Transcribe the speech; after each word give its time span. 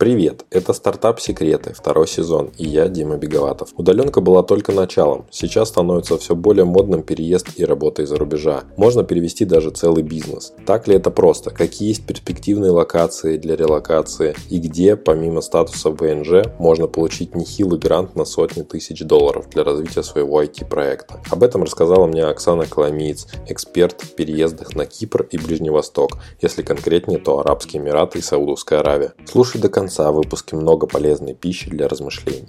Привет, 0.00 0.46
это 0.48 0.72
стартап 0.72 1.20
«Секреты», 1.20 1.74
второй 1.74 2.08
сезон, 2.08 2.52
и 2.56 2.66
я 2.66 2.88
Дима 2.88 3.18
Беговатов. 3.18 3.68
Удаленка 3.76 4.22
была 4.22 4.42
только 4.42 4.72
началом, 4.72 5.26
сейчас 5.30 5.68
становится 5.68 6.16
все 6.16 6.34
более 6.34 6.64
модным 6.64 7.02
переезд 7.02 7.48
и 7.56 7.66
работа 7.66 8.00
из-за 8.00 8.16
рубежа. 8.16 8.62
Можно 8.78 9.04
перевести 9.04 9.44
даже 9.44 9.68
целый 9.68 10.02
бизнес. 10.02 10.54
Так 10.64 10.88
ли 10.88 10.94
это 10.94 11.10
просто? 11.10 11.50
Какие 11.50 11.88
есть 11.88 12.06
перспективные 12.06 12.70
локации 12.70 13.36
для 13.36 13.56
релокации? 13.56 14.34
И 14.48 14.58
где, 14.58 14.96
помимо 14.96 15.42
статуса 15.42 15.90
ВНЖ, 15.90 16.46
можно 16.58 16.86
получить 16.86 17.34
нехилый 17.34 17.78
грант 17.78 18.16
на 18.16 18.24
сотни 18.24 18.62
тысяч 18.62 19.02
долларов 19.02 19.50
для 19.50 19.64
развития 19.64 20.02
своего 20.02 20.42
IT-проекта? 20.42 21.20
Об 21.30 21.42
этом 21.42 21.64
рассказала 21.64 22.06
мне 22.06 22.24
Оксана 22.24 22.64
Коломиец, 22.64 23.26
эксперт 23.48 24.00
в 24.00 24.14
переездах 24.14 24.74
на 24.74 24.86
Кипр 24.86 25.28
и 25.30 25.36
Ближний 25.36 25.68
Восток, 25.68 26.12
если 26.40 26.62
конкретнее, 26.62 27.18
то 27.18 27.40
Арабские 27.40 27.82
Эмираты 27.82 28.20
и 28.20 28.22
Саудовская 28.22 28.80
Аравия. 28.80 29.12
Слушай 29.26 29.60
до 29.60 29.68
конца 29.68 29.89
конца 29.90 30.12
в 30.12 30.14
выпуске 30.14 30.54
много 30.54 30.86
полезной 30.86 31.34
пищи 31.34 31.68
для 31.68 31.88
размышлений. 31.88 32.46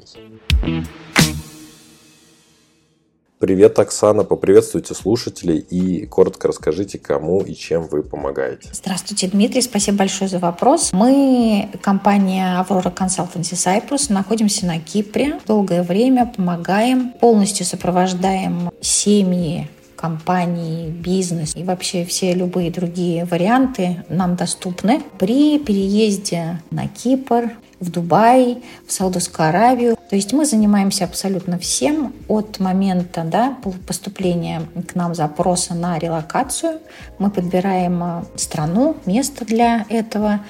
Привет, 3.40 3.80
Оксана, 3.80 4.24
поприветствуйте 4.24 4.94
слушателей 4.94 5.58
и 5.58 6.06
коротко 6.06 6.48
расскажите, 6.48 7.00
кому 7.00 7.42
и 7.42 7.56
чем 7.56 7.88
вы 7.88 8.04
помогаете. 8.04 8.70
Здравствуйте, 8.72 9.28
Дмитрий, 9.28 9.64
спасибо 9.64 9.98
большое 9.98 10.30
за 10.30 10.38
вопрос. 10.38 10.92
Мы, 10.94 11.72
компания 11.82 12.64
Aurora 12.64 12.96
Consultancy 12.96 13.56
Cyprus, 13.56 14.14
находимся 14.14 14.68
на 14.68 14.80
Кипре. 14.80 15.40
Долгое 15.48 15.82
время 15.82 16.32
помогаем, 16.38 17.10
полностью 17.14 17.66
сопровождаем 17.66 18.70
семьи 18.82 19.68
компании, 20.02 20.90
бизнес 20.90 21.56
и 21.56 21.64
вообще 21.64 22.04
все 22.06 22.34
любые 22.34 22.72
другие 22.72 23.26
варианты 23.26 24.04
нам 24.10 24.36
доступны 24.36 25.02
при 25.20 25.60
переезде 25.60 26.62
на 26.72 26.88
Кипр, 26.88 27.52
в 27.82 27.90
Дубай, 27.90 28.64
в 28.88 28.92
Саудовскую 28.92 29.50
Аравию. 29.50 29.98
То 30.10 30.16
есть 30.16 30.34
мы 30.34 30.46
занимаемся 30.46 31.04
абсолютно 31.06 31.58
всем 31.58 32.14
от 32.28 32.60
момента 32.60 33.24
да, 33.24 33.58
поступления 33.88 34.62
к 34.88 34.96
нам 34.96 35.16
запроса 35.16 35.74
на 35.74 35.98
релокацию. 35.98 36.80
Мы 37.18 37.32
подбираем 37.32 38.04
э, 38.04 38.24
страну, 38.36 38.98
место 39.06 39.46
для 39.46 39.86
этого 39.90 40.42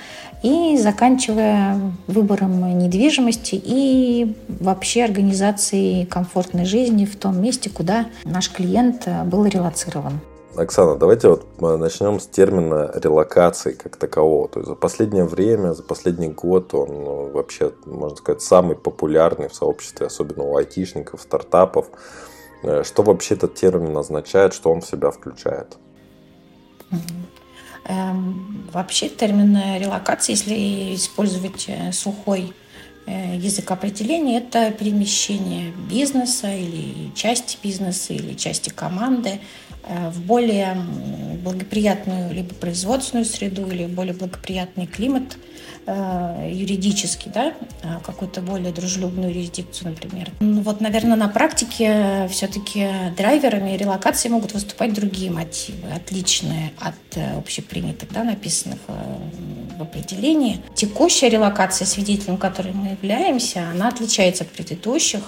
и 0.43 0.77
заканчивая 0.77 1.79
выбором 2.07 2.77
недвижимости 2.79 3.61
и 3.63 4.35
вообще 4.47 5.03
организацией 5.03 6.05
комфортной 6.05 6.65
жизни 6.65 7.05
в 7.05 7.15
том 7.15 7.41
месте, 7.41 7.69
куда 7.69 8.07
наш 8.23 8.51
клиент 8.51 9.03
э, 9.05 9.23
был 9.23 9.45
релацирован. 9.45 10.19
Оксана, 10.55 10.97
давайте 10.97 11.29
вот 11.29 11.45
начнем 11.61 12.19
с 12.19 12.27
термина 12.27 12.91
релокации 12.95 13.71
как 13.71 13.95
такового. 13.95 14.49
То 14.49 14.59
есть 14.59 14.67
за 14.67 14.75
последнее 14.75 15.23
время, 15.23 15.73
за 15.73 15.83
последний 15.83 16.27
год 16.27 16.73
он 16.73 16.89
ну, 16.89 17.29
вообще, 17.29 17.71
можно 17.85 18.17
сказать, 18.17 18.41
самый 18.41 18.75
популярный 18.75 19.47
в 19.47 19.55
сообществе, 19.55 20.07
особенно 20.07 20.43
у 20.43 20.57
айтишников, 20.57 21.21
стартапов. 21.21 21.87
Э, 22.63 22.83
что 22.83 23.03
вообще 23.03 23.35
этот 23.35 23.55
термин 23.55 23.95
означает, 23.95 24.53
что 24.53 24.71
он 24.71 24.81
в 24.81 24.85
себя 24.85 25.11
включает? 25.11 25.77
Эм, 27.85 28.69
вообще 28.71 29.09
термин 29.09 29.57
релокация, 29.79 30.33
если 30.35 30.95
использовать 30.95 31.65
э, 31.67 31.91
сухой 31.91 32.53
э, 33.07 33.37
язык 33.37 33.71
определения, 33.71 34.37
это 34.37 34.71
перемещение 34.71 35.71
бизнеса 35.89 36.53
или 36.53 37.11
части 37.15 37.57
бизнеса 37.61 38.13
или 38.13 38.35
части 38.35 38.69
команды 38.69 39.39
в 39.83 40.21
более 40.21 40.77
благоприятную 41.43 42.33
либо 42.33 42.53
производственную 42.53 43.25
среду, 43.25 43.67
или 43.67 43.85
более 43.85 44.13
благоприятный 44.13 44.85
климат 44.85 45.37
э, 45.85 46.49
юридический, 46.51 47.31
да, 47.33 47.53
э, 47.83 47.99
какую-то 48.05 48.41
более 48.41 48.71
дружелюбную 48.71 49.29
юрисдикцию, 49.29 49.89
например. 49.89 50.29
Ну, 50.39 50.61
вот, 50.61 50.81
наверное, 50.81 51.15
на 51.15 51.27
практике 51.27 52.27
все-таки 52.29 52.87
драйверами 53.17 53.75
релокации 53.75 54.29
могут 54.29 54.53
выступать 54.53 54.93
другие 54.93 55.31
мотивы, 55.31 55.91
отличные 55.93 56.71
от 56.79 57.17
общепринятых, 57.37 58.11
да, 58.11 58.23
написанных 58.23 58.79
в 59.77 59.81
определении. 59.81 60.61
Текущая 60.75 61.29
релокация, 61.29 61.85
свидетелем 61.85 62.37
которой 62.37 62.73
мы 62.73 62.89
являемся, 62.89 63.69
она 63.69 63.87
отличается 63.87 64.43
от 64.43 64.51
предыдущих, 64.51 65.21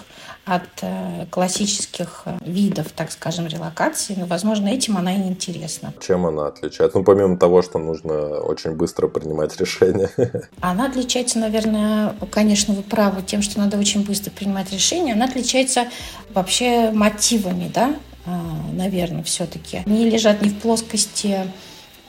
от 0.46 0.64
э, 0.82 1.26
классических 1.30 2.24
э, 2.26 2.38
видов, 2.42 2.92
так 2.92 3.12
скажем, 3.12 3.48
релокации, 3.48 4.16
но, 4.18 4.26
возможно, 4.26 4.68
этим 4.68 4.98
она 4.98 5.16
и 5.16 5.22
интересна. 5.22 5.94
Чем 6.02 6.26
она 6.26 6.48
отличается? 6.48 6.98
Ну, 6.98 7.06
помимо 7.06 7.38
того, 7.38 7.62
что 7.62 7.80
нужно 7.80 8.14
очень 8.42 8.72
быстро 8.72 9.08
принимать 9.08 9.58
решения. 9.58 10.10
Она 10.60 10.88
отличается, 10.88 11.40
наверное, 11.40 12.16
конечно, 12.30 12.74
вы 12.74 12.84
правы, 12.84 13.22
тем, 13.22 13.42
что 13.42 13.60
надо 13.60 13.78
очень 13.78 14.04
быстро 14.04 14.32
принимать 14.32 14.72
решения. 14.74 15.14
Она 15.14 15.26
отличается 15.26 15.88
вообще 16.34 16.92
мотивами, 16.92 17.72
да, 17.74 17.96
э, 18.26 18.32
наверное, 18.74 19.24
все-таки. 19.24 19.84
Они 19.86 20.10
лежат 20.10 20.42
не 20.42 20.50
в 20.50 20.60
плоскости 20.60 21.48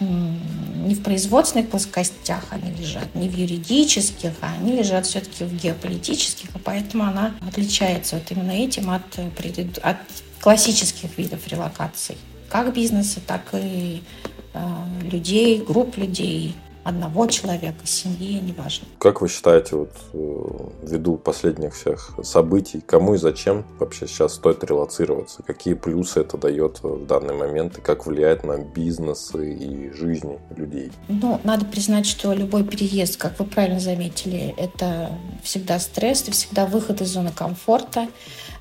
не 0.00 0.94
в 0.94 1.02
производственных 1.02 1.70
плоскостях 1.70 2.44
они 2.50 2.72
лежат, 2.72 3.14
не 3.14 3.28
в 3.28 3.36
юридических, 3.36 4.32
а 4.40 4.52
они 4.58 4.72
лежат 4.72 5.06
все-таки 5.06 5.44
в 5.44 5.54
геополитических, 5.54 6.54
и 6.54 6.58
поэтому 6.58 7.04
она 7.04 7.34
отличается 7.46 8.16
вот 8.16 8.30
именно 8.30 8.50
этим 8.50 8.90
от, 8.90 9.02
от 9.82 9.96
классических 10.40 11.16
видов 11.16 11.46
релокаций, 11.48 12.16
как 12.48 12.74
бизнеса, 12.74 13.20
так 13.26 13.42
и 13.52 14.02
э, 14.52 14.84
людей, 15.10 15.62
групп 15.62 15.96
людей, 15.96 16.54
одного 16.84 17.26
человека, 17.26 17.84
семьи, 17.84 18.38
неважно. 18.40 18.86
Как 18.98 19.20
вы 19.20 19.28
считаете, 19.28 19.76
вот 19.76 19.90
э, 20.12 20.86
ввиду 20.86 21.16
последних 21.16 21.74
всех 21.74 22.12
событий, 22.22 22.80
кому 22.86 23.14
и 23.14 23.18
зачем 23.18 23.64
вообще 23.78 24.06
сейчас 24.06 24.34
стоит 24.34 24.62
релацироваться? 24.62 25.42
Какие 25.42 25.74
плюсы 25.74 26.20
это 26.20 26.36
дает 26.36 26.82
в 26.82 27.06
данный 27.06 27.34
момент 27.34 27.78
и 27.78 27.80
как 27.80 28.06
влияет 28.06 28.44
на 28.44 28.58
бизнесы 28.58 29.54
и 29.54 29.90
жизни 29.92 30.38
людей? 30.54 30.92
Ну, 31.08 31.40
надо 31.42 31.64
признать, 31.64 32.06
что 32.06 32.32
любой 32.34 32.64
переезд, 32.64 33.16
как 33.16 33.38
вы 33.38 33.46
правильно 33.46 33.80
заметили, 33.80 34.54
это 34.58 35.10
всегда 35.42 35.78
стресс, 35.78 36.22
это 36.22 36.32
всегда 36.32 36.66
выход 36.66 37.00
из 37.00 37.08
зоны 37.08 37.32
комфорта. 37.34 38.08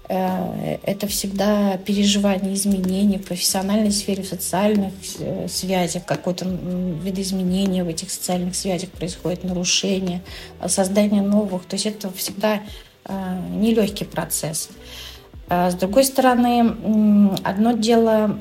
Э, 0.10 0.78
это 0.84 1.08
всегда 1.08 1.78
переживание 1.78 2.54
изменений 2.56 3.18
в 3.18 3.26
профессиональной 3.26 3.92
сфере, 3.92 4.24
в 4.24 4.28
социальных 4.28 4.94
э, 5.20 5.48
связях, 5.48 6.06
какой-то 6.06 6.46
видоизменения 6.46 7.84
в 7.84 7.88
этих 7.88 8.12
социальных 8.12 8.56
связях 8.56 8.90
происходит, 8.90 9.44
нарушение, 9.44 10.22
создание 10.68 11.22
новых. 11.22 11.66
То 11.66 11.76
есть 11.76 11.86
это 11.86 12.12
всегда 12.12 12.62
э, 13.06 13.40
нелегкий 13.52 14.06
процесс. 14.06 14.70
А 15.50 15.72
с 15.72 15.76
другой 15.76 16.06
стороны, 16.06 17.38
одно 17.44 17.74
дело, 17.74 18.36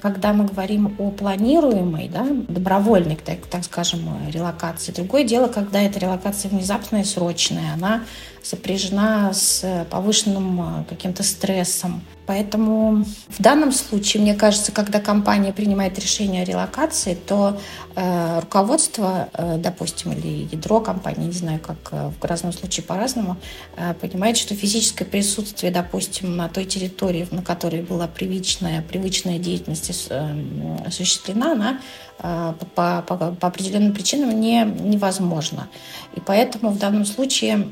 когда 0.00 0.32
мы 0.32 0.44
говорим 0.44 0.94
о 0.98 1.10
планируемой, 1.10 2.08
да, 2.08 2.26
добровольной, 2.48 3.16
так, 3.16 3.46
так 3.46 3.64
скажем, 3.64 4.00
релокации. 4.30 4.92
Другое 4.92 5.24
дело, 5.24 5.48
когда 5.48 5.80
эта 5.80 5.98
релокация 5.98 6.50
внезапная, 6.50 7.04
срочная, 7.04 7.74
она 7.74 8.04
сопряжена 8.42 9.32
с 9.32 9.86
повышенным 9.90 10.84
каким-то 10.88 11.22
стрессом, 11.22 12.02
Поэтому 12.28 13.04
в 13.28 13.40
данном 13.40 13.72
случае, 13.72 14.22
мне 14.22 14.34
кажется, 14.34 14.70
когда 14.70 15.00
компания 15.00 15.50
принимает 15.50 15.98
решение 15.98 16.42
о 16.42 16.44
релокации, 16.44 17.14
то 17.14 17.58
э, 17.96 18.40
руководство, 18.40 19.30
э, 19.32 19.56
допустим, 19.56 20.12
или 20.12 20.46
ядро 20.54 20.80
компании, 20.80 21.28
не 21.28 21.32
знаю, 21.32 21.58
как 21.58 21.78
э, 21.90 22.10
в 22.20 22.22
разном 22.22 22.52
случае 22.52 22.84
по-разному, 22.84 23.38
э, 23.78 23.94
понимает, 23.94 24.36
что 24.36 24.54
физическое 24.54 25.06
присутствие, 25.06 25.72
допустим, 25.72 26.36
на 26.36 26.50
той 26.50 26.66
территории, 26.66 27.26
на 27.30 27.42
которой 27.42 27.80
была 27.80 28.06
привычная, 28.06 28.82
привычная 28.82 29.38
деятельность 29.38 29.77
э, 30.10 30.84
осуществлена, 30.86 31.52
она 31.52 31.80
э, 32.18 32.54
по, 32.74 33.02
по, 33.06 33.16
по 33.32 33.46
определенным 33.46 33.92
причинам 33.92 34.40
не, 34.40 34.64
невозможно. 34.64 35.68
И 36.14 36.20
поэтому 36.20 36.70
в 36.70 36.78
данном 36.78 37.04
случае 37.04 37.68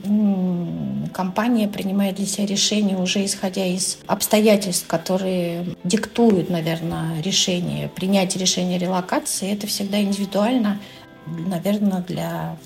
компания 1.12 1.68
принимает 1.68 2.16
для 2.16 2.26
себя 2.26 2.46
решение 2.46 2.96
уже 2.96 3.24
исходя 3.24 3.64
из 3.64 3.98
обстоятельств, 4.06 4.86
которые 4.86 5.76
диктуют, 5.84 6.50
наверное, 6.50 7.20
решение, 7.22 7.88
принятие 7.88 8.40
решения 8.40 8.78
релокации. 8.78 9.52
Это 9.52 9.66
всегда 9.66 10.00
индивидуально, 10.00 10.80
наверное, 11.26 12.02
для, 12.02 12.56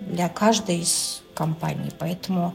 для 0.00 0.28
каждой 0.28 0.80
из 0.80 1.22
компаний. 1.34 1.90
Поэтому 1.98 2.54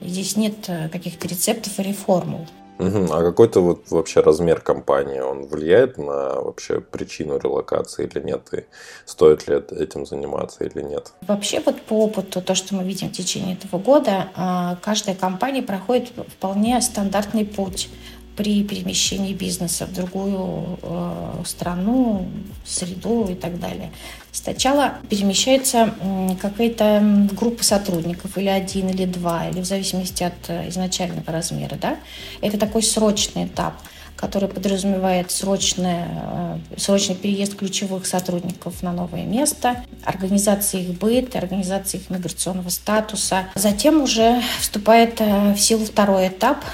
здесь 0.00 0.36
нет 0.36 0.54
э, 0.68 0.88
каких-то 0.88 1.28
рецептов 1.28 1.78
или 1.80 1.92
формул. 1.92 2.46
Угу. 2.82 3.12
А 3.12 3.22
какой-то 3.22 3.60
вот 3.60 3.90
вообще 3.90 4.20
размер 4.20 4.60
компании, 4.60 5.20
он 5.20 5.46
влияет 5.46 5.98
на 5.98 6.40
вообще 6.40 6.80
причину 6.80 7.38
релокации 7.38 8.06
или 8.06 8.22
нет? 8.22 8.48
И 8.52 8.64
стоит 9.04 9.48
ли 9.48 9.56
этим 9.56 10.06
заниматься 10.06 10.64
или 10.64 10.82
нет? 10.82 11.12
Вообще 11.22 11.60
вот 11.64 11.80
по 11.82 12.04
опыту, 12.04 12.42
то, 12.42 12.54
что 12.54 12.74
мы 12.74 12.84
видим 12.84 13.08
в 13.08 13.12
течение 13.12 13.56
этого 13.56 13.80
года, 13.80 14.28
а, 14.34 14.76
каждая 14.82 15.14
компания 15.14 15.62
проходит 15.62 16.12
вполне 16.28 16.80
стандартный 16.80 17.44
путь 17.44 17.88
при 18.36 18.64
перемещении 18.64 19.34
бизнеса 19.34 19.86
в 19.86 19.92
другую 19.92 20.78
э, 20.82 21.42
страну, 21.44 22.26
среду 22.64 23.28
и 23.28 23.34
так 23.34 23.60
далее. 23.60 23.92
Сначала 24.32 24.94
перемещается 25.10 25.94
какая-то 26.40 27.28
группа 27.32 27.62
сотрудников, 27.62 28.38
или 28.38 28.48
один, 28.48 28.88
или 28.88 29.04
два, 29.04 29.48
или 29.48 29.60
в 29.60 29.66
зависимости 29.66 30.22
от 30.22 30.32
э, 30.48 30.70
изначального 30.70 31.30
размера. 31.30 31.76
Да? 31.76 31.98
Это 32.40 32.58
такой 32.58 32.82
срочный 32.82 33.44
этап 33.44 33.74
который 34.22 34.48
подразумевает 34.48 35.32
срочное, 35.32 36.06
э, 36.08 36.58
срочный 36.76 37.16
переезд 37.16 37.56
ключевых 37.56 38.06
сотрудников 38.06 38.80
на 38.80 38.92
новое 38.92 39.24
место, 39.24 39.82
организация 40.04 40.80
их 40.82 40.96
быта, 40.96 41.38
организация 41.38 42.00
их 42.00 42.08
миграционного 42.08 42.68
статуса. 42.68 43.46
Затем 43.56 44.00
уже 44.00 44.40
вступает 44.60 45.20
э, 45.20 45.54
в 45.54 45.58
силу 45.58 45.84
второй 45.84 46.28
этап, 46.28 46.64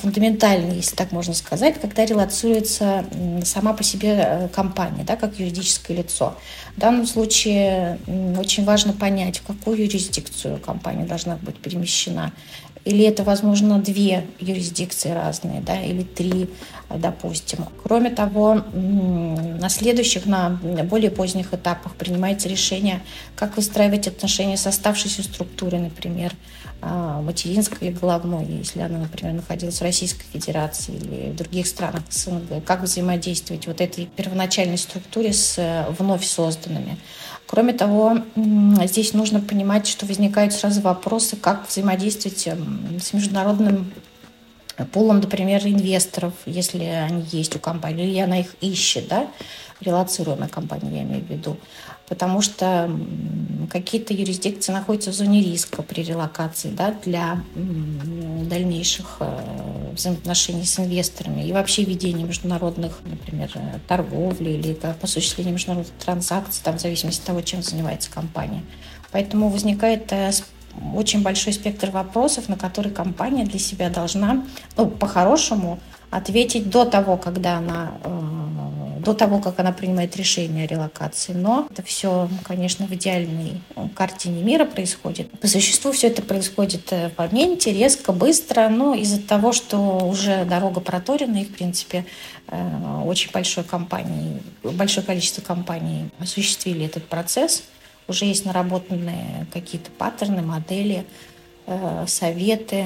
фундаментальный, 0.00 0.76
если 0.76 0.96
так 0.96 1.12
можно 1.12 1.34
сказать, 1.34 1.80
когда 1.80 2.04
релацируется 2.04 3.04
сама 3.44 3.72
по 3.72 3.82
себе 3.82 4.16
э, 4.16 4.48
компания, 4.48 5.04
да, 5.04 5.16
как 5.16 5.38
юридическое 5.38 5.96
лицо. 5.96 6.36
В 6.76 6.80
данном 6.80 7.06
случае 7.06 7.98
очень 8.38 8.64
важно 8.64 8.92
понять, 8.92 9.38
в 9.38 9.46
какую 9.46 9.78
юрисдикцию 9.78 10.58
компания 10.58 11.04
должна 11.04 11.36
быть 11.36 11.56
перемещена. 11.56 12.32
Или 12.84 13.04
это, 13.04 13.24
возможно, 13.24 13.78
две 13.78 14.26
юрисдикции 14.40 15.10
разные, 15.10 15.62
да, 15.62 15.80
или 15.80 16.02
три, 16.02 16.50
допустим. 16.90 17.64
Кроме 17.82 18.10
того, 18.10 18.62
на 18.74 19.68
следующих, 19.70 20.26
на 20.26 20.60
более 20.84 21.10
поздних 21.10 21.54
этапах 21.54 21.94
принимается 21.94 22.48
решение, 22.48 23.02
как 23.36 23.56
выстраивать 23.56 24.06
отношения 24.06 24.58
с 24.58 24.66
оставшейся 24.66 25.22
структурой, 25.22 25.80
например, 25.80 26.32
а, 26.86 27.22
материнской 27.22 27.88
или 27.88 27.94
головной, 27.94 28.44
если 28.44 28.80
она, 28.80 28.98
например, 28.98 29.32
находилась 29.32 29.78
в 29.78 29.82
Российской 29.82 30.26
Федерации 30.30 30.94
или 30.94 31.30
в 31.30 31.36
других 31.36 31.66
странах 31.66 32.02
СНГ, 32.10 32.62
как 32.66 32.82
взаимодействовать 32.82 33.66
вот 33.66 33.80
этой 33.80 34.04
первоначальной 34.04 34.76
структуре 34.76 35.32
с 35.32 35.54
э, 35.56 35.86
вновь 35.98 36.26
созданными. 36.26 36.98
Кроме 37.46 37.72
того, 37.72 38.18
здесь 38.84 39.12
нужно 39.12 39.40
понимать, 39.40 39.86
что 39.86 40.06
возникают 40.06 40.52
сразу 40.52 40.80
вопросы, 40.80 41.36
как 41.36 41.68
взаимодействовать 41.68 42.46
эм, 42.46 42.98
с 43.00 43.12
международным 43.12 43.92
пулом, 44.92 45.20
например, 45.20 45.64
инвесторов, 45.64 46.32
если 46.46 46.84
они 46.84 47.24
есть 47.30 47.54
у 47.54 47.58
компании, 47.58 48.08
или 48.08 48.18
она 48.18 48.40
их 48.40 48.54
ищет, 48.60 49.08
да, 49.08 49.28
релацируемая 49.80 50.48
компания, 50.48 50.98
я 50.98 51.02
имею 51.02 51.24
в 51.24 51.30
виду 51.30 51.56
потому 52.08 52.40
что 52.40 52.90
какие-то 53.70 54.12
юрисдикции 54.12 54.72
находятся 54.72 55.10
в 55.10 55.14
зоне 55.14 55.42
риска 55.42 55.82
при 55.82 56.02
релокации 56.02 56.70
да, 56.70 56.94
для 57.04 57.42
дальнейших 57.54 59.16
э, 59.20 59.92
взаимоотношений 59.94 60.64
с 60.64 60.78
инвесторами 60.78 61.46
и 61.46 61.52
вообще 61.52 61.84
ведения 61.84 62.24
международных, 62.24 63.00
например, 63.04 63.50
торговли 63.88 64.50
или 64.50 64.78
осуществления 65.02 65.52
международных 65.52 65.92
транзакций, 65.94 66.62
там, 66.62 66.78
в 66.78 66.80
зависимости 66.80 67.20
от 67.20 67.26
того, 67.26 67.40
чем 67.40 67.62
занимается 67.62 68.10
компания. 68.10 68.62
Поэтому 69.10 69.48
возникает 69.48 70.12
э, 70.12 70.30
очень 70.94 71.22
большой 71.22 71.52
спектр 71.52 71.90
вопросов, 71.90 72.48
на 72.48 72.56
которые 72.56 72.92
компания 72.92 73.44
для 73.44 73.58
себя 73.58 73.90
должна, 73.90 74.44
ну, 74.76 74.88
по-хорошему, 74.88 75.80
ответить 76.16 76.70
до 76.70 76.84
того, 76.84 77.16
когда 77.16 77.58
она 77.58 77.92
до 79.04 79.12
того, 79.12 79.38
как 79.38 79.60
она 79.60 79.72
принимает 79.72 80.16
решение 80.16 80.64
о 80.64 80.66
релокации. 80.66 81.32
Но 81.32 81.68
это 81.70 81.82
все, 81.82 82.28
конечно, 82.42 82.86
в 82.86 82.94
идеальной 82.94 83.60
картине 83.94 84.42
мира 84.42 84.64
происходит. 84.64 85.30
По 85.40 85.46
существу 85.46 85.92
все 85.92 86.06
это 86.06 86.22
происходит 86.22 86.90
э, 86.90 87.10
в 87.10 87.18
моменте, 87.18 87.72
резко, 87.72 88.12
быстро, 88.12 88.68
но 88.68 88.94
из-за 88.94 89.20
того, 89.20 89.52
что 89.52 89.76
уже 90.08 90.44
дорога 90.46 90.80
проторена, 90.80 91.42
и, 91.42 91.44
в 91.44 91.54
принципе, 91.54 92.06
э, 92.48 93.02
очень 93.04 93.30
большой 93.30 93.64
компании, 93.64 94.42
большое 94.62 95.04
количество 95.06 95.42
компаний 95.42 96.08
осуществили 96.18 96.86
этот 96.86 97.04
процесс, 97.04 97.64
уже 98.08 98.24
есть 98.24 98.46
наработанные 98.46 99.46
какие-то 99.52 99.90
паттерны, 99.90 100.40
модели, 100.42 101.04
э, 101.04 101.33
советы, 102.06 102.84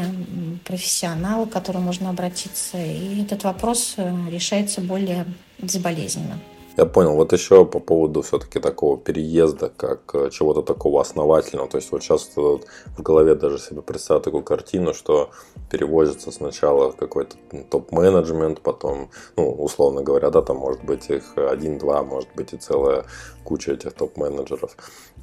профессионалы, 0.64 1.46
к 1.46 1.52
которым 1.52 1.82
можно 1.82 2.10
обратиться. 2.10 2.78
И 2.78 3.22
этот 3.22 3.44
вопрос 3.44 3.96
решается 4.30 4.80
более 4.80 5.26
безболезненно. 5.58 6.38
Я 6.78 6.86
понял. 6.86 7.16
Вот 7.16 7.32
еще 7.32 7.64
по 7.64 7.80
поводу 7.80 8.22
все-таки 8.22 8.60
такого 8.60 8.96
переезда, 8.96 9.68
как 9.76 10.14
э, 10.14 10.30
чего-то 10.30 10.62
такого 10.62 11.00
основательного. 11.00 11.68
То 11.68 11.78
есть 11.78 11.90
вот 11.90 12.04
сейчас 12.04 12.30
вот 12.36 12.66
в 12.96 13.02
голове 13.02 13.34
даже 13.34 13.58
себе 13.58 13.82
представил 13.82 14.22
такую 14.22 14.44
картину, 14.44 14.94
что 14.94 15.30
перевозится 15.72 16.30
сначала 16.30 16.92
какой-то 16.92 17.36
топ-менеджмент, 17.68 18.60
потом, 18.60 19.10
ну, 19.36 19.50
условно 19.50 20.02
говоря, 20.02 20.30
да, 20.30 20.40
там 20.40 20.58
может 20.58 20.84
быть 20.84 21.10
их 21.10 21.36
один-два, 21.36 22.04
может 22.04 22.28
быть 22.36 22.52
и 22.52 22.56
целая 22.56 23.06
куча 23.42 23.72
этих 23.72 23.94
топ-менеджеров. 23.94 24.76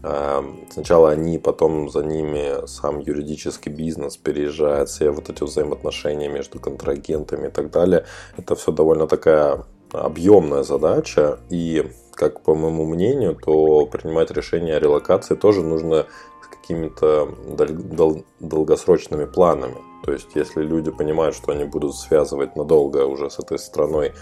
Эм, 0.08 0.68
сначала 0.70 1.10
они, 1.10 1.40
потом 1.40 1.90
за 1.90 2.04
ними 2.04 2.68
сам 2.68 3.00
юридический 3.00 3.72
бизнес 3.72 4.18
переезжает, 4.18 4.88
все 4.90 5.10
вот 5.10 5.32
эти 5.32 5.42
взаимоотношения 5.44 6.30
между 6.30 6.60
контрагентами 6.60 7.48
и 7.48 7.50
так 7.50 7.72
далее. 7.72 8.06
Это 8.38 8.56
все 8.56 8.72
довольно 8.72 9.08
такая 9.08 9.64
объемная 9.92 10.62
задача, 10.62 11.40
и, 11.50 11.92
как 12.14 12.42
по 12.42 12.54
моему 12.54 12.86
мнению, 12.86 13.36
то 13.36 13.88
принимать 13.88 14.30
решение 14.30 14.76
о 14.76 14.80
релокации 14.80 15.34
тоже 15.34 15.64
нужно 15.64 16.06
с 16.44 16.48
какими-то 16.56 17.28
долгосрочными 18.40 19.26
планами. 19.26 19.78
То 20.04 20.12
есть, 20.12 20.36
если 20.36 20.62
люди 20.62 20.92
понимают, 20.92 21.36
что 21.36 21.52
они 21.52 21.64
будут 21.64 21.96
связывать 21.96 22.56
надолго 22.56 23.08
уже 23.08 23.32
с 23.32 23.40
этой 23.40 23.58
страной 23.58 24.14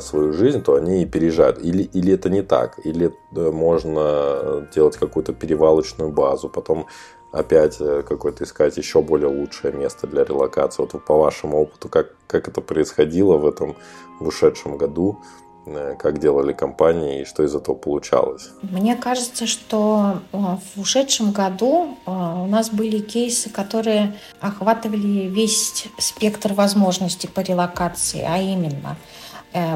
свою 0.00 0.32
жизнь, 0.32 0.62
то 0.62 0.74
они 0.74 1.02
и 1.02 1.06
переезжают. 1.06 1.58
Или, 1.58 1.82
или 1.82 2.12
это 2.12 2.30
не 2.30 2.42
так, 2.42 2.78
или 2.84 3.12
э, 3.34 3.50
можно 3.50 4.66
делать 4.74 4.96
какую-то 4.96 5.32
перевалочную 5.32 6.10
базу, 6.10 6.48
потом 6.48 6.86
опять 7.32 7.76
э, 7.80 8.02
какое-то 8.02 8.44
искать 8.44 8.76
еще 8.76 9.02
более 9.02 9.28
лучшее 9.28 9.72
место 9.72 10.06
для 10.06 10.24
релокации. 10.24 10.82
Вот 10.82 11.04
по 11.04 11.18
вашему 11.18 11.60
опыту, 11.62 11.88
как, 11.88 12.16
как 12.26 12.48
это 12.48 12.60
происходило 12.60 13.36
в 13.36 13.46
этом 13.46 13.76
в 14.20 14.28
ушедшем 14.28 14.78
году, 14.78 15.20
э, 15.66 15.94
как 15.98 16.18
делали 16.18 16.52
компании 16.52 17.22
и 17.22 17.24
что 17.24 17.42
из 17.42 17.54
этого 17.54 17.74
получалось? 17.74 18.50
Мне 18.62 18.96
кажется, 18.96 19.46
что 19.46 20.20
э, 20.32 20.36
в 20.74 20.80
ушедшем 20.80 21.32
году 21.32 21.96
у 22.06 22.46
нас 22.46 22.70
были 22.70 22.98
кейсы, 23.00 23.50
которые 23.50 24.16
охватывали 24.40 25.26
весь 25.28 25.86
спектр 25.98 26.54
возможностей 26.54 27.28
по 27.28 27.40
релокации, 27.40 28.24
а 28.26 28.38
именно– 28.38 28.96
Э, 29.06 29.15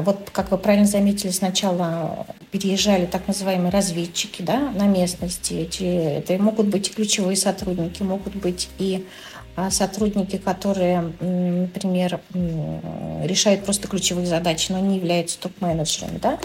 вот, 0.03 0.29
как 0.31 0.51
вы 0.51 0.57
правильно 0.57 0.85
заметили, 0.85 1.31
сначала 1.31 2.27
переезжали 2.51 3.05
так 3.05 3.27
называемые 3.27 3.71
разведчики 3.71 4.41
да, 4.41 4.71
на 4.71 4.85
местности. 4.85 5.67
Это 6.17 6.41
могут 6.41 6.67
быть 6.67 6.89
и 6.89 6.93
ключевые 6.93 7.35
сотрудники, 7.35 8.03
могут 8.03 8.35
быть 8.35 8.69
и 8.77 9.05
а 9.55 9.69
сотрудники, 9.69 10.37
которые, 10.37 11.01
например, 11.19 12.21
решают 13.23 13.65
просто 13.65 13.89
ключевые 13.89 14.25
задачи, 14.25 14.71
но 14.71 14.79
не 14.79 14.95
являются 14.95 15.37
топ-менеджерами, 15.39 16.19
да, 16.19 16.39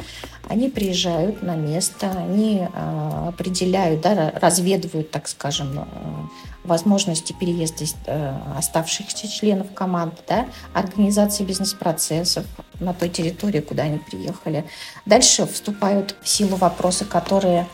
они 0.48 0.68
приезжают 0.68 1.40
на 1.40 1.54
место, 1.54 2.10
они 2.10 2.66
а, 2.74 3.28
определяют, 3.28 4.00
да, 4.00 4.32
разведывают, 4.40 5.10
так 5.12 5.28
скажем, 5.28 5.78
а, 5.78 6.28
возможности 6.66 7.32
переезда 7.32 7.84
э, 8.06 8.38
оставшихся 8.56 9.28
членов 9.28 9.72
команды, 9.74 10.16
да, 10.28 10.46
организации 10.74 11.44
бизнес-процессов 11.44 12.44
на 12.80 12.92
той 12.92 13.08
территории, 13.08 13.60
куда 13.60 13.84
они 13.84 13.98
приехали. 13.98 14.64
Дальше 15.06 15.46
вступают 15.46 16.16
в 16.22 16.28
силу 16.28 16.56
вопросы, 16.56 17.04
которые 17.04 17.66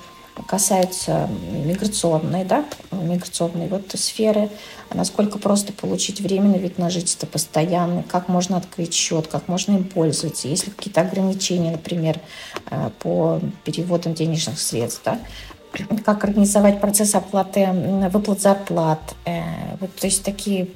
касаются 0.46 1.28
миграционной, 1.64 2.44
да, 2.44 2.64
миграционной 2.90 3.68
вот 3.68 3.92
сферы, 3.94 4.48
насколько 4.92 5.38
просто 5.38 5.72
получить 5.72 6.20
временный 6.20 6.58
вид 6.58 6.78
на 6.78 6.90
жительство 6.90 7.26
постоянный, 7.26 8.02
как 8.02 8.28
можно 8.28 8.56
открыть 8.56 8.94
счет, 8.94 9.26
как 9.26 9.48
можно 9.48 9.72
им 9.72 9.84
пользоваться, 9.84 10.48
есть 10.48 10.66
ли 10.66 10.72
какие-то 10.72 11.02
ограничения, 11.02 11.72
например, 11.72 12.18
э, 12.70 12.90
по 13.00 13.40
переводам 13.64 14.14
денежных 14.14 14.58
средств, 14.58 15.02
да, 15.04 15.18
как 16.04 16.24
организовать 16.24 16.80
процесс 16.80 17.14
оплаты 17.14 17.68
выплат 18.12 18.40
зарплат. 18.40 19.14
Э, 19.24 19.42
вот, 19.80 19.94
то 19.94 20.06
есть 20.06 20.24
такие 20.24 20.68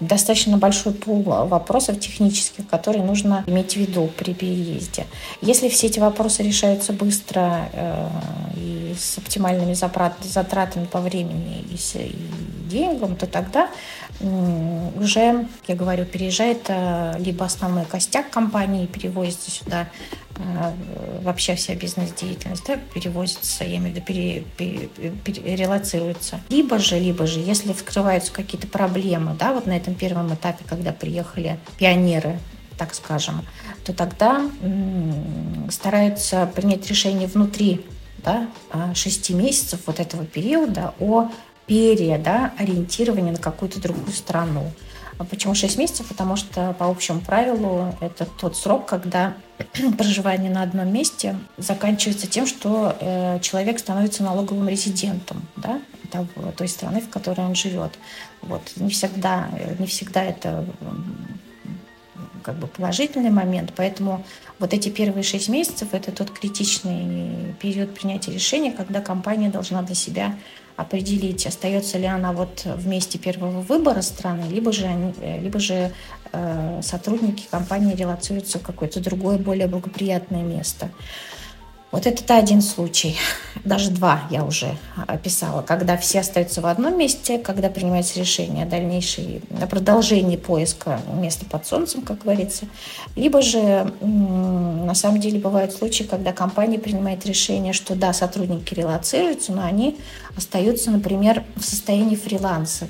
достаточно 0.00 0.58
большой 0.58 0.92
пул 0.92 1.22
вопросов 1.22 1.98
технических, 2.00 2.66
которые 2.68 3.04
нужно 3.04 3.44
иметь 3.46 3.74
в 3.74 3.76
виду 3.76 4.10
при 4.16 4.34
переезде. 4.34 5.06
Если 5.40 5.68
все 5.68 5.86
эти 5.86 5.98
вопросы 5.98 6.42
решаются 6.42 6.92
быстро 6.92 7.68
э, 7.72 8.08
и 8.56 8.94
с 8.98 9.18
оптимальными 9.18 9.74
затратами 9.74 10.84
по 10.84 11.00
времени 11.00 11.64
и, 11.70 11.98
и 11.98 12.16
деньгам, 12.68 13.16
то 13.16 13.26
тогда 13.26 13.68
уже, 14.20 15.46
я 15.66 15.74
говорю, 15.74 16.04
переезжает 16.04 16.62
э, 16.68 17.14
либо 17.18 17.44
основной 17.44 17.84
костяк 17.84 18.30
компании, 18.30 18.86
перевозится 18.86 19.50
сюда 19.50 19.88
э, 20.36 20.72
вообще 21.22 21.54
вся 21.54 21.74
бизнес-деятельность, 21.74 22.64
да, 22.66 22.76
перевозится, 22.94 23.64
я 23.64 23.76
имею 23.76 23.92
в 23.92 23.96
виду, 23.96 24.06
пере, 24.06 24.44
пере, 24.56 24.88
пере, 25.24 25.56
релацируется. 25.56 26.40
Либо 26.48 26.78
же, 26.78 26.98
либо 26.98 27.26
же, 27.26 27.38
если 27.38 27.72
вскрываются 27.72 28.32
какие-то 28.32 28.66
проблемы, 28.66 29.36
да, 29.38 29.52
вот 29.52 29.66
на 29.66 29.76
этом 29.76 29.94
первом 29.94 30.34
этапе, 30.34 30.64
когда 30.66 30.92
приехали 30.92 31.58
пионеры, 31.78 32.40
так 32.76 32.94
скажем, 32.94 33.44
то 33.84 33.92
тогда 33.92 34.48
стараются 35.70 36.46
принять 36.54 36.88
решение 36.88 37.26
внутри 37.26 37.84
да, 38.24 38.48
6 38.94 39.30
месяцев 39.30 39.80
вот 39.86 40.00
этого 40.00 40.24
периода 40.24 40.94
о 40.98 41.30
пере, 41.68 42.18
да, 42.18 42.52
на 43.30 43.38
какую-то 43.38 43.80
другую 43.80 44.12
страну. 44.12 44.72
А 45.18 45.24
почему 45.24 45.54
6 45.54 45.78
месяцев? 45.78 46.06
Потому 46.06 46.36
что 46.36 46.74
по 46.78 46.86
общему 46.86 47.20
правилу 47.20 47.94
это 48.00 48.24
тот 48.24 48.56
срок, 48.56 48.86
когда 48.86 49.34
проживание 49.98 50.50
на 50.50 50.62
одном 50.62 50.92
месте 50.92 51.36
заканчивается 51.56 52.28
тем, 52.28 52.46
что 52.46 52.96
э, 52.98 53.40
человек 53.40 53.80
становится 53.80 54.22
налоговым 54.22 54.68
резидентом 54.68 55.42
да, 55.56 55.80
того, 56.10 56.26
той 56.56 56.68
страны, 56.68 57.00
в 57.00 57.08
которой 57.08 57.44
он 57.44 57.54
живет. 57.56 57.98
Вот. 58.42 58.62
Не, 58.76 58.90
всегда, 58.90 59.48
не 59.78 59.86
всегда 59.86 60.22
это 60.22 60.64
как 62.44 62.56
бы 62.56 62.66
положительный 62.66 63.30
момент, 63.30 63.72
поэтому 63.76 64.24
вот 64.58 64.72
эти 64.72 64.88
первые 64.88 65.22
шесть 65.22 65.48
месяцев– 65.48 65.88
это 65.92 66.12
тот 66.12 66.30
критичный 66.30 67.54
период 67.60 67.94
принятия 67.94 68.32
решения, 68.32 68.72
когда 68.72 69.00
компания 69.00 69.50
должна 69.50 69.82
для 69.82 69.94
себя 69.94 70.34
определить, 70.78 71.44
остается 71.44 71.98
ли 71.98 72.06
она 72.06 72.32
вот 72.32 72.62
в 72.64 72.86
месте 72.86 73.18
первого 73.18 73.62
выбора 73.62 74.00
страны, 74.00 74.44
либо 74.48 74.72
же, 74.72 74.86
они, 74.86 75.12
либо 75.40 75.58
же 75.58 75.92
э, 76.32 76.80
сотрудники 76.84 77.48
компании 77.50 77.96
релацируются 77.96 78.60
в 78.60 78.62
какое-то 78.62 79.00
другое, 79.00 79.38
более 79.38 79.66
благоприятное 79.66 80.44
место. 80.44 80.88
Вот 81.90 82.06
это 82.06 82.36
один 82.36 82.60
случай, 82.60 83.16
даже 83.64 83.90
два 83.90 84.20
я 84.30 84.44
уже 84.44 84.76
описала, 85.06 85.62
когда 85.62 85.96
все 85.96 86.20
остаются 86.20 86.60
в 86.60 86.66
одном 86.66 86.98
месте, 86.98 87.38
когда 87.38 87.70
принимается 87.70 88.20
решение 88.20 88.64
о 88.64 88.68
дальнейшей, 88.68 89.40
продолжении 89.70 90.36
поиска 90.36 91.00
места 91.14 91.46
под 91.46 91.66
солнцем, 91.66 92.02
как 92.02 92.18
говорится. 92.24 92.66
Либо 93.16 93.40
же, 93.40 93.90
на 94.02 94.94
самом 94.94 95.18
деле, 95.18 95.40
бывают 95.40 95.72
случаи, 95.72 96.04
когда 96.04 96.34
компания 96.34 96.78
принимает 96.78 97.24
решение, 97.24 97.72
что 97.72 97.94
да, 97.94 98.12
сотрудники 98.12 98.74
релацируются, 98.74 99.52
но 99.52 99.64
они 99.64 99.96
остаются, 100.36 100.90
например, 100.90 101.42
в 101.56 101.64
состоянии 101.64 102.16
фриланса. 102.16 102.86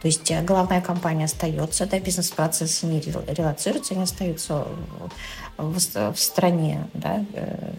То 0.00 0.06
есть 0.06 0.30
э, 0.30 0.42
главная 0.42 0.80
компания 0.80 1.24
остается, 1.24 1.84
да, 1.84 1.98
бизнес-процессы 1.98 2.86
не 2.86 3.00
релацируются, 3.00 3.94
они 3.94 4.04
остаются 4.04 4.64
в, 5.56 5.76
в 6.12 6.20
стране, 6.20 6.86
да, 6.94 7.24
э, 7.34 7.72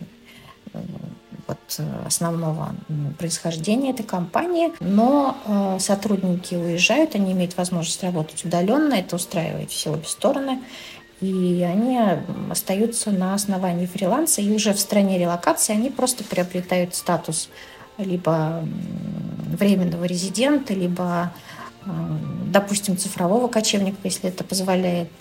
основного 2.05 2.73
происхождения 3.17 3.91
этой 3.91 4.05
компании, 4.05 4.71
но 4.79 5.37
э, 5.45 5.79
сотрудники 5.79 6.55
уезжают, 6.55 7.15
они 7.15 7.33
имеют 7.33 7.57
возможность 7.57 8.03
работать 8.03 8.43
удаленно, 8.45 8.95
это 8.95 9.15
устраивает 9.15 9.69
все 9.71 9.91
обе 9.91 10.05
стороны, 10.05 10.61
и 11.21 11.65
они 11.67 11.99
остаются 12.49 13.11
на 13.11 13.33
основании 13.33 13.85
фриланса, 13.85 14.41
и 14.41 14.51
уже 14.51 14.73
в 14.73 14.79
стране 14.79 15.19
релокации 15.19 15.73
они 15.73 15.89
просто 15.89 16.23
приобретают 16.23 16.95
статус 16.95 17.49
либо 17.97 18.63
временного 19.57 20.05
резидента, 20.05 20.73
либо 20.73 21.33
э, 21.85 21.89
допустим, 22.47 22.97
цифрового 22.97 23.47
кочевника, 23.47 23.97
если 24.03 24.29
это 24.29 24.43
позволяет 24.43 25.11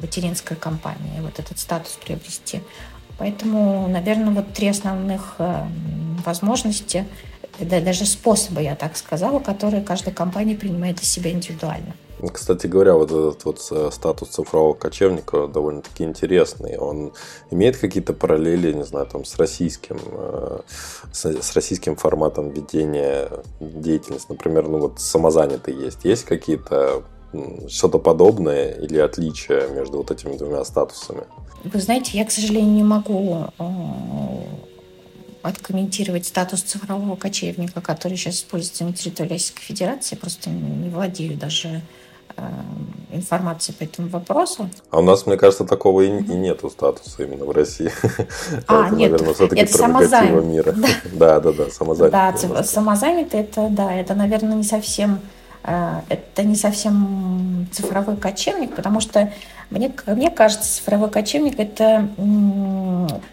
материнская 0.00 0.56
компания 0.56 1.20
вот 1.20 1.38
этот 1.38 1.58
статус 1.58 1.98
приобрести. 2.04 2.62
Поэтому, 3.18 3.88
наверное, 3.88 4.30
вот 4.30 4.52
три 4.52 4.68
основных 4.68 5.34
э, 5.38 5.64
возможности, 6.24 7.04
да, 7.58 7.80
даже 7.80 8.06
способа, 8.06 8.60
я 8.60 8.76
так 8.76 8.96
сказала, 8.96 9.40
которые 9.40 9.82
каждая 9.82 10.14
компания 10.14 10.54
принимает 10.54 10.96
для 10.96 11.06
себя 11.06 11.32
индивидуально. 11.32 11.94
Кстати 12.32 12.66
говоря, 12.66 12.94
вот 12.94 13.10
этот 13.10 13.44
вот 13.44 13.60
э, 13.70 13.90
статус 13.92 14.30
цифрового 14.30 14.74
кочевника 14.74 15.46
довольно-таки 15.46 16.04
интересный. 16.04 16.76
Он 16.76 17.12
имеет 17.50 17.76
какие-то 17.76 18.12
параллели, 18.12 18.72
не 18.72 18.84
знаю, 18.84 19.06
там 19.06 19.24
с 19.24 19.36
российским, 19.36 19.98
э, 20.12 20.60
с 21.12 21.54
российским 21.54 21.96
форматом 21.96 22.50
ведения 22.50 23.28
деятельности. 23.60 24.26
Например, 24.30 24.68
ну 24.68 24.78
вот 24.78 25.00
самозанятый 25.00 25.74
есть. 25.74 26.04
Есть 26.04 26.24
какие-то 26.24 27.02
что-то 27.68 27.98
подобное 27.98 28.70
или 28.72 28.98
отличия 28.98 29.68
между 29.68 29.98
вот 29.98 30.10
этими 30.10 30.36
двумя 30.36 30.64
статусами? 30.64 31.24
Вы 31.64 31.80
знаете, 31.80 32.16
я, 32.16 32.24
к 32.24 32.30
сожалению, 32.30 32.72
не 32.72 32.82
могу 32.82 33.46
э, 33.58 33.64
откомментировать 35.42 36.26
статус 36.26 36.62
цифрового 36.62 37.16
кочевника, 37.16 37.80
который 37.80 38.16
сейчас 38.16 38.36
используется 38.36 38.84
на 38.84 38.92
территории 38.92 39.30
Российской 39.30 39.62
Федерации. 39.62 40.16
Просто 40.16 40.50
не 40.50 40.88
владею 40.88 41.36
даже 41.36 41.82
э, 42.36 42.42
информацией 43.12 43.76
по 43.76 43.84
этому 43.84 44.08
вопросу. 44.08 44.70
А 44.90 45.00
у 45.00 45.02
нас, 45.02 45.26
мне 45.26 45.36
кажется, 45.36 45.64
такого 45.64 46.02
и, 46.02 46.08
и 46.08 46.34
нету 46.34 46.70
статуса 46.70 47.24
именно 47.24 47.44
в 47.44 47.50
России. 47.50 47.90
А, 48.66 48.86
это, 48.86 48.94
нет, 48.94 49.10
наверное, 49.12 49.34
все-таки 49.34 49.62
это 49.62 49.78
прерогатива 49.78 50.40
мира. 50.40 50.74
Да, 51.12 51.40
да, 51.40 51.52
да, 51.52 51.70
самозанятый. 51.70 52.48
Да, 52.50 52.62
самозанятый, 52.62 53.40
это, 53.40 53.68
да, 53.70 53.92
это, 53.92 54.14
наверное, 54.14 54.56
не 54.56 54.64
совсем 54.64 55.20
Э, 55.68 56.00
это 56.08 56.44
не 56.44 56.56
совсем 56.56 57.66
цифровой 57.72 58.16
кочевник, 58.16 58.74
потому 58.74 59.00
что 59.00 59.32
мне, 59.70 59.92
мне 60.06 60.30
кажется, 60.30 60.76
цифровой 60.76 61.10
кочевник– 61.10 61.54
это 61.58 62.08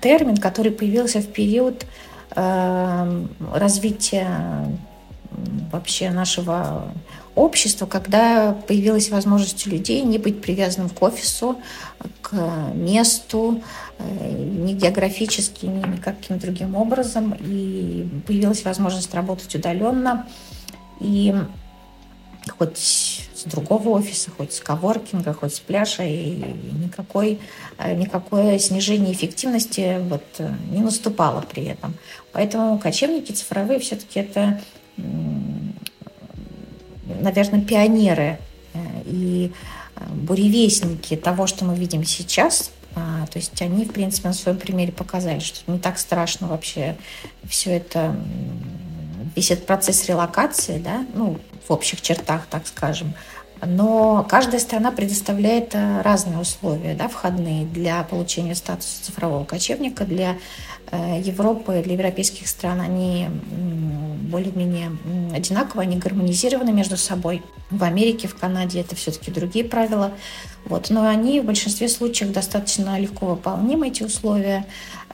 термин, 0.01 0.37
который 0.37 0.71
появился 0.71 1.19
в 1.19 1.27
период 1.27 1.85
э, 2.35 3.25
развития 3.53 4.27
вообще 5.71 6.09
нашего 6.09 6.93
общества, 7.35 7.85
когда 7.85 8.53
появилась 8.67 9.09
возможность 9.09 9.67
у 9.67 9.69
людей 9.69 10.01
не 10.03 10.17
быть 10.17 10.41
привязанным 10.41 10.89
к 10.89 11.01
офису, 11.01 11.57
к 12.21 12.33
месту, 12.73 13.61
э, 13.99 14.31
ни 14.31 14.73
географически, 14.73 15.65
ни 15.65 15.85
никаким 15.95 16.39
другим 16.39 16.75
образом. 16.75 17.35
И 17.39 18.07
появилась 18.25 18.63
возможность 18.63 19.13
работать 19.13 19.53
удаленно. 19.53 20.27
И 20.99 21.35
хоть 22.57 23.24
другого 23.45 23.89
офиса, 23.89 24.31
хоть 24.35 24.53
с 24.53 24.59
коворкинга, 24.59 25.33
хоть 25.33 25.55
с 25.55 25.59
пляжа, 25.59 26.03
и 26.03 26.43
никакой, 26.83 27.39
э, 27.77 27.95
никакое 27.95 28.59
снижение 28.59 29.13
эффективности 29.13 29.99
вот 30.09 30.23
э, 30.39 30.53
не 30.71 30.81
наступало 30.81 31.41
при 31.41 31.65
этом. 31.65 31.93
Поэтому 32.31 32.77
кочевники 32.79 33.31
цифровые 33.31 33.79
все-таки 33.79 34.19
это, 34.19 34.61
наверное, 37.21 37.61
пионеры 37.61 38.39
э, 38.73 38.79
и 39.05 39.51
буревестники 40.11 41.15
того, 41.15 41.47
что 41.47 41.65
мы 41.65 41.75
видим 41.75 42.03
сейчас, 42.03 42.71
а, 42.95 43.27
то 43.27 43.37
есть 43.37 43.61
они, 43.61 43.83
в 43.83 43.91
принципе, 43.91 44.29
на 44.29 44.33
своем 44.33 44.57
примере 44.57 44.93
показали, 44.93 45.39
что 45.39 45.69
не 45.69 45.79
так 45.79 45.99
страшно 45.99 46.47
вообще 46.47 46.95
все 47.47 47.71
это, 47.71 48.15
весь 49.35 49.51
этот 49.51 49.65
процесс 49.65 50.05
релокации, 50.07 50.77
да, 50.77 51.05
ну, 51.13 51.39
в 51.67 51.71
общих 51.71 52.01
чертах, 52.01 52.45
так 52.49 52.67
скажем. 52.67 53.13
Но 53.65 54.25
каждая 54.29 54.59
страна 54.59 54.91
предоставляет 54.91 55.73
э, 55.73 56.01
разные 56.01 56.39
условия 56.39 56.93
да, 56.93 57.07
входные 57.07 57.65
для 57.65 58.03
получения 58.03 58.53
статуса 58.53 59.03
цифрового 59.03 59.45
кочевника. 59.45 60.03
Для 60.05 60.37
э, 60.91 61.21
Европы, 61.23 61.81
для 61.83 61.93
европейских 61.93 62.47
стран 62.47 62.81
они 62.81 63.29
более-менее 64.25 64.91
одинаково, 65.33 65.83
они 65.83 65.97
гармонизированы 65.97 66.73
между 66.73 66.97
собой. 66.97 67.43
В 67.71 67.83
Америке, 67.83 68.27
в 68.27 68.35
Канаде 68.35 68.81
это 68.81 68.95
все-таки 68.95 69.31
другие 69.31 69.65
правила. 69.65 70.11
Вот. 70.65 70.89
Но 70.89 71.07
они 71.07 71.39
в 71.39 71.45
большинстве 71.45 71.87
случаев 71.87 72.33
достаточно 72.33 72.99
легко 72.99 73.27
выполнимы, 73.27 73.87
эти 73.87 74.03
условия. 74.03 74.65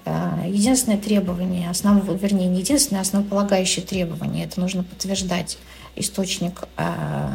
Э, 0.05 0.43
единственное 0.47 0.97
требование, 0.97 1.69
основ, 1.69 2.03
вернее, 2.19 2.47
не 2.47 2.59
единственное, 2.59 3.01
а 3.01 3.03
основополагающее 3.03 3.85
требование, 3.85 4.45
это 4.45 4.59
нужно 4.59 4.83
подтверждать 4.83 5.57
источник 5.95 6.63
э, 6.77 7.29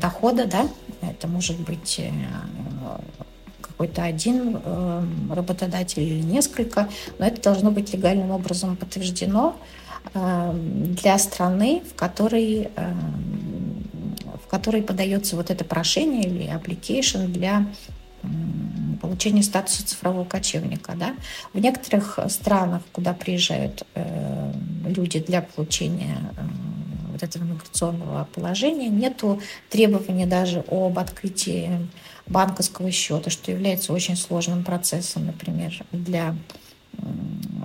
дохода, 0.00 0.46
да, 0.46 0.68
это 1.00 1.28
может 1.28 1.58
быть 1.60 2.00
э, 2.00 2.10
какой-то 3.60 4.02
один 4.02 4.58
работодатель 5.30 6.02
или 6.02 6.20
несколько, 6.20 6.88
но 7.18 7.26
это 7.26 7.40
должно 7.40 7.70
быть 7.70 7.92
легальным 7.92 8.32
образом 8.32 8.74
подтверждено 8.76 9.56
для 10.14 11.16
страны, 11.18 11.82
в 11.88 11.94
которой, 11.94 12.70
в 14.44 14.48
которой 14.48 14.82
подается 14.82 15.36
вот 15.36 15.50
это 15.50 15.64
прошение 15.64 16.24
или 16.24 16.52
application 16.52 17.28
для 17.28 17.66
получения 19.00 19.42
статуса 19.42 19.86
цифрового 19.86 20.24
кочевника. 20.24 20.94
Да? 20.94 21.14
В 21.52 21.58
некоторых 21.58 22.18
странах, 22.28 22.82
куда 22.92 23.12
приезжают 23.12 23.84
э, 23.94 24.52
люди 24.86 25.20
для 25.20 25.42
получения 25.42 26.18
э, 26.36 26.42
вот 27.12 27.22
этого 27.22 27.44
миграционного 27.44 28.28
положения, 28.34 28.88
нету 28.88 29.40
требования 29.70 30.26
даже 30.26 30.64
об 30.68 30.98
открытии 30.98 31.88
банковского 32.26 32.90
счета, 32.90 33.30
что 33.30 33.50
является 33.50 33.92
очень 33.92 34.16
сложным 34.16 34.64
процессом, 34.64 35.26
например, 35.26 35.84
для 35.92 36.36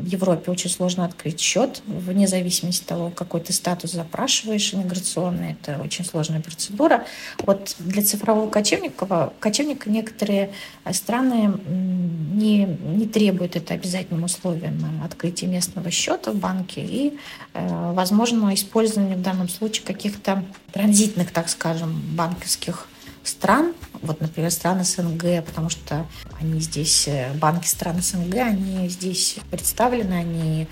в 0.04 0.08
Европе 0.08 0.52
очень 0.52 0.70
сложно 0.70 1.06
открыть 1.06 1.40
счет, 1.40 1.82
вне 1.88 2.28
зависимости 2.28 2.84
от 2.84 2.90
того, 2.90 3.10
какой 3.10 3.40
ты 3.40 3.54
статус 3.54 3.92
запрашиваешь 3.92 4.74
иммиграционный. 4.74 5.54
Это 5.54 5.82
очень 5.82 6.04
сложная 6.04 6.42
процедура. 6.42 7.06
Вот 7.40 7.76
для 7.80 8.04
цифрового 8.04 8.50
кочевника, 8.50 9.32
кочевника 9.40 9.90
некоторые 9.90 10.52
страны 10.92 11.54
не, 11.66 12.66
не 12.66 13.08
требуют 13.08 13.56
это 13.56 13.76
обязательным 13.76 14.26
условием 14.26 15.02
открытия 15.06 15.48
местного 15.48 15.90
счета 15.90 16.32
в 16.32 16.36
банке 16.36 16.82
и, 16.82 17.18
э, 17.54 17.92
возможно, 17.94 18.54
использование 18.54 19.16
в 19.16 19.22
данном 19.22 19.48
случае 19.48 19.86
каких-то 19.86 20.44
транзитных, 20.74 21.32
так 21.32 21.48
скажем, 21.48 22.02
банковских 22.12 22.88
стран, 23.24 23.74
вот, 24.02 24.22
например, 24.22 24.52
страны 24.52 24.84
СНГ, 24.84 25.44
потому 25.46 25.70
что 25.70 26.06
они 26.40 26.60
здесь, 26.60 27.08
э, 27.08 27.34
банки 27.34 27.68
стран 27.68 28.02
СНГ, 28.02 28.36
они 28.36 28.90
здесь 28.90 29.38
представлены, 29.50 30.14
они 30.14 30.68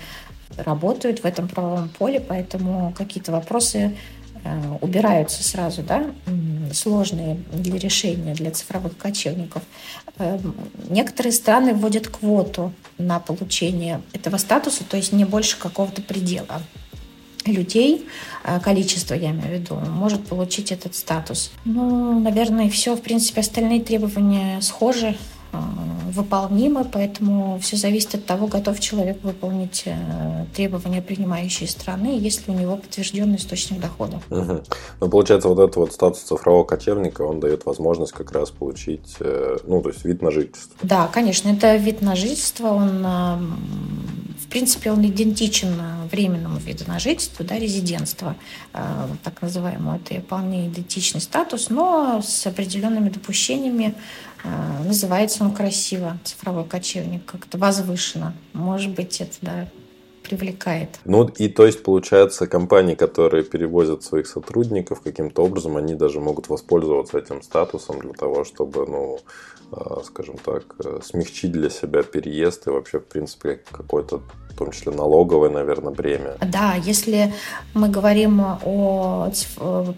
работают 0.56 1.20
в 1.20 1.24
этом 1.24 1.48
правовом 1.48 1.88
поле, 1.88 2.20
поэтому 2.20 2.92
какие-то 2.96 3.32
вопросы 3.32 3.96
э, 4.44 4.76
убираются 4.80 5.42
сразу, 5.42 5.82
да, 5.82 6.10
сложные 6.72 7.36
для 7.52 7.78
решения 7.78 8.34
для 8.34 8.50
цифровых 8.50 8.96
кочевников. 8.96 9.62
Э, 10.18 10.38
некоторые 10.88 11.32
страны 11.32 11.74
вводят 11.74 12.08
квоту 12.08 12.72
на 12.98 13.18
получение 13.18 14.02
этого 14.12 14.36
статуса, 14.36 14.84
то 14.84 14.96
есть 14.96 15.12
не 15.12 15.24
больше 15.24 15.58
какого-то 15.58 16.02
предела 16.02 16.62
людей, 17.46 18.06
э, 18.44 18.60
количество, 18.60 19.14
я 19.14 19.30
имею 19.30 19.48
в 19.48 19.60
виду, 19.60 19.74
может 19.74 20.24
получить 20.26 20.72
этот 20.72 20.94
статус. 20.94 21.50
Ну, 21.64 22.20
наверное, 22.20 22.68
все. 22.68 22.94
В 22.94 23.02
принципе, 23.02 23.40
остальные 23.40 23.80
требования 23.82 24.60
схожи. 24.60 25.16
Э, 25.52 25.58
выполнимы, 26.12 26.84
поэтому 26.84 27.58
все 27.60 27.76
зависит 27.78 28.14
от 28.14 28.26
того, 28.26 28.46
готов 28.46 28.78
человек 28.80 29.18
выполнить 29.22 29.84
э, 29.86 30.44
требования 30.54 31.00
принимающей 31.00 31.66
страны, 31.66 32.18
есть 32.18 32.46
ли 32.46 32.54
у 32.54 32.58
него 32.58 32.76
подтвержденный 32.76 33.36
источник 33.36 33.80
дохода. 33.80 34.20
Угу. 34.28 34.62
Ну, 35.00 35.08
получается, 35.08 35.48
вот 35.48 35.58
этот 35.58 35.76
вот 35.76 35.92
статус 35.94 36.20
цифрового 36.20 36.64
кочевника, 36.64 37.22
он 37.22 37.40
дает 37.40 37.64
возможность 37.64 38.12
как 38.12 38.30
раз 38.32 38.50
получить, 38.50 39.16
э, 39.20 39.56
ну, 39.66 39.80
то 39.80 39.88
есть 39.88 40.04
вид 40.04 40.20
на 40.20 40.30
жительство. 40.30 40.76
Да, 40.82 41.08
конечно, 41.08 41.48
это 41.48 41.76
вид 41.76 42.02
на 42.02 42.14
жительство, 42.14 42.68
он 42.68 43.06
в 44.42 44.48
принципе, 44.52 44.90
он 44.90 45.06
идентичен 45.06 45.74
временному 46.10 46.58
виду 46.58 46.84
на 46.86 46.98
жительство, 46.98 47.42
да, 47.42 47.58
резидентство, 47.58 48.36
так 48.72 49.40
называемому. 49.40 49.96
Это 50.04 50.20
вполне 50.20 50.68
идентичный 50.68 51.22
статус, 51.22 51.70
но 51.70 52.20
с 52.22 52.46
определенными 52.46 53.08
допущениями 53.08 53.94
называется 54.44 55.44
он 55.44 55.54
красиво, 55.54 56.18
цифровой 56.24 56.64
кочевник, 56.64 57.24
как-то 57.24 57.58
возвышенно. 57.58 58.34
Может 58.52 58.94
быть, 58.94 59.20
это, 59.20 59.36
да, 59.40 59.68
привлекает. 60.22 61.00
Ну 61.04 61.26
и 61.26 61.48
то 61.48 61.66
есть 61.66 61.82
получается 61.82 62.46
компании, 62.46 62.94
которые 62.94 63.44
перевозят 63.44 64.02
своих 64.02 64.26
сотрудников 64.26 65.00
каким-то 65.02 65.44
образом, 65.44 65.76
они 65.76 65.94
даже 65.94 66.20
могут 66.20 66.48
воспользоваться 66.48 67.18
этим 67.18 67.42
статусом 67.42 68.00
для 68.00 68.12
того, 68.12 68.44
чтобы, 68.44 68.86
ну, 68.86 69.18
а, 69.72 70.02
скажем 70.04 70.36
так, 70.38 70.64
э, 70.84 71.00
смягчить 71.02 71.52
для 71.52 71.70
себя 71.70 72.02
переезд 72.02 72.66
и 72.66 72.70
вообще, 72.70 72.98
в 72.98 73.06
принципе, 73.06 73.60
какое-то 73.70 74.22
в 74.50 74.54
том 74.54 74.70
числе 74.70 74.92
налоговое, 74.92 75.48
наверное, 75.48 75.92
бремя. 75.92 76.36
Да, 76.40 76.74
если 76.74 77.32
мы 77.72 77.88
говорим 77.88 78.42
о 78.42 79.32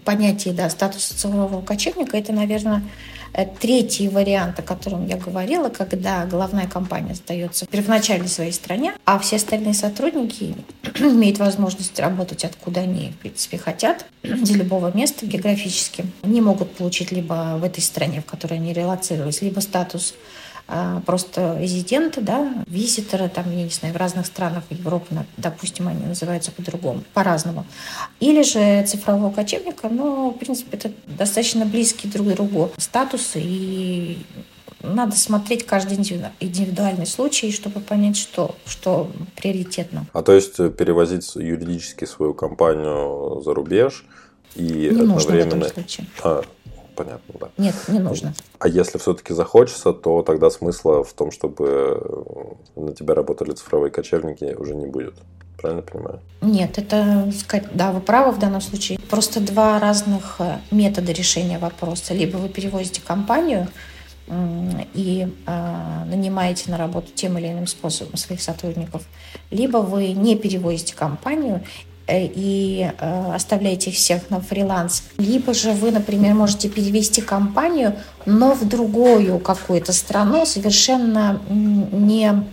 понятии 0.05 0.51
да, 0.51 0.69
статуса 0.69 1.17
цифрового 1.17 1.61
кочевника, 1.61 2.17
это, 2.17 2.31
наверное, 2.31 2.81
третий 3.43 4.07
вариант, 4.07 4.59
о 4.59 4.61
котором 4.61 5.07
я 5.07 5.17
говорила, 5.17 5.69
когда 5.69 6.25
головная 6.25 6.67
компания 6.67 7.15
сдается 7.15 7.65
в 7.65 7.69
первоначальной 7.69 8.29
своей 8.29 8.53
стране, 8.53 8.93
а 9.05 9.19
все 9.19 9.35
остальные 9.35 9.73
сотрудники 9.73 10.55
имеют 10.99 11.39
возможность 11.39 11.99
работать 11.99 12.45
откуда 12.45 12.81
они, 12.81 13.11
в 13.11 13.17
принципе, 13.17 13.57
хотят, 13.57 14.05
из 14.23 14.51
любого 14.51 14.95
места 14.95 15.25
географически. 15.25 16.05
Они 16.21 16.39
могут 16.39 16.75
получить 16.75 17.11
либо 17.11 17.57
в 17.59 17.63
этой 17.63 17.81
стране, 17.81 18.21
в 18.21 18.25
которой 18.25 18.55
они 18.55 18.71
релацировались, 18.73 19.41
либо 19.41 19.59
статус 19.59 20.13
просто 21.05 21.57
резиденты, 21.59 22.21
да, 22.21 22.53
визиторы, 22.67 23.29
там, 23.29 23.51
я 23.51 23.63
не 23.63 23.69
знаю, 23.69 23.93
в 23.93 23.97
разных 23.97 24.25
странах 24.25 24.63
Европы, 24.69 25.07
допустим, 25.37 25.87
они 25.87 26.05
называются 26.05 26.51
по-другому, 26.51 27.03
по-разному. 27.13 27.65
Или 28.19 28.41
же 28.41 28.83
цифрового 28.85 29.31
кочевника, 29.31 29.89
но, 29.89 30.31
в 30.31 30.37
принципе, 30.37 30.77
это 30.77 30.91
достаточно 31.05 31.65
близкие 31.65 32.11
друг 32.11 32.27
к 32.27 32.33
другу 32.35 32.71
статусы, 32.77 33.39
и 33.41 34.17
надо 34.81 35.15
смотреть 35.15 35.65
каждый 35.65 35.97
индивидуальный 35.97 37.07
случай, 37.07 37.51
чтобы 37.51 37.79
понять, 37.79 38.17
что, 38.17 38.55
что 38.65 39.11
приоритетно. 39.35 40.05
А 40.13 40.21
то 40.21 40.33
есть 40.33 40.57
перевозить 40.75 41.35
юридически 41.35 42.05
свою 42.05 42.33
компанию 42.33 43.41
за 43.43 43.53
рубеж 43.53 44.05
и 44.55 44.63
не 44.63 44.87
одновременно... 44.87 45.13
нужно 45.13 45.31
в 45.31 45.35
этом 45.35 45.63
случае. 45.63 46.07
А, 46.23 46.41
понятно, 46.95 47.35
да. 47.39 47.49
Нет, 47.57 47.75
не 47.87 47.99
нужно. 47.99 48.33
А 48.59 48.67
если 48.67 48.97
все-таки 48.97 49.33
захочется, 49.33 49.93
то 49.93 50.21
тогда 50.21 50.49
смысла 50.49 51.03
в 51.03 51.13
том, 51.13 51.31
чтобы 51.31 52.57
на 52.75 52.93
тебя 52.93 53.13
работали 53.13 53.51
цифровые 53.51 53.91
кочевники, 53.91 54.55
уже 54.57 54.75
не 54.75 54.87
будет. 54.87 55.15
Правильно 55.57 55.81
понимаю? 55.81 56.19
Нет, 56.41 56.77
это, 56.77 57.31
да, 57.73 57.91
вы 57.91 58.01
правы 58.01 58.31
в 58.31 58.39
данном 58.39 58.61
случае. 58.61 58.99
Просто 59.09 59.39
два 59.39 59.79
разных 59.79 60.35
э, 60.39 60.57
метода 60.69 61.11
решения 61.11 61.59
вопроса. 61.59 62.13
Либо 62.13 62.37
вы 62.37 62.49
перевозите 62.49 63.01
компанию, 63.01 63.67
и 64.95 65.27
э, 65.45 66.03
нанимаете 66.07 66.71
на 66.71 66.77
работу 66.77 67.11
тем 67.13 67.37
или 67.37 67.47
иным 67.47 67.67
способом 67.67 68.17
своих 68.17 68.41
сотрудников, 68.41 69.03
либо 69.51 69.77
вы 69.77 70.13
не 70.13 70.35
перевозите 70.35 70.95
компанию 70.95 71.61
Э, 71.61 71.94
и 72.07 72.91
э, 72.97 73.33
оставляете 73.33 73.89
их 73.89 73.95
всех 73.95 74.29
на 74.29 74.39
фриланс. 74.39 75.03
Либо 75.17 75.53
же 75.53 75.71
вы, 75.71 75.91
например, 75.91 76.33
можете 76.33 76.69
перевести 76.69 77.21
компанию, 77.21 77.95
но 78.25 78.53
в 78.53 78.67
другую 78.67 79.39
какую-то 79.39 79.93
страну, 79.93 80.45
совершенно 80.45 81.41
не 81.49 82.45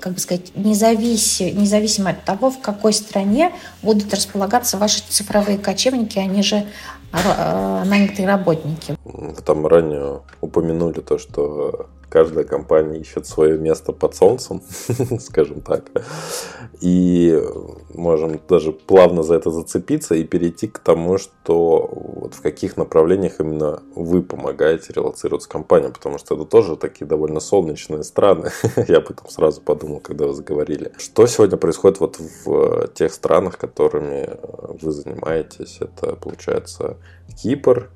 как 0.00 0.12
бы 0.12 0.20
сказать, 0.20 0.52
независи, 0.54 1.52
независимо 1.56 2.10
от 2.10 2.22
того, 2.22 2.50
в 2.50 2.60
какой 2.60 2.92
стране 2.92 3.52
будут 3.82 4.14
располагаться 4.14 4.78
ваши 4.78 5.02
цифровые 5.08 5.58
кочевники, 5.58 6.20
они 6.20 6.42
же 6.42 6.64
э, 7.12 7.84
нанятые 7.84 8.28
работники. 8.28 8.96
Там 9.44 9.66
ранее 9.66 10.20
упомянули 10.40 11.00
то, 11.00 11.18
что 11.18 11.88
каждая 12.08 12.44
компания 12.44 12.98
ищет 12.98 13.26
свое 13.26 13.58
место 13.58 13.92
под 13.92 14.14
солнцем, 14.14 14.62
скажем 15.20 15.60
так. 15.60 15.84
И 16.80 17.40
можем 17.94 18.40
даже 18.48 18.72
плавно 18.72 19.22
за 19.22 19.34
это 19.34 19.50
зацепиться 19.50 20.14
и 20.14 20.24
перейти 20.24 20.68
к 20.68 20.78
тому, 20.78 21.18
что 21.18 21.90
вот 21.92 22.34
в 22.34 22.40
каких 22.40 22.76
направлениях 22.76 23.40
именно 23.40 23.82
вы 23.94 24.22
помогаете 24.22 24.92
релацироваться 24.92 25.48
компаниям, 25.48 25.92
потому 25.92 26.18
что 26.18 26.34
это 26.34 26.44
тоже 26.44 26.76
такие 26.76 27.06
довольно 27.06 27.40
солнечные 27.40 28.04
страны. 28.04 28.50
Я 28.88 28.98
об 28.98 29.10
этом 29.10 29.28
сразу 29.28 29.60
подумал, 29.60 30.00
когда 30.00 30.26
вы 30.26 30.34
заговорили. 30.34 30.92
Что 30.96 31.26
сегодня 31.26 31.56
происходит 31.56 32.00
вот 32.00 32.18
в 32.18 32.88
тех 32.94 33.12
странах, 33.12 33.58
которыми 33.58 34.30
вы 34.80 34.92
занимаетесь? 34.92 35.78
Это, 35.80 36.16
получается, 36.16 36.96
Кипр, 37.42 37.90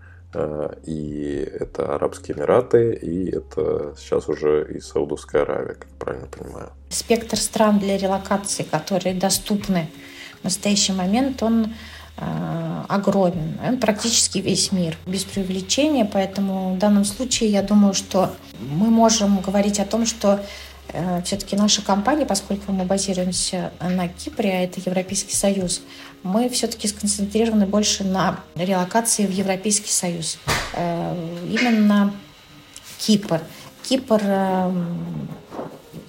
и 0.84 1.48
это 1.60 1.94
Арабские 1.94 2.36
Эмираты, 2.36 2.94
и 2.94 3.30
это 3.30 3.94
сейчас 3.98 4.28
уже 4.28 4.66
и 4.74 4.80
Саудовская 4.80 5.42
Аравия, 5.42 5.74
как 5.74 5.88
правильно 5.98 6.26
понимаю. 6.26 6.70
Спектр 6.88 7.36
стран 7.36 7.78
для 7.78 7.96
релокации, 7.98 8.62
которые 8.62 9.14
доступны 9.14 9.90
в 10.40 10.44
настоящий 10.44 10.92
момент, 10.92 11.42
он 11.42 11.74
э, 12.16 12.84
огромен. 12.88 13.58
Он 13.66 13.78
практически 13.78 14.38
весь 14.38 14.72
мир, 14.72 14.96
без 15.06 15.24
преувеличения. 15.24 16.08
Поэтому 16.10 16.74
в 16.74 16.78
данном 16.78 17.04
случае 17.04 17.50
я 17.50 17.62
думаю, 17.62 17.94
что 17.94 18.30
мы 18.58 18.86
можем 18.86 19.40
говорить 19.40 19.80
о 19.80 19.84
том, 19.84 20.06
что 20.06 20.40
Э, 20.92 21.22
все-таки 21.24 21.56
наша 21.56 21.82
компания, 21.82 22.26
поскольку 22.26 22.72
мы 22.72 22.84
базируемся 22.84 23.72
на 23.80 24.08
Кипре, 24.08 24.50
а 24.50 24.64
это 24.64 24.80
Европейский 24.84 25.34
Союз, 25.34 25.82
мы 26.22 26.48
все-таки 26.48 26.88
сконцентрированы 26.88 27.66
больше 27.66 28.04
на 28.04 28.40
релокации 28.54 29.26
в 29.26 29.30
Европейский 29.30 29.90
Союз. 29.90 30.38
Э, 30.74 31.14
именно 31.48 32.14
Кипр. 32.98 33.40
Кипр 33.82 34.20
эм, 34.22 35.28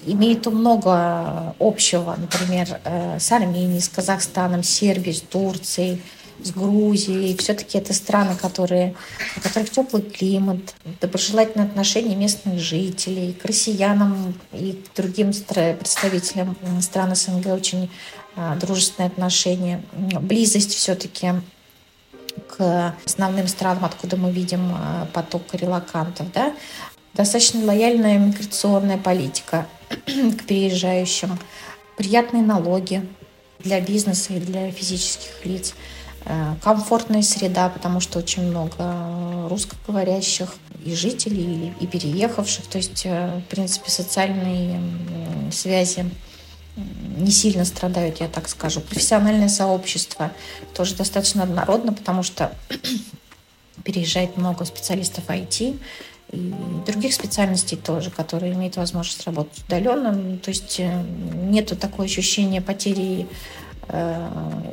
имеет 0.06 0.46
много 0.46 1.56
общего, 1.60 2.16
например, 2.16 2.80
э, 2.84 3.20
с 3.20 3.32
Арменией, 3.32 3.82
с 3.82 3.90
Казахстаном, 3.90 4.64
с 4.64 4.70
Сербией, 4.70 5.16
с 5.16 5.22
Турцией, 5.22 6.02
с 6.44 6.52
Грузией. 6.52 7.36
Все-таки 7.38 7.78
это 7.78 7.94
страны, 7.94 8.36
которые, 8.36 8.96
у 9.38 9.42
которых 9.42 9.70
теплый 9.70 10.04
климат, 10.04 10.76
доброжелательное 11.02 11.66
отношение 11.68 12.16
местных 12.16 12.60
жителей, 12.60 13.34
к 13.34 13.46
россиянам 13.46 14.36
и 14.52 14.74
к 14.74 14.96
другим 14.96 15.32
представителям 15.32 16.56
стран 16.82 17.16
СНГ 17.16 17.48
очень 17.48 17.90
а, 18.36 18.56
дружественное 18.56 19.10
отношение. 19.10 19.84
Близость 19.94 20.74
все-таки 20.74 21.34
к 22.48 22.96
основным 23.06 23.48
странам, 23.48 23.86
откуда 23.86 24.18
мы 24.18 24.32
видим 24.32 24.74
а, 24.74 25.08
поток 25.14 25.44
релакантов. 25.54 26.32
Да? 26.32 26.54
Достаточно 27.14 27.64
лояльная 27.66 28.18
миграционная 28.18 28.98
политика 28.98 29.68
к 30.08 30.46
переезжающим 30.46 31.38
приятные 31.96 32.44
налоги 32.44 33.08
для 33.60 33.80
бизнеса 33.82 34.34
и 34.34 34.40
для 34.40 34.72
физических 34.72 35.46
лиц, 35.46 35.76
э, 36.26 36.56
комфортная 36.62 37.22
среда, 37.22 37.70
потому 37.70 38.00
что 38.00 38.20
очень 38.20 38.44
много 38.44 39.48
русскоговорящих 39.48 40.54
и 40.84 40.96
жителей, 40.96 41.74
и 41.80 41.88
переехавших. 41.88 42.66
То 42.66 42.78
есть, 42.80 43.04
э, 43.06 43.40
в 43.40 43.50
принципе, 43.50 43.90
социальные 43.90 44.82
связи 45.52 46.10
не 46.76 47.32
сильно 47.32 47.66
страдают, 47.66 48.20
я 48.20 48.28
так 48.28 48.50
скажу. 48.50 48.82
Профессиональное 48.82 49.50
сообщество 49.50 50.32
тоже 50.74 50.96
достаточно 50.96 51.44
однородно, 51.44 51.94
потому 51.94 52.24
что 52.24 52.52
переезжает 53.84 54.38
много 54.38 54.66
специалистов 54.66 55.26
IT, 55.28 55.80
и 56.32 56.54
других 56.88 57.14
специальностей 57.14 57.78
тоже, 57.78 58.10
которые 58.10 58.54
имеют 58.54 58.76
возможность 58.76 59.24
работать 59.26 59.64
удаленно. 59.68 60.38
То 60.40 60.50
есть 60.50 60.80
э, 60.80 61.04
нету 61.36 61.76
такого 61.76 62.06
ощущения 62.06 62.60
потери 62.60 63.28
э, 63.88 64.30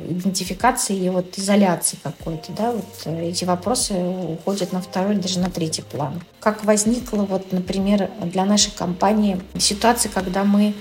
идентификации 0.09 0.97
и 0.97 1.09
вот 1.09 1.37
изоляции 1.37 1.99
какой-то, 2.01 2.51
да, 2.53 2.71
вот 2.71 3.01
э, 3.05 3.29
эти 3.29 3.45
вопросы 3.45 3.93
уходят 3.93 4.73
на 4.73 4.81
второй, 4.81 5.17
даже 5.17 5.39
на 5.39 5.51
третий 5.51 5.83
план. 5.83 6.23
Как 6.39 6.65
возникла 6.65 7.23
вот, 7.23 7.51
например, 7.51 8.09
для 8.23 8.45
нашей 8.45 8.71
компании 8.71 9.39
ситуация, 9.59 10.11
когда 10.11 10.43
мы 10.43 10.73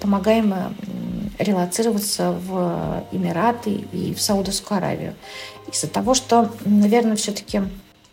помогаем 0.00 0.54
релацироваться 1.38 2.32
в 2.32 3.04
Эмираты 3.12 3.84
и 3.92 4.14
в 4.14 4.20
Саудовскую 4.20 4.78
Аравию. 4.78 5.14
Из-за 5.72 5.88
того, 5.88 6.14
что, 6.14 6.52
наверное, 6.64 7.16
все-таки 7.16 7.62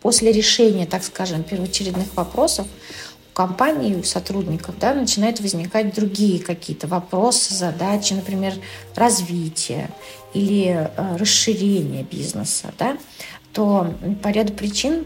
после 0.00 0.32
решения, 0.32 0.86
так 0.86 1.04
скажем, 1.04 1.44
первоочередных 1.44 2.14
вопросов 2.16 2.66
у 3.30 3.34
компании, 3.34 3.94
у 3.94 4.02
сотрудников 4.02 4.74
да, 4.78 4.94
начинают 4.94 5.40
возникать 5.40 5.94
другие 5.94 6.40
какие-то 6.40 6.88
вопросы, 6.88 7.54
задачи, 7.54 8.12
например, 8.14 8.54
развития 8.94 9.88
или 10.34 10.90
э, 10.94 11.16
расширения 11.16 12.02
бизнеса, 12.02 12.72
да, 12.78 12.96
то 13.52 13.94
по 14.22 14.28
ряду 14.28 14.52
причин 14.52 15.04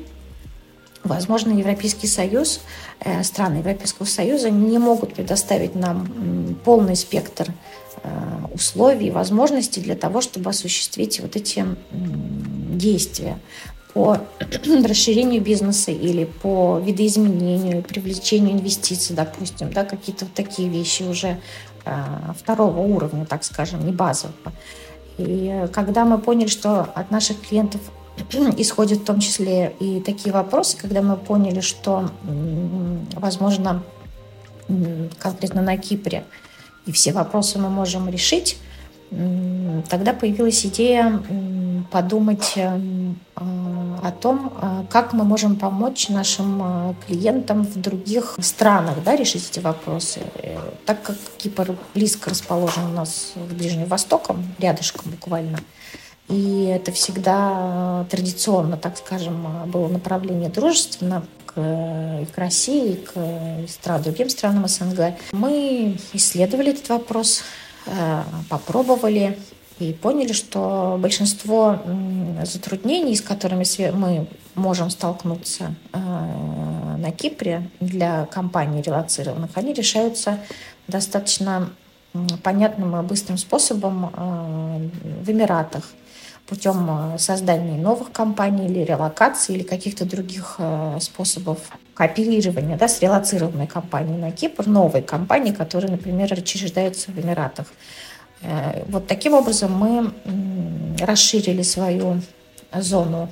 Возможно, 1.06 1.52
Европейский 1.52 2.06
Союз, 2.06 2.60
э, 3.00 3.22
страны 3.22 3.56
Европейского 3.58 4.06
Союза 4.06 4.50
не 4.50 4.78
могут 4.78 5.14
предоставить 5.14 5.74
нам 5.74 6.56
полный 6.64 6.96
спектр 6.96 7.52
э, 8.02 8.08
условий 8.52 9.10
возможностей 9.10 9.80
для 9.80 9.96
того, 9.96 10.20
чтобы 10.20 10.50
осуществить 10.50 11.20
вот 11.20 11.36
эти 11.36 11.64
действия 11.90 13.38
по 13.94 14.18
расширению 14.84 15.40
бизнеса 15.40 15.90
или 15.90 16.24
по 16.24 16.78
видоизменению, 16.84 17.82
привлечению 17.82 18.52
инвестиций, 18.52 19.16
допустим, 19.16 19.72
да, 19.72 19.84
какие-то 19.84 20.26
вот 20.26 20.34
такие 20.34 20.68
вещи 20.68 21.02
уже 21.02 21.38
э, 21.84 21.94
второго 22.38 22.80
уровня, 22.80 23.24
так 23.24 23.42
скажем, 23.44 23.86
не 23.86 23.92
базового. 23.92 24.52
И 25.18 25.66
когда 25.72 26.04
мы 26.04 26.18
поняли, 26.18 26.48
что 26.48 26.82
от 26.82 27.10
наших 27.10 27.40
клиентов 27.40 27.80
исходят 28.58 29.00
в 29.00 29.04
том 29.04 29.20
числе 29.20 29.74
и 29.80 30.00
такие 30.00 30.32
вопросы, 30.32 30.76
когда 30.76 31.02
мы 31.02 31.16
поняли, 31.16 31.60
что, 31.60 32.10
возможно, 33.12 33.82
конкретно 35.18 35.62
на 35.62 35.76
Кипре 35.76 36.24
и 36.86 36.92
все 36.92 37.12
вопросы 37.12 37.58
мы 37.58 37.68
можем 37.68 38.08
решить, 38.08 38.58
тогда 39.88 40.12
появилась 40.12 40.64
идея 40.66 41.22
подумать 41.90 42.52
э, 42.56 42.80
о 43.36 44.10
том, 44.10 44.52
э, 44.60 44.84
как 44.90 45.12
мы 45.12 45.24
можем 45.24 45.56
помочь 45.56 46.08
нашим 46.08 46.62
э, 46.62 46.94
клиентам 47.06 47.64
в 47.64 47.80
других 47.80 48.36
странах 48.40 49.02
да, 49.04 49.16
решить 49.16 49.48
эти 49.50 49.60
вопросы. 49.60 50.20
Так 50.84 51.02
как 51.02 51.16
Кипр 51.38 51.76
близко 51.94 52.30
расположен 52.30 52.84
у 52.86 52.92
нас 52.92 53.32
с 53.34 53.54
Ближним 53.54 53.86
Востоком, 53.86 54.44
рядышком 54.58 55.10
буквально, 55.10 55.58
и 56.28 56.64
это 56.64 56.92
всегда 56.92 58.06
традиционно, 58.10 58.76
так 58.76 58.96
скажем, 58.96 59.70
было 59.70 59.88
направление 59.88 60.48
дружественно 60.48 61.24
к, 61.46 61.54
к 61.54 62.38
России, 62.38 62.94
к 62.94 63.68
стран, 63.68 64.02
другим 64.02 64.28
странам 64.28 64.66
СНГ. 64.66 65.14
Мы 65.32 65.96
исследовали 66.12 66.72
этот 66.72 66.88
вопрос, 66.88 67.42
попробовали 68.48 69.38
и 69.78 69.92
поняли, 69.92 70.32
что 70.32 70.98
большинство 70.98 71.78
затруднений, 72.44 73.14
с 73.14 73.20
которыми 73.20 73.64
мы 73.90 74.26
можем 74.54 74.90
столкнуться 74.90 75.74
э, 75.92 75.98
на 75.98 77.12
Кипре 77.12 77.68
для 77.80 78.26
компаний 78.26 78.80
релацированных, 78.80 79.50
они 79.54 79.74
решаются 79.74 80.40
достаточно 80.88 81.70
понятным 82.42 82.96
и 82.96 83.02
быстрым 83.02 83.36
способом 83.36 84.06
э, 84.06 84.88
в 85.22 85.30
Эмиратах 85.30 85.84
путем 86.46 86.86
э, 86.88 87.18
создания 87.18 87.76
новых 87.76 88.12
компаний 88.12 88.66
или 88.66 88.80
релокации 88.80 89.54
или 89.54 89.62
каких-то 89.62 90.04
других 90.04 90.58
способов 91.00 91.58
кооперирования 91.96 92.76
да, 92.76 92.88
с 92.88 93.00
релацированной 93.00 93.66
компанией 93.66 94.18
на 94.18 94.30
Кипр, 94.30 94.66
новой 94.66 95.02
компании, 95.02 95.52
которые, 95.52 95.90
например, 95.90 96.32
учреждаются 96.32 97.10
в 97.10 97.18
Эмиратах. 97.18 97.66
Э, 98.42 98.84
вот 98.88 99.06
таким 99.06 99.34
образом 99.34 99.72
мы 99.72 100.12
расширили 101.00 101.62
свою 101.62 102.20
зону 102.72 103.30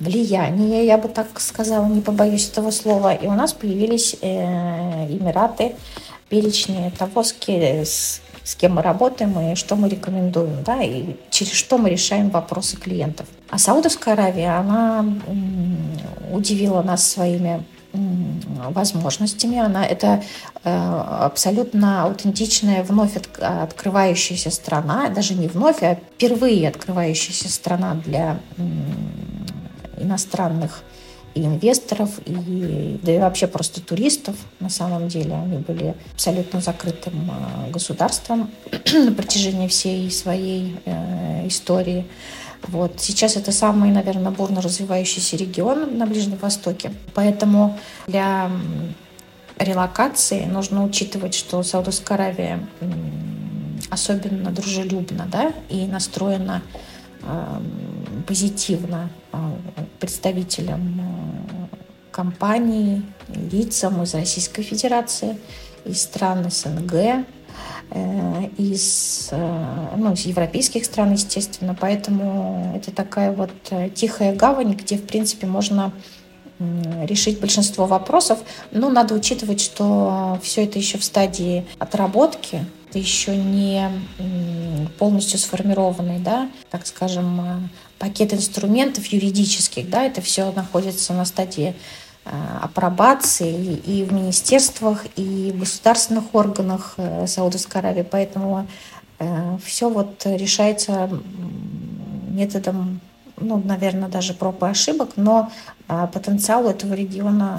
влияния, 0.00 0.84
я 0.84 0.98
бы 0.98 1.08
так 1.08 1.38
сказала, 1.40 1.86
не 1.86 2.00
побоюсь 2.00 2.48
этого 2.48 2.70
слова. 2.72 3.14
И 3.14 3.26
у 3.26 3.32
нас 3.32 3.52
появились 3.52 4.16
э, 4.20 5.06
Эмираты, 5.08 5.76
перечни 6.28 6.92
того, 6.98 7.22
с, 7.22 8.20
с, 8.44 8.54
кем 8.54 8.74
мы 8.74 8.82
работаем 8.82 9.38
и 9.38 9.54
что 9.54 9.76
мы 9.76 9.88
рекомендуем, 9.88 10.62
да, 10.64 10.82
и 10.82 11.16
через 11.30 11.52
что 11.52 11.78
мы 11.78 11.90
решаем 11.90 12.30
вопросы 12.30 12.76
клиентов. 12.76 13.26
А 13.50 13.58
Саудовская 13.58 14.14
Аравия, 14.14 14.58
она 14.58 15.04
удивила 16.32 16.82
нас 16.82 17.08
своими 17.08 17.62
возможностями. 18.70 19.58
Она 19.58 19.84
это 19.84 20.22
э, 20.64 20.70
абсолютно 20.70 22.04
аутентичная, 22.04 22.82
вновь 22.82 23.16
от, 23.16 23.28
открывающаяся 23.38 24.50
страна, 24.50 25.08
даже 25.10 25.34
не 25.34 25.48
вновь, 25.48 25.82
а 25.82 25.96
впервые 26.14 26.68
открывающаяся 26.68 27.50
страна 27.50 27.94
для 27.94 28.38
иностранных 29.98 30.82
и 31.34 31.44
инвесторов, 31.44 32.10
и, 32.26 32.98
да 33.02 33.14
и 33.14 33.18
вообще 33.18 33.46
просто 33.46 33.80
туристов. 33.80 34.36
На 34.60 34.68
самом 34.68 35.08
деле 35.08 35.34
они 35.34 35.58
были 35.58 35.94
абсолютно 36.12 36.60
закрытым 36.60 37.30
э, 37.30 37.70
государством 37.70 38.50
на 38.92 39.12
протяжении 39.12 39.68
всей 39.68 40.10
своей 40.10 40.76
э, 40.84 41.46
истории. 41.48 42.06
Вот. 42.68 43.00
Сейчас 43.00 43.36
это 43.36 43.52
самый, 43.52 43.90
наверное, 43.90 44.30
бурно 44.30 44.60
развивающийся 44.60 45.36
регион 45.36 45.98
на 45.98 46.06
Ближнем 46.06 46.38
Востоке. 46.38 46.92
Поэтому 47.14 47.78
для 48.06 48.50
релокации 49.58 50.44
нужно 50.44 50.84
учитывать, 50.84 51.34
что 51.34 51.62
Саудовская 51.62 52.18
Аравия 52.18 52.60
особенно 53.90 54.50
дружелюбна 54.50 55.26
да, 55.30 55.52
и 55.68 55.86
настроена 55.86 56.62
позитивно 58.26 59.10
э, 59.32 59.36
представителям 59.98 61.00
э, 61.00 61.76
компаний, 62.10 63.02
лицам 63.28 64.02
из 64.02 64.14
Российской 64.14 64.62
Федерации, 64.62 65.38
из 65.84 66.02
стран 66.02 66.50
СНГ, 66.50 67.26
Э, 67.94 68.48
из, 68.56 69.28
ну, 69.32 70.14
из 70.14 70.24
европейских 70.24 70.86
стран, 70.86 71.12
естественно. 71.12 71.76
Поэтому 71.78 72.72
это 72.74 72.90
такая 72.90 73.32
вот 73.32 73.50
тихая 73.94 74.34
гавань, 74.34 74.72
где, 74.72 74.96
в 74.96 75.06
принципе, 75.06 75.46
можно 75.46 75.92
решить 76.58 77.38
большинство 77.38 77.84
вопросов. 77.84 78.38
Но 78.70 78.88
надо 78.88 79.14
учитывать, 79.14 79.60
что 79.60 80.38
все 80.42 80.64
это 80.64 80.78
еще 80.78 80.96
в 80.96 81.04
стадии 81.04 81.66
отработки, 81.78 82.64
еще 82.98 83.36
не 83.36 83.90
полностью 84.98 85.38
сформированный, 85.38 86.18
да, 86.18 86.50
так 86.70 86.86
скажем, 86.86 87.70
пакет 87.98 88.34
инструментов 88.34 89.06
юридических, 89.06 89.88
да, 89.88 90.04
это 90.04 90.20
все 90.20 90.50
находится 90.52 91.12
на 91.12 91.24
стадии 91.24 91.74
Э, 92.24 92.58
апробации 92.60 93.74
и 93.74 94.04
в 94.04 94.12
министерствах, 94.12 95.06
и 95.16 95.50
в 95.52 95.58
государственных 95.58 96.32
органах 96.36 96.94
э, 96.96 97.26
Саудовской 97.26 97.80
Аравии. 97.80 98.06
Поэтому 98.08 98.68
э, 99.18 99.58
все 99.64 99.90
вот 99.90 100.24
решается 100.24 101.10
методом, 102.28 103.00
ну, 103.38 103.60
наверное, 103.64 104.08
даже 104.08 104.34
проб 104.34 104.62
и 104.62 104.66
ошибок, 104.66 105.16
но 105.16 105.50
потенциал 105.88 106.70
этого 106.70 106.94
региона 106.94 107.58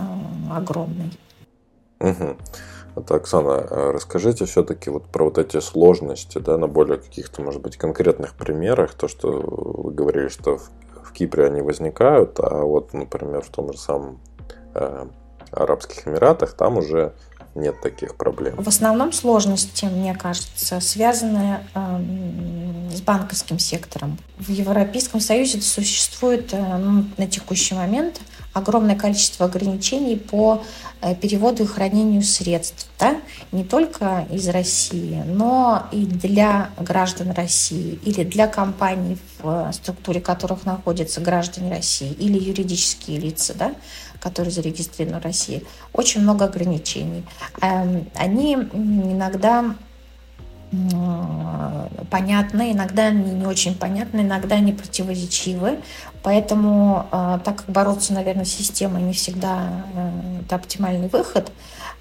огромный. 0.50 1.12
Угу. 2.00 2.38
Вот, 2.96 3.10
Оксана, 3.12 3.60
расскажите 3.92 4.46
все-таки 4.46 4.90
вот 4.90 5.06
про 5.08 5.26
вот 5.26 5.38
эти 5.38 5.60
сложности, 5.60 6.38
да, 6.38 6.58
на 6.58 6.68
более 6.68 6.98
каких-то, 6.98 7.42
может 7.42 7.62
быть, 7.62 7.78
конкретных 7.78 8.36
примерах, 8.36 8.94
то, 8.94 9.08
что 9.08 9.32
вы 9.32 9.92
говорили, 9.92 10.28
что 10.28 10.58
в, 10.58 10.70
в 11.04 11.12
Кипре 11.12 11.46
они 11.46 11.62
возникают, 11.62 12.40
а 12.40 12.64
вот, 12.64 12.94
например, 12.94 13.42
в 13.42 13.50
том 13.50 13.72
же 13.72 13.80
самом 13.80 14.20
Э, 14.74 15.06
Арабских 15.52 16.08
Эмиратах, 16.08 16.54
там 16.54 16.78
уже 16.78 17.14
нет 17.54 17.80
таких 17.80 18.16
проблем? 18.16 18.56
В 18.58 18.68
основном 18.68 19.12
сложности, 19.12 19.86
мне 19.86 20.16
кажется, 20.16 20.80
связаны 20.80 21.60
э, 21.76 22.90
с 22.92 23.02
банковским 23.02 23.60
сектором. 23.60 24.18
В 24.40 24.50
Европейском 24.50 25.20
Союзе 25.20 25.62
существует 25.62 26.52
э, 26.54 26.78
ну, 26.78 27.06
на 27.18 27.28
текущий 27.28 27.76
момент 27.76 28.20
огромное 28.54 28.96
количество 28.96 29.48
ограничений 29.48 30.16
по 30.16 30.64
э, 31.02 31.16
переводу 31.16 31.64
и 31.64 31.66
хранению 31.66 32.22
средств. 32.22 32.88
Да? 33.00 33.18
Не 33.52 33.64
только 33.64 34.28
из 34.32 34.48
России, 34.48 35.24
но 35.26 35.88
и 35.92 36.06
для 36.06 36.70
граждан 36.80 37.32
России 37.32 38.00
или 38.06 38.24
для 38.24 38.48
компаний, 38.48 39.18
в 39.40 39.72
структуре 39.74 40.22
которых 40.22 40.66
находятся 40.66 41.20
граждане 41.20 41.72
России 41.72 42.12
или 42.12 42.38
юридические 42.38 43.20
лица, 43.20 43.54
да? 43.56 43.74
которые 44.20 44.52
зарегистрированы 44.52 45.20
в 45.20 45.24
России. 45.24 45.66
Очень 45.92 46.22
много 46.22 46.46
ограничений. 46.46 47.24
Эм, 47.62 48.08
они 48.16 48.54
иногда 48.54 49.76
понятны, 52.10 52.72
иногда 52.72 53.08
они 53.08 53.32
не 53.32 53.46
очень 53.46 53.76
понятны, 53.76 54.22
иногда 54.22 54.56
они 54.56 54.74
противоречивы. 54.74 55.80
Поэтому, 56.24 57.06
э, 57.12 57.40
так 57.44 57.58
как 57.58 57.66
бороться, 57.68 58.14
наверное, 58.14 58.46
с 58.46 58.50
системой 58.50 59.02
не 59.02 59.14
всегда 59.14 59.84
э, 59.94 60.40
это 60.46 60.56
оптимальный 60.56 61.10
выход, 61.10 61.52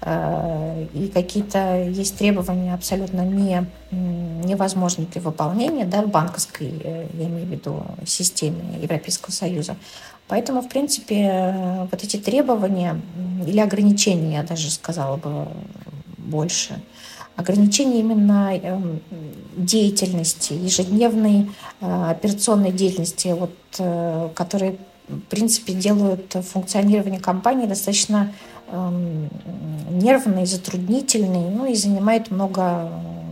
э, 0.01 0.87
и 0.93 1.07
какие-то 1.07 1.83
есть 1.83 2.17
требования 2.17 2.73
абсолютно 2.73 3.21
не, 3.21 3.65
невозможные 3.91 5.07
при 5.07 5.19
выполнении 5.19 5.83
да, 5.83 6.01
в 6.01 6.09
банковской, 6.09 6.73
я 7.13 7.25
имею 7.25 7.45
в 7.47 7.51
виду, 7.51 7.83
системе 8.05 8.79
Европейского 8.81 9.31
Союза. 9.31 9.75
Поэтому, 10.27 10.61
в 10.61 10.69
принципе, 10.69 11.87
вот 11.91 12.03
эти 12.03 12.17
требования 12.17 12.99
или 13.45 13.59
ограничения, 13.59 14.35
я 14.37 14.43
даже 14.43 14.71
сказала 14.71 15.17
бы 15.17 15.47
больше– 16.17 16.81
ограничение 17.35 17.99
именно 17.99 18.55
эм, 18.55 18.99
деятельности, 19.55 20.53
ежедневной 20.53 21.51
э, 21.81 22.11
операционной 22.11 22.71
деятельности, 22.71 23.29
вот, 23.29 23.55
э, 23.79 24.29
которые, 24.35 24.77
в 25.07 25.19
принципе, 25.21 25.73
делают 25.73 26.35
функционирование 26.41 27.19
компании 27.19 27.65
достаточно 27.65 28.33
эм, 28.69 29.29
нервной, 29.89 30.45
затруднительной, 30.45 31.49
ну 31.49 31.65
и 31.65 31.75
занимает 31.75 32.31
много 32.31 32.89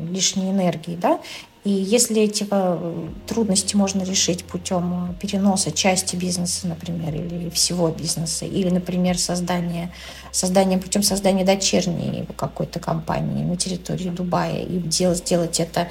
лишней 0.10 0.52
энергии, 0.52 0.96
да, 0.96 1.20
и 1.64 1.70
если 1.70 2.24
эти 2.24 2.48
э, 2.50 3.08
трудности 3.28 3.76
можно 3.76 4.02
решить 4.02 4.46
путем 4.46 5.16
переноса 5.22 5.72
части 5.72 6.16
бизнеса, 6.16 6.68
например, 6.68 7.14
или 7.14 7.50
всего 7.52 7.90
бизнеса, 7.90 8.46
или, 8.46 8.70
например, 8.70 9.18
создания, 9.20 9.94
созданием, 10.32 10.80
путем 10.80 11.04
создания 11.04 11.46
дочерней 11.46 12.28
какой-то 12.36 12.80
компании 12.80 13.44
на 13.44 13.58
территории 13.58 14.10
Дубая, 14.10 14.64
и 14.64 14.80
делать, 14.80 15.20
сделать 15.20 15.60
это 15.60 15.88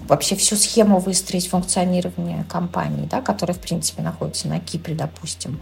вообще 0.00 0.36
всю 0.36 0.56
схему 0.56 1.00
выстроить 1.00 1.48
функционирования 1.48 2.46
компании, 2.48 3.06
да, 3.10 3.20
которая, 3.20 3.54
в 3.56 3.60
принципе, 3.60 4.02
находится 4.02 4.48
на 4.48 4.58
Кипре, 4.58 4.94
допустим, 4.94 5.60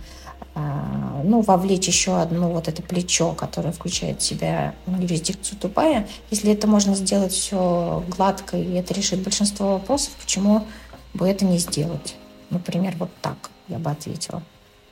ну, 0.57 1.43
вовлечь 1.43 1.87
еще 1.87 2.19
одно 2.19 2.51
вот 2.51 2.69
это 2.69 2.83
плечо, 2.83 3.33
которое 3.33 3.73
включает 3.73 4.21
в 4.21 4.25
себя 4.25 4.75
юрисдикцию 4.87 5.59
Дубая. 5.61 6.09
Если 6.31 6.53
это 6.53 6.67
можно 6.67 6.95
сделать 6.95 7.33
все 7.33 8.03
гладко, 8.17 8.57
и 8.57 8.75
это 8.75 8.95
решит 8.95 9.21
большинство 9.21 9.75
вопросов, 9.75 10.13
почему 10.21 10.65
бы 11.13 11.29
это 11.29 11.45
не 11.45 11.59
сделать? 11.59 12.17
Например, 12.51 12.95
вот 12.99 13.11
так 13.21 13.51
я 13.69 13.79
бы 13.79 13.91
ответила. 13.91 14.43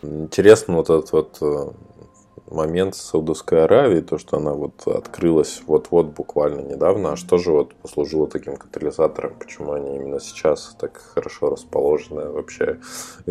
Интересно 0.02 0.76
вот 0.76 0.90
этот 0.90 1.12
вот 1.12 1.38
э, 1.40 1.70
момент 2.50 2.94
Саудовской 2.94 3.64
Аравией, 3.64 4.02
то, 4.02 4.18
что 4.18 4.36
она 4.36 4.52
вот 4.52 4.86
открылась 4.86 5.62
вот-вот 5.66 6.08
буквально 6.08 6.60
недавно, 6.60 7.12
а 7.12 7.16
что 7.16 7.38
же 7.38 7.50
вот 7.50 7.74
послужило 7.74 8.26
таким 8.26 8.56
катализатором, 8.56 9.34
почему 9.38 9.72
они 9.72 9.96
именно 9.96 10.20
сейчас 10.20 10.76
так 10.78 11.00
хорошо 11.14 11.50
расположены 11.50 12.28
вообще 12.30 12.78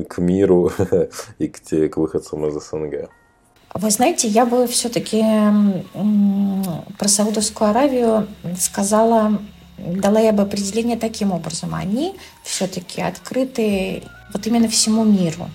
к 0.08 0.18
миру 0.18 0.72
и 1.38 1.48
к, 1.48 1.60
те, 1.60 1.90
к 1.90 1.98
выходцам 1.98 2.46
из 2.48 2.54
СНГ? 2.54 3.10
Вы 3.74 3.90
знаете, 3.90 4.28
я 4.28 4.46
бы 4.46 4.68
все-таки 4.68 5.24
про 7.00 7.08
Саудовскую 7.08 7.72
Аравию 7.72 8.28
сказала, 8.58 9.40
дала 9.78 10.20
я 10.20 10.32
бы 10.32 10.44
определение 10.44 10.96
таким 10.96 11.32
образом. 11.32 11.74
Они 11.74 12.16
все-таки 12.44 13.02
открыты 13.02 14.04
вот 14.32 14.46
именно 14.46 14.68
всему 14.68 15.04
миру 15.04 15.48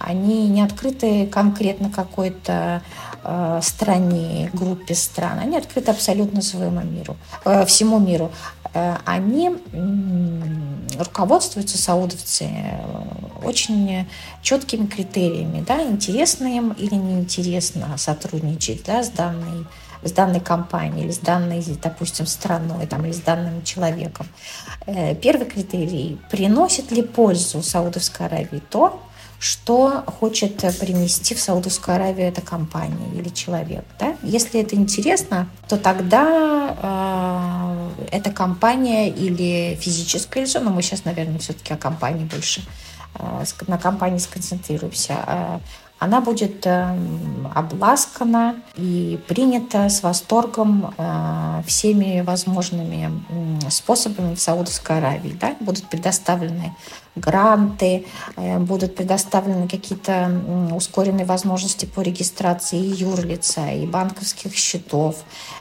они 0.00 0.48
не 0.48 0.62
открыты 0.62 1.26
конкретно 1.26 1.90
какой-то 1.90 2.82
э, 3.22 3.60
стране, 3.62 4.50
группе 4.52 4.94
стран, 4.94 5.38
они 5.38 5.56
открыты 5.56 5.90
абсолютно 5.90 6.42
своему 6.42 6.80
миру, 6.80 7.16
э, 7.44 7.66
всему 7.66 7.98
миру. 7.98 8.30
Э, 8.72 8.96
они 9.04 9.50
э, 9.50 10.98
руководствуются 10.98 11.76
саудовцы 11.76 12.44
э, 12.44 13.44
очень 13.44 14.06
четкими 14.42 14.86
критериями, 14.86 15.62
да, 15.66 15.82
интересно 15.82 16.46
им 16.46 16.72
или 16.72 16.94
неинтересно 16.94 17.96
сотрудничать 17.98 18.84
да, 18.84 19.02
с 19.02 19.10
данной 19.10 19.66
с 20.02 20.12
данной 20.12 20.40
компанией 20.40 21.04
или 21.04 21.12
с 21.12 21.18
данной, 21.18 21.62
допустим, 21.82 22.26
страной 22.26 22.86
там, 22.86 23.04
или 23.04 23.12
с 23.12 23.20
данным 23.20 23.62
человеком. 23.62 24.26
Э, 24.86 25.14
первый 25.14 25.46
критерий– 25.46 26.18
приносит 26.30 26.90
ли 26.90 27.02
пользу 27.02 27.62
Саудовской 27.62 28.26
Аравии 28.26 28.62
то, 28.70 29.02
что 29.40 30.04
хочет 30.06 30.58
принести 30.78 31.34
в 31.34 31.40
Саудовскую 31.40 31.94
Аравию 31.94 32.28
эта 32.28 32.42
компания 32.42 33.10
или 33.14 33.30
человек. 33.30 33.84
Да? 33.98 34.14
Если 34.22 34.60
это 34.60 34.76
интересно, 34.76 35.48
то 35.66 35.78
тогда 35.78 36.76
э, 38.02 38.06
эта 38.12 38.30
компания 38.30 39.08
или 39.08 39.78
физическое 39.80 40.42
лицо, 40.42 40.60
но 40.60 40.70
мы 40.70 40.82
сейчас, 40.82 41.06
наверное, 41.06 41.38
все-таки 41.38 41.72
о 41.72 41.78
компании 41.78 42.26
больше, 42.26 42.60
э, 43.14 43.44
на 43.66 43.78
компании 43.78 44.18
сконцентрируемся, 44.18 45.14
э, 45.26 45.58
она 46.00 46.22
будет 46.22 46.66
э, 46.66 46.98
обласкана 47.54 48.56
и 48.74 49.20
принята 49.28 49.90
с 49.90 50.02
восторгом 50.02 50.94
э, 50.96 51.62
всеми 51.66 52.22
возможными 52.22 53.10
способами 53.68 54.34
в 54.34 54.40
Саудовской 54.40 54.96
Аравии. 54.96 55.36
Да? 55.38 55.54
Будут 55.60 55.90
предоставлены 55.90 56.74
гранты, 57.16 58.06
э, 58.36 58.58
будут 58.58 58.96
предоставлены 58.96 59.68
какие-то 59.68 60.30
ускоренные 60.74 61.26
возможности 61.26 61.84
по 61.84 62.00
регистрации 62.00 62.78
юрлица, 62.78 63.70
и 63.70 63.86
банковских 63.86 64.54
счетов. 64.54 65.16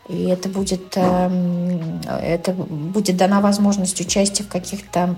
И 0.07 0.23
это 0.23 0.47
будет, 0.47 0.95
это 0.95 2.53
будет 2.53 3.17
дана 3.17 3.41
возможность 3.41 3.99
участия 3.99 4.43
в 4.43 4.47
каких-то 4.47 5.17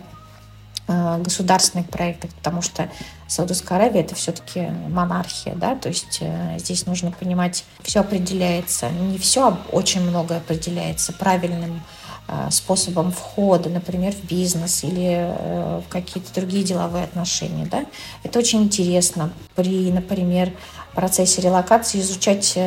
государственных 1.23 1.89
проектах, 1.89 2.31
потому 2.31 2.61
что 2.61 2.89
Саудовская 3.27 3.77
Аравия 3.77 4.01
это 4.01 4.15
все-таки 4.15 4.67
монархия, 4.89 5.55
да, 5.55 5.75
то 5.75 5.89
есть 5.89 6.19
э, 6.21 6.57
здесь 6.57 6.85
нужно 6.85 7.11
понимать, 7.11 7.63
все 7.81 8.01
определяется, 8.01 8.89
не 8.89 9.17
все, 9.17 9.47
а 9.47 9.57
очень 9.71 10.01
многое 10.01 10.39
определяется 10.39 11.13
правильным 11.13 11.81
э, 12.27 12.49
способом 12.51 13.11
входа, 13.11 13.69
например, 13.69 14.13
в 14.13 14.25
бизнес 14.25 14.83
или 14.83 15.33
в 15.79 15.83
какие-то 15.89 16.33
другие 16.33 16.63
деловые 16.63 17.05
отношения, 17.05 17.65
да. 17.65 17.85
Это 18.23 18.39
очень 18.39 18.63
интересно 18.63 19.31
при, 19.55 19.91
например, 19.91 20.51
процессе 20.93 21.41
релокации 21.41 22.01
изучать 22.01 22.57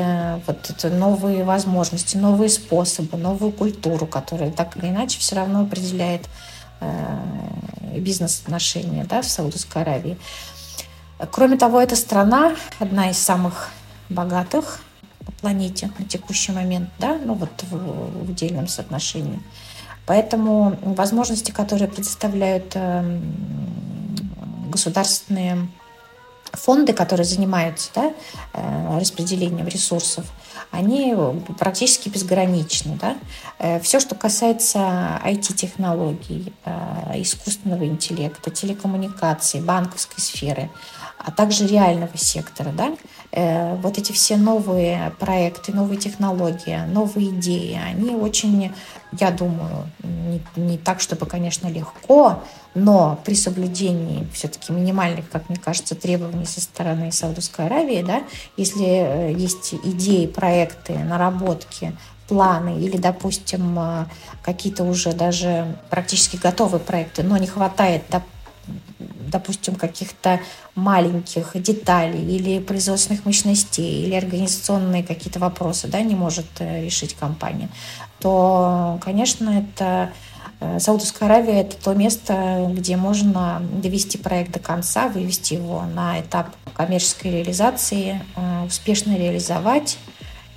вот 0.46 0.70
это 0.70 0.88
новые 0.88 1.44
возможности, 1.44 2.16
новые 2.16 2.48
способы, 2.48 3.18
новую 3.18 3.52
культуру, 3.52 4.06
которая 4.06 4.50
так 4.50 4.78
или 4.78 4.86
иначе 4.86 5.18
все 5.18 5.36
равно 5.36 5.60
определяет 5.60 6.22
Э, 6.22 6.43
бизнес-отношения 7.96 9.04
да, 9.04 9.22
в 9.22 9.26
Саудовской 9.26 9.82
Аравии. 9.82 10.16
Кроме 11.30 11.56
того, 11.56 11.80
эта 11.80 11.96
страна 11.96 12.54
одна 12.78 13.10
из 13.10 13.18
самых 13.18 13.70
богатых 14.08 14.80
по 15.24 15.32
планете 15.32 15.90
на 15.98 16.04
текущий 16.04 16.52
момент, 16.52 16.90
да, 16.98 17.18
ну 17.24 17.34
вот 17.34 17.50
в, 17.62 18.26
в 18.26 18.30
удельном 18.30 18.68
соотношении. 18.68 19.40
Поэтому 20.06 20.76
возможности, 20.82 21.50
которые 21.50 21.88
предоставляют 21.88 22.72
э, 22.74 23.20
государственные 24.68 25.68
фонды, 26.52 26.92
которые 26.92 27.24
занимаются 27.24 27.90
да, 27.94 28.12
э, 28.52 28.98
распределением 28.98 29.66
ресурсов, 29.66 30.26
они 30.70 31.14
практически 31.58 32.08
безграничны. 32.08 32.98
Да? 33.00 33.16
Э, 33.58 33.80
Все, 33.80 34.00
что 34.00 34.14
касается 34.14 35.20
IT-технологий, 35.24 36.52
э, 36.64 37.22
искусственного 37.22 37.86
интеллекта, 37.86 38.50
телекоммуникаций, 38.50 39.60
банковской 39.60 40.22
сферы, 40.22 40.70
а 41.24 41.30
также 41.30 41.66
реального 41.66 42.16
сектора, 42.16 42.70
да, 42.70 42.94
э, 43.32 43.74
вот 43.76 43.98
эти 43.98 44.12
все 44.12 44.36
новые 44.36 45.12
проекты, 45.18 45.72
новые 45.72 45.98
технологии, 45.98 46.78
новые 46.86 47.30
идеи, 47.30 47.80
они 47.82 48.14
очень, 48.14 48.72
я 49.18 49.30
думаю, 49.30 49.90
не, 50.02 50.42
не 50.56 50.78
так, 50.78 51.00
чтобы, 51.00 51.26
конечно, 51.26 51.68
легко, 51.68 52.42
но 52.74 53.18
при 53.24 53.34
соблюдении 53.34 54.28
все-таки 54.32 54.72
минимальных, 54.72 55.30
как 55.30 55.48
мне 55.48 55.58
кажется, 55.58 55.94
требований 55.94 56.46
со 56.46 56.60
стороны 56.60 57.10
Саудовской 57.10 57.66
Аравии, 57.66 58.02
да, 58.02 58.22
если 58.56 58.86
э, 58.86 59.32
есть 59.32 59.74
идеи, 59.74 60.26
проекты, 60.26 60.98
наработки, 60.98 61.96
планы 62.28 62.78
или, 62.80 62.96
допустим, 62.96 63.78
э, 63.78 64.06
какие-то 64.42 64.84
уже 64.84 65.12
даже 65.12 65.76
практически 65.90 66.36
готовые 66.36 66.80
проекты, 66.80 67.22
но 67.22 67.36
не 67.36 67.46
хватает, 67.46 68.02
допустим, 68.98 69.74
каких-то 69.74 70.40
маленьких 70.74 71.52
деталей 71.54 72.36
или 72.36 72.60
производственных 72.60 73.24
мощностей, 73.24 74.04
или 74.04 74.14
организационные 74.14 75.02
какие-то 75.02 75.38
вопросы, 75.38 75.88
да, 75.88 76.00
не 76.02 76.14
может 76.14 76.46
э, 76.58 76.84
решить 76.84 77.14
компания, 77.14 77.68
то, 78.20 78.98
конечно, 79.02 79.50
это 79.50 80.12
э, 80.60 80.78
Саудовская 80.78 81.28
Аравия– 81.28 81.60
это 81.62 81.76
то 81.76 81.94
место, 81.94 82.70
где 82.70 82.96
можно 82.96 83.62
довести 83.82 84.18
проект 84.18 84.52
до 84.52 84.58
конца, 84.58 85.08
вывести 85.08 85.54
его 85.54 85.82
на 85.82 86.20
этап 86.20 86.54
коммерческой 86.74 87.32
реализации, 87.32 88.20
успешно 88.66 89.16
реализовать– 89.16 89.98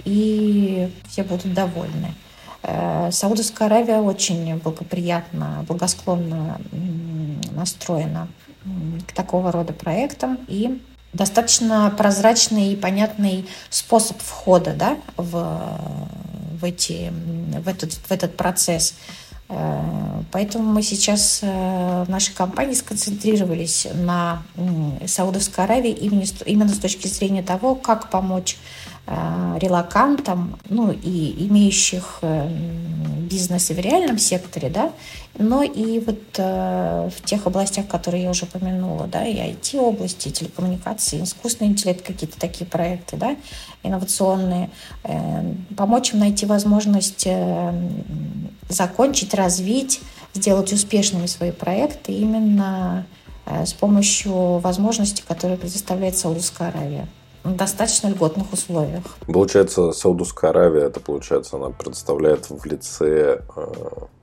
и 0.08 0.90
все 1.10 1.24
будут 1.24 1.54
довольны. 1.54 2.14
Э, 2.64 3.10
Саудовская 3.12 3.68
Аравия 3.68 4.00
очень 4.00 4.58
благоприятно, 4.58 5.66
благосклонно 5.68 6.60
настроена 7.52 8.28
к 9.08 9.14
такого 9.14 9.52
рода 9.52 9.74
проектам 9.74 10.40
и 10.48 10.82
достаточно 11.14 11.94
прозрачный 11.98 12.74
и 12.74 12.76
понятный 12.76 13.48
способ 13.70 14.22
входа 14.22 14.74
да, 14.74 14.98
в, 15.16 15.80
в, 16.60 16.64
эти, 16.66 17.12
в, 17.60 17.68
этот, 17.68 17.94
в 17.94 18.12
этот 18.12 18.36
процесс. 18.36 18.96
Э, 19.50 19.82
поэтому 20.32 20.72
мы 20.72 20.82
сейчас 20.84 21.40
э, 21.42 22.04
в 22.06 22.10
нашей 22.10 22.34
компании 22.34 22.74
сконцентрировались 22.74 23.88
на 23.94 24.44
Саудовской 25.06 25.64
Аравии 25.64 25.92
именно, 25.92 26.26
именно 26.46 26.70
с 26.70 26.80
точки 26.80 27.08
зрения 27.08 27.44
того, 27.44 27.76
как 27.76 28.10
помочь 28.10 28.58
релакантам, 29.08 30.60
ну 30.70 30.92
и 30.92 31.48
имеющих 31.48 32.20
э, 32.22 32.50
бизнесы 33.30 33.74
в 33.74 33.80
реальном 33.80 34.18
секторе, 34.18 34.70
да, 34.70 34.92
но 35.38 35.64
и 35.64 36.00
вот 36.00 36.20
э, 36.38 37.10
в 37.16 37.24
тех 37.24 37.46
областях, 37.46 37.88
которые 37.88 38.24
я 38.24 38.30
уже 38.30 38.46
упомянула, 38.46 39.08
да, 39.08 39.26
и 39.26 39.36
IT-области, 39.36 40.30
и 40.30 40.32
телекоммуникации, 40.32 41.24
искусственный 41.24 41.72
интеллект, 41.72 42.06
какие-то 42.06 42.40
такие 42.40 42.66
проекты, 42.66 43.18
да, 43.18 43.36
инновационные, 43.84 44.70
э, 45.04 45.54
помочь 45.76 46.14
им 46.14 46.20
найти 46.20 46.46
возможность 46.46 47.26
э, 47.26 47.74
закончить, 48.70 49.34
развить, 49.34 50.02
сделать 50.34 50.74
успешными 50.74 51.28
свои 51.28 51.52
проекты 51.52 52.12
именно 52.12 53.06
э, 53.46 53.66
с 53.66 53.74
помощью 53.74 54.60
возможностей, 54.60 55.24
которые 55.28 55.58
предоставляет 55.58 56.18
Саудовская 56.18 56.70
Аравия 56.70 57.08
достаточно 57.56 58.08
льготных 58.08 58.52
условиях. 58.54 59.04
Получается, 59.26 59.92
Саудовская 59.92 60.52
Аравия, 60.52 60.84
это 60.84 61.00
получается, 61.00 61.58
она 61.58 61.70
представляет 61.70 62.50
в 62.50 62.66
лице 62.66 63.42
э, 63.56 63.68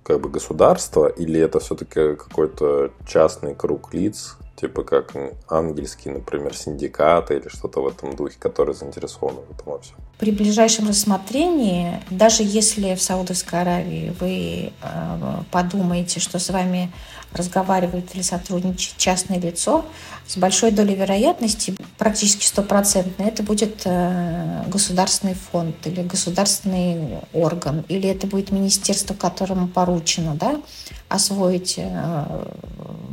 как 0.03 0.21
бы 0.21 0.29
государства, 0.29 1.07
или 1.07 1.41
это 1.41 1.61
все-таки 1.61 2.17
какой-то 2.17 2.91
частный 3.07 3.55
круг 3.55 3.95
лиц, 3.95 4.37
типа 4.57 4.83
как 4.83 5.13
ангельские, 5.49 6.15
например, 6.15 6.55
синдикаты 6.55 7.37
или 7.37 7.49
что-то 7.49 7.81
в 7.81 7.89
этом 7.89 8.15
духе, 8.15 8.37
которые 8.39 8.75
заинтересованы 8.75 9.41
в 9.41 9.51
этом 9.51 9.73
во 9.73 9.79
всем. 9.79 9.97
При 10.19 10.31
ближайшем 10.31 10.89
рассмотрении, 10.89 12.01
даже 12.11 12.43
если 12.45 12.95
в 12.95 13.03
Саудовской 13.03 13.61
Аравии 13.61 14.15
вы 14.21 14.73
э, 14.83 15.43
подумаете, 15.51 16.21
что 16.21 16.39
с 16.39 16.51
вами 16.51 16.93
разговаривает 17.35 18.15
или 18.15 18.23
сотрудничает 18.23 18.97
частное 18.97 19.39
лицо, 19.39 19.85
с 20.27 20.37
большой 20.37 20.71
долей 20.71 20.95
вероятности, 20.95 21.77
практически 21.99 22.47
стопроцентно, 22.47 23.25
это 23.25 23.43
будет 23.43 23.83
э, 23.85 24.63
государственный 24.69 25.35
фонд 25.35 25.87
или 25.87 26.03
государственный 26.03 27.19
орган, 27.33 27.85
или 27.89 28.09
это 28.09 28.27
будет 28.27 28.51
министерство, 28.51 29.15
которому 29.15 29.69
поручено 29.69 30.35
да, 30.35 30.61
освоить 31.09 31.75
э, 31.77 32.47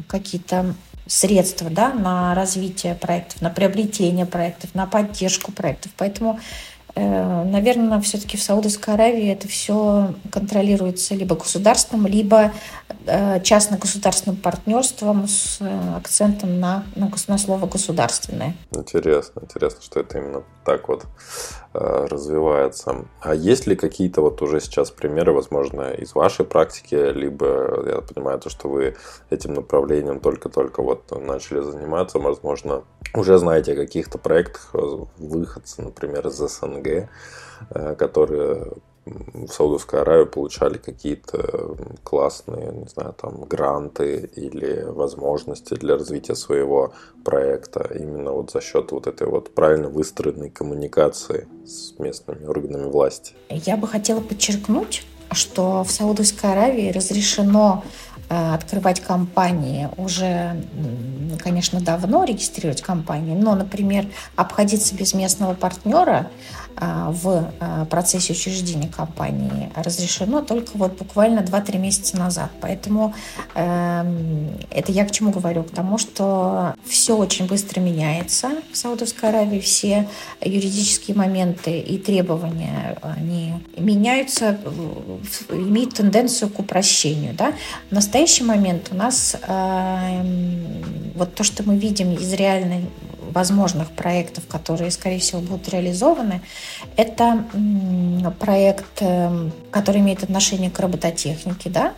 какие-то 0.08 0.74
средства 1.08 1.70
да, 1.70 1.94
на 1.94 2.34
развитие 2.34 2.96
проектов, 2.96 3.42
на 3.42 3.50
приобретение 3.50 4.26
проектов, 4.26 4.74
на 4.74 4.86
поддержку 4.86 5.52
проектов. 5.52 5.92
Поэтому 5.98 6.40
Наверное, 6.96 8.02
все-таки 8.02 8.38
в 8.38 8.44
Саудовской 8.44 8.94
Аравии 8.94 9.32
это 9.32 9.48
все 9.48 10.14
контролируется 10.32 11.16
либо 11.16 11.36
государством, 11.36 12.06
либо 12.06 12.52
э, 13.06 13.42
частно-государственным 13.42 14.38
партнерством 14.38 15.28
с 15.28 15.58
э, 15.62 15.96
акцентом 15.98 16.60
на, 16.60 16.84
на, 16.96 17.12
на 17.28 17.38
слово 17.38 17.66
«государственное». 17.66 18.56
Интересно, 18.72 19.42
интересно, 19.44 19.82
что 19.82 20.00
это 20.00 20.18
именно 20.18 20.44
так 20.66 20.90
вот 20.90 21.06
развивается. 21.74 23.06
А 23.22 23.34
есть 23.34 23.66
ли 23.66 23.78
какие-то 23.78 24.22
вот 24.22 24.42
уже 24.42 24.60
сейчас 24.60 24.92
примеры, 24.92 25.32
возможно, 25.32 25.92
из 25.94 26.14
вашей 26.14 26.44
практики, 26.46 26.96
либо 27.14 27.82
я 27.88 28.02
понимаю, 28.02 28.40
то, 28.40 28.50
что 28.50 28.68
вы 28.68 28.96
этим 29.30 29.54
направлением 29.54 30.20
только-только 30.20 30.84
вот 30.84 31.10
начали 31.12 31.62
заниматься, 31.62 32.20
возможно, 32.20 32.84
уже 33.14 33.38
знаете 33.38 33.74
о 33.74 33.76
каких-то 33.76 34.18
проектах 34.18 34.74
выходца, 35.18 35.82
например, 35.82 36.28
из 36.28 36.38
СНГ, 36.38 37.10
э, 37.70 37.96
которые 37.96 38.74
в 39.06 39.48
Саудовской 39.48 40.02
Аравии 40.02 40.26
получали 40.26 40.78
какие-то 40.78 41.76
классные, 42.04 42.72
не 42.72 42.88
знаю, 42.88 43.16
там, 43.20 43.42
гранты 43.46 44.30
или 44.36 44.84
возможности 44.84 45.74
для 45.74 45.98
развития 45.98 46.36
своего 46.36 46.94
проекта 47.26 47.90
именно 47.94 48.32
вот 48.32 48.52
за 48.52 48.62
счет 48.62 48.92
вот 48.92 49.08
этой 49.08 49.28
вот 49.28 49.56
правильно 49.56 49.90
выстроенной 49.90 50.52
коммуникации 50.52 51.48
с 51.66 51.98
местными 51.98 52.46
органами 52.46 52.90
власти. 52.90 53.34
Я 53.50 53.76
бы 53.76 53.88
хотела 53.88 54.22
подчеркнуть, 54.22 55.08
что 55.32 55.84
в 55.84 55.92
Саудовской 55.92 56.52
Аравии 56.52 56.92
разрешено 56.92 57.84
Э, 57.84 58.11
открывать 58.32 59.02
компании 59.02 59.90
уже, 59.98 60.64
конечно, 61.40 61.82
давно 61.82 62.24
регистрировать 62.24 62.82
компании, 62.82 63.36
но, 63.36 63.56
например, 63.56 64.08
обходиться 64.38 64.96
без 64.96 65.14
местного 65.14 65.54
партнера 65.54 66.28
э, 66.28 66.61
в 66.78 67.52
э, 67.60 67.86
процессе 67.90 68.34
учреждения 68.34 68.88
компании 68.88 69.72
разрешено 69.76 70.42
только 70.42 70.72
вот 70.76 70.98
буквально 70.98 71.40
2-3 71.40 71.78
месяца 71.78 72.18
назад. 72.18 72.50
Поэтому 72.62 73.14
эм, 73.56 74.50
это 74.70 74.92
я 74.92 75.06
к 75.06 75.12
чему 75.12 75.32
говорю? 75.32 75.64
К 75.64 75.72
тому, 75.72 75.98
что 75.98 76.74
все 76.86 77.16
очень 77.16 77.48
быстро 77.48 77.80
меняется 77.80 78.50
в 78.72 78.78
Саудовской 78.78 79.30
Аравии, 79.30 79.60
все 79.60 80.08
юридические 80.42 81.16
моменты 81.16 81.80
и 81.80 81.98
требования, 81.98 82.98
они 83.02 83.54
меняются, 83.78 84.60
имеют 85.50 85.96
тенденцию 85.96 86.50
к 86.50 86.60
упрощению. 86.60 87.34
Да? 87.34 87.54
В 87.90 87.94
настоящий 87.94 88.44
момент 88.44 88.90
у 88.92 88.96
нас 88.96 89.36
э, 89.42 90.24
вот 91.16 91.36
то, 91.36 91.44
что 91.44 91.64
мы 91.64 91.78
видим 91.78 92.14
из 92.14 92.34
реальной 92.34 92.86
возможных 93.22 93.92
проектов, 93.92 94.46
которые, 94.48 94.92
скорее 94.92 95.20
всего, 95.20 95.42
будут 95.42 95.70
реализованы, 95.70 96.42
это 96.98 97.44
проект, 98.40 99.02
э, 99.02 99.50
который 99.70 100.02
имеет 100.02 100.24
отношение 100.24 100.70
к 100.72 100.80
робототехнике, 100.80 101.70
да, 101.70 101.94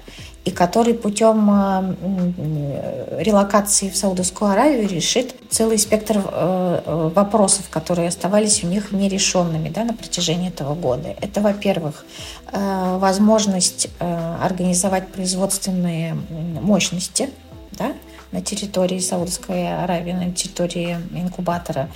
и 0.46 0.52
который 0.52 0.94
путем 0.94 1.50
э, 1.50 3.22
релокации 3.22 3.90
в 3.90 3.96
Саудовскую 3.96 4.52
Аравию 4.52 4.88
решит 4.88 5.36
целый 5.50 5.78
спектр 5.78 6.22
э, 6.24 7.10
вопросов, 7.16 7.70
которые 7.70 8.10
оставались 8.10 8.64
у 8.64 8.68
них 8.68 8.92
нерешенными 8.92 9.70
да, 9.70 9.86
на 9.86 9.94
протяжении 9.94 10.50
этого 10.50 10.76
года. 10.76 11.16
Это, 11.22 11.42
во-первых, 11.42 12.06
возможность 12.52 13.90
организовать 14.00 15.08
производственные 15.08 16.16
мощности, 16.62 17.32
да, 17.72 17.94
на 18.34 18.42
территории 18.42 19.00
Саудовской 19.00 19.84
Аравии, 19.84 20.12
на 20.12 20.32
территории 20.32 20.98
инкубатора. 21.14 21.90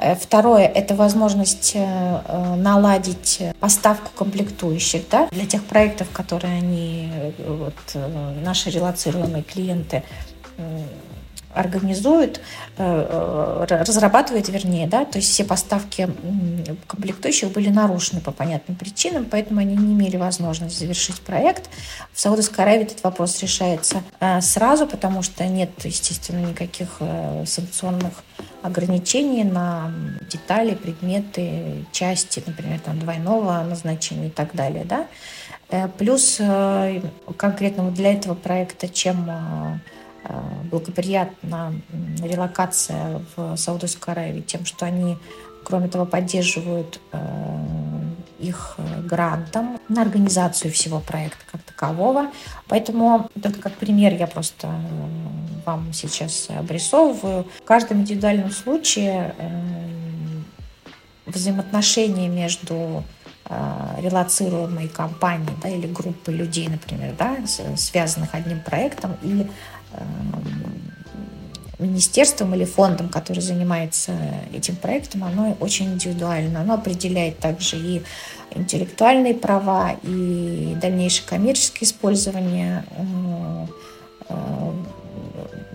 Э, 0.00 0.16
второе– 0.16 0.66
это 0.74 0.96
возможность 0.96 1.72
э, 1.74 2.54
наладить 2.56 3.40
поставку 3.60 4.10
комплектующих 4.16 5.02
да, 5.10 5.28
для 5.30 5.46
тех 5.46 5.62
проектов, 5.64 6.08
которые 6.12 6.54
они, 6.56 7.12
вот, 7.46 7.74
наши 8.42 8.70
релацируемые 8.70 9.44
клиенты 9.44 10.02
организует, 11.54 12.40
э, 12.78 13.66
разрабатывает, 13.68 14.48
вернее, 14.48 14.86
да, 14.86 15.04
то 15.04 15.18
есть 15.18 15.30
все 15.30 15.44
поставки 15.44 16.08
комплектующих 16.86 17.50
были 17.50 17.68
нарушены 17.68 18.20
по 18.20 18.32
понятным 18.32 18.76
причинам, 18.76 19.26
поэтому 19.30 19.60
они 19.60 19.76
не 19.76 19.92
имели 19.94 20.16
возможности 20.16 20.78
завершить 20.78 21.20
проект. 21.20 21.68
В 22.12 22.20
Саудовской 22.20 22.64
Аравии 22.64 22.82
этот 22.82 23.02
вопрос 23.02 23.40
решается 23.42 24.02
сразу, 24.40 24.86
потому 24.86 25.22
что 25.22 25.46
нет, 25.46 25.70
естественно, 25.84 26.44
никаких 26.46 26.98
санкционных 27.46 28.12
ограничений 28.62 29.44
на 29.44 29.92
детали, 30.30 30.74
предметы, 30.74 31.84
части, 31.92 32.42
например, 32.46 32.80
там, 32.80 32.98
двойного 32.98 33.62
назначения 33.62 34.28
и 34.28 34.30
так 34.30 34.54
далее. 34.54 34.84
Да? 34.84 35.06
Э, 35.72 35.88
плюс 35.88 36.36
э, 36.38 37.00
конкретно 37.36 37.90
для 37.90 38.12
этого 38.12 38.34
проекта, 38.34 38.88
чем 38.88 39.26
э, 39.28 39.78
благоприятна 40.70 41.74
релокация 42.22 43.22
в 43.36 43.56
Саудовскую 43.56 44.12
Аравию, 44.12 44.42
тем, 44.42 44.64
что 44.64 44.86
они, 44.86 45.18
кроме 45.64 45.88
того, 45.88 46.06
поддерживают 46.06 47.00
их 48.38 48.76
грантом 49.04 49.78
на 49.88 50.02
организацию 50.02 50.72
всего 50.72 51.00
проекта 51.00 51.44
как 51.50 51.62
такового. 51.62 52.28
Поэтому 52.68 53.28
это 53.36 53.52
как 53.52 53.74
пример 53.74 54.14
я 54.14 54.26
просто 54.26 54.68
вам 55.64 55.92
сейчас 55.92 56.48
обрисовываю. 56.50 57.46
В 57.60 57.64
каждом 57.64 57.98
индивидуальном 57.98 58.50
случае 58.50 59.34
взаимоотношения 61.26 62.28
между 62.28 63.04
Э, 63.54 64.00
релацируемой 64.00 64.88
компании 64.88 65.54
да, 65.62 65.68
или 65.68 65.86
группы 65.86 66.32
людей, 66.32 66.68
например, 66.68 67.14
да, 67.18 67.36
связанных 67.76 68.34
одним 68.34 68.60
проектом, 68.60 69.16
и 69.20 69.42
э, 69.42 69.46
министерством 71.78 72.54
или 72.54 72.64
фондом, 72.64 73.08
который 73.08 73.40
занимается 73.40 74.12
этим 74.52 74.76
проектом, 74.76 75.24
оно 75.24 75.56
очень 75.58 75.86
индивидуально. 75.94 76.60
Оно 76.60 76.74
определяет 76.74 77.38
также 77.38 77.76
и 77.76 78.02
интеллектуальные 78.54 79.34
права, 79.34 79.96
и 80.02 80.76
дальнейшее 80.80 81.26
коммерческое 81.26 81.88
использование 81.88 82.84
э, 84.28 84.72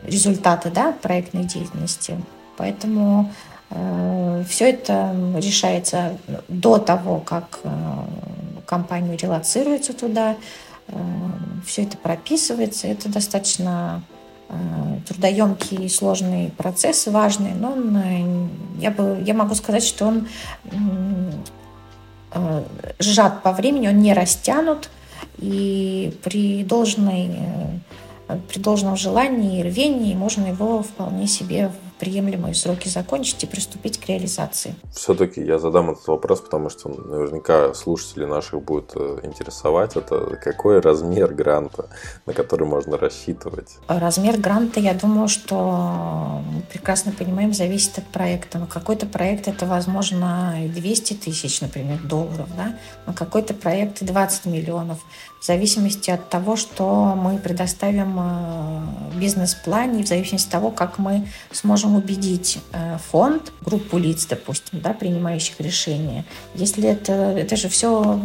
результата 0.05 0.72
да, 0.72 0.93
проектной 0.93 1.43
деятельности. 1.43 2.15
Поэтому 2.55 3.32
Э, 3.70 4.43
Все 4.47 4.70
это 4.70 5.13
решается 5.36 6.18
до 6.47 6.78
того, 6.78 7.20
как 7.20 7.59
э, 7.63 7.70
компания 8.65 9.18
релацируется 9.18 9.93
туда. 9.93 10.36
Э, 10.88 10.98
Все 11.66 11.84
это 11.84 11.98
прописывается. 11.98 12.88
Это 12.88 13.10
достаточно 13.10 14.02
трудоемкий 15.06 15.86
и 15.86 15.90
сложный 15.90 16.54
процесс, 16.56 17.08
важный, 17.08 17.52
но 17.52 17.74
он, 17.74 18.50
я, 18.80 18.92
бы, 18.92 19.22
я 19.26 19.34
могу 19.34 19.56
сказать, 19.56 19.84
что 19.84 20.06
он 20.06 20.26
сжат 22.98 23.44
по 23.44 23.52
времени, 23.52 23.90
он 23.90 24.00
не 24.00 24.14
растянут, 24.14 24.90
и 25.38 26.18
при 26.24 26.64
должной 26.64 27.30
при 28.50 28.60
должном 28.60 28.98
желании 28.98 29.60
и 29.60 29.64
рвении 29.64 30.14
можно 30.14 30.48
его 30.48 30.84
вполне 30.84 31.28
себе 31.28 31.72
приемлемые 32.00 32.54
сроки 32.54 32.88
закончить 32.88 33.43
и 33.43 33.48
приступить 33.48 34.00
к 34.00 34.08
реализации. 34.08 34.76
Все-таки 34.93 35.41
я 35.41 35.60
задам 35.60 35.91
этот 35.91 36.08
вопрос, 36.08 36.41
потому 36.41 36.70
что 36.70 36.89
наверняка 36.89 37.74
слушатели 37.74 38.26
наших 38.26 38.62
будут 38.62 38.91
э, 38.95 39.20
интересовать. 39.24 39.95
Это 39.95 40.38
какой 40.43 40.80
размер 40.80 41.34
гранта, 41.34 41.89
на 42.26 42.34
который 42.34 42.68
можно 42.68 42.98
рассчитывать? 42.98 43.78
Размер 43.88 44.38
гранта, 44.38 44.80
я 44.80 44.93
думаю, 44.93 45.28
что 45.28 46.41
мы 46.52 46.62
прекрасно 46.62 47.12
понимаем, 47.12 47.54
зависит 47.54 47.98
от 47.98 48.06
проекта. 48.08 48.60
Но 48.60 48.68
какой-то 48.68 49.06
проект 49.06 49.48
это, 49.48 49.66
возможно, 49.66 50.56
200 50.74 51.14
тысяч, 51.14 51.62
например, 51.62 52.00
долларов, 52.04 52.48
да? 52.56 52.78
но 53.06 53.14
какой-то 53.14 53.54
проект 53.54 54.04
20 54.04 54.45
миллионов 54.45 55.00
в 55.40 55.46
зависимости 55.46 56.10
от 56.10 56.30
того, 56.30 56.56
что 56.56 57.16
мы 57.16 57.38
предоставим 57.38 58.18
э, 58.20 59.20
бизнес-плане, 59.20 60.04
в 60.04 60.08
зависимости 60.08 60.48
от 60.48 60.52
того, 60.52 60.72
как 60.72 60.98
мы 60.98 61.28
сможем 61.52 61.96
убедить 61.96 62.60
э, 62.74 62.98
фонд, 63.10 63.52
группу 63.62 63.98
лиц, 63.98 64.26
допустим, 64.26 64.82
да, 64.82 64.94
принимающих 64.94 65.60
решения. 65.60 66.26
Если 66.56 66.90
это, 66.90 67.14
это 67.14 67.56
же 67.56 67.70
все, 67.70 68.20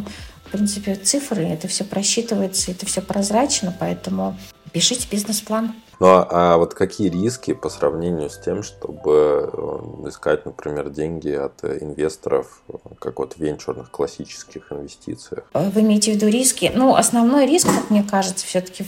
в 0.46 0.50
принципе, 0.50 0.94
цифры, 0.94 1.44
это 1.44 1.68
все 1.68 1.84
просчитывается, 1.84 2.70
это 2.70 2.86
все 2.86 3.02
прозрачно, 3.02 3.74
поэтому 3.78 4.36
пишите 4.72 5.06
бизнес-план. 5.10 5.74
Ну 6.00 6.06
а, 6.08 6.26
а 6.30 6.56
вот 6.56 6.74
какие 6.74 7.08
риски 7.08 7.52
по 7.52 7.68
сравнению 7.68 8.30
с 8.30 8.38
тем, 8.38 8.62
чтобы 8.62 9.50
э, 9.52 10.08
искать, 10.08 10.44
например, 10.46 10.90
деньги 10.90 11.30
от 11.30 11.62
инвесторов, 11.64 12.62
как 12.98 13.18
вот 13.18 13.34
в 13.34 13.38
венчурных 13.38 13.90
классических 13.90 14.72
инвестициях? 14.72 15.44
Вы 15.54 15.80
имеете 15.80 16.12
в 16.12 16.16
виду 16.16 16.28
риски? 16.28 16.72
Ну, 16.74 16.94
основной 16.94 17.46
риск, 17.46 17.66
как 17.66 17.90
мне 17.90 18.02
кажется, 18.02 18.46
все-таки 18.46 18.84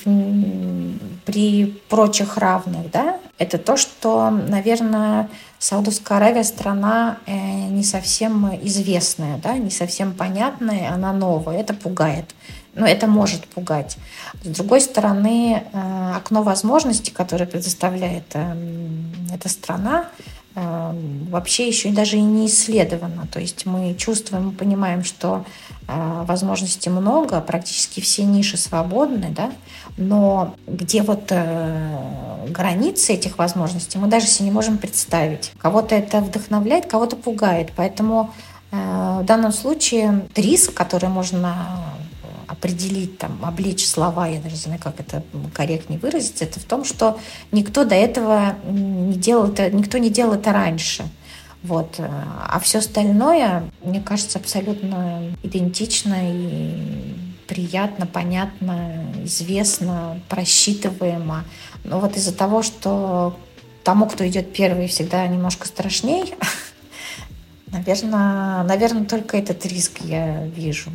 при 1.24 1.66
прочих 1.88 2.36
равных, 2.36 2.90
да, 2.90 3.18
это 3.38 3.58
то, 3.58 3.76
что, 3.76 4.30
наверное, 4.30 5.28
Саудовская 5.58 6.18
Аравия 6.18 6.44
страна 6.44 7.18
э, 7.26 7.32
не 7.32 7.82
совсем 7.84 8.54
известная, 8.62 9.38
да, 9.38 9.56
не 9.56 9.70
совсем 9.70 10.12
понятная, 10.12 10.92
она 10.92 11.12
новая, 11.12 11.60
это 11.60 11.74
пугает 11.74 12.34
но 12.74 12.86
это 12.86 13.06
может 13.06 13.46
пугать. 13.46 13.96
С 14.42 14.48
другой 14.48 14.80
стороны, 14.80 15.62
э, 15.72 16.12
окно 16.16 16.42
возможностей, 16.42 17.10
которое 17.10 17.46
предоставляет 17.46 18.24
эм, 18.34 19.12
эта 19.32 19.48
страна, 19.48 20.06
эм, 20.54 21.26
вообще 21.30 21.68
еще 21.68 21.90
даже 21.90 22.16
и 22.16 22.22
не 22.22 22.46
исследовано. 22.46 23.26
То 23.32 23.40
есть 23.40 23.66
мы 23.66 23.94
чувствуем, 23.94 24.52
понимаем, 24.52 25.04
что 25.04 25.44
э, 25.86 26.24
возможностей 26.26 26.90
много, 26.90 27.40
практически 27.40 28.00
все 28.00 28.24
ниши 28.24 28.56
свободны, 28.56 29.28
да, 29.30 29.52
но 29.96 30.54
где 30.66 31.02
вот 31.02 31.26
э, 31.30 32.46
границы 32.48 33.14
этих 33.14 33.38
возможностей, 33.38 33.98
мы 33.98 34.08
даже 34.08 34.26
себе 34.26 34.46
не 34.46 34.54
можем 34.54 34.78
представить. 34.78 35.52
Кого-то 35.58 35.94
это 35.94 36.20
вдохновляет, 36.20 36.86
кого-то 36.86 37.16
пугает. 37.16 37.70
Поэтому 37.76 38.32
в 38.70 39.22
данном 39.22 39.52
случае 39.52 40.26
риск, 40.34 40.74
который 40.74 41.08
можно 41.08 41.94
определить, 42.64 43.18
там, 43.18 43.38
облечь 43.44 43.86
слова, 43.86 44.26
я 44.26 44.40
даже 44.40 44.54
не 44.54 44.60
знаю, 44.60 44.80
как 44.82 44.98
это 44.98 45.22
корректнее 45.52 46.00
выразиться, 46.00 46.44
это 46.44 46.58
в 46.58 46.64
том, 46.64 46.84
что 46.84 47.18
никто 47.52 47.84
до 47.84 47.94
этого 47.94 48.54
не 48.66 49.14
делал 49.14 49.48
это, 49.48 49.70
никто 49.70 49.98
не 49.98 50.08
делал 50.08 50.32
это 50.32 50.50
раньше. 50.52 51.04
Вот. 51.62 51.98
А 51.98 52.58
все 52.60 52.78
остальное, 52.78 53.64
мне 53.82 54.00
кажется, 54.00 54.38
абсолютно 54.38 55.30
идентично 55.42 56.16
и 56.22 57.14
приятно, 57.46 58.06
понятно, 58.06 59.04
известно, 59.24 60.18
просчитываемо. 60.30 61.44
Но 61.84 62.00
вот 62.00 62.16
из-за 62.16 62.34
того, 62.34 62.62
что 62.62 63.36
тому, 63.82 64.06
кто 64.06 64.26
идет 64.26 64.54
первый, 64.54 64.88
всегда 64.88 65.26
немножко 65.26 65.66
страшней, 65.66 66.34
наверное, 67.66 68.62
наверное, 68.62 69.04
только 69.04 69.36
этот 69.36 69.66
риск 69.66 69.98
я 70.00 70.46
вижу. 70.46 70.90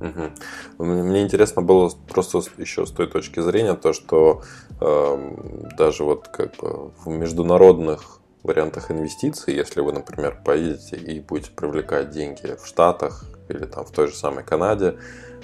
Угу. 0.00 0.84
Мне 0.84 1.22
интересно 1.22 1.62
было 1.62 1.90
просто 2.08 2.42
еще 2.56 2.86
с 2.86 2.90
той 2.90 3.08
точки 3.08 3.40
зрения 3.40 3.74
то, 3.74 3.92
что 3.92 4.42
э, 4.80 5.68
даже 5.76 6.04
вот 6.04 6.28
как 6.28 6.52
в 6.62 7.08
международных 7.08 8.20
вариантах 8.42 8.90
инвестиций, 8.90 9.54
если 9.54 9.80
вы, 9.80 9.92
например, 9.92 10.40
поедете 10.44 10.96
и 10.96 11.20
будете 11.20 11.50
привлекать 11.50 12.10
деньги 12.10 12.56
в 12.60 12.66
Штатах 12.66 13.24
или 13.48 13.64
там 13.64 13.84
в 13.84 13.90
той 13.90 14.08
же 14.08 14.14
самой 14.14 14.44
Канаде, 14.44 14.98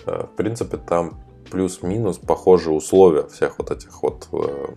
э, 0.07 0.24
в 0.24 0.36
принципе, 0.36 0.76
там 0.76 1.20
плюс-минус 1.50 2.18
похожие 2.18 2.74
условия 2.74 3.26
всех 3.26 3.59
вот 3.59 3.70
этих 3.70 4.02
вот 4.02 4.28
Э, 4.32 4.74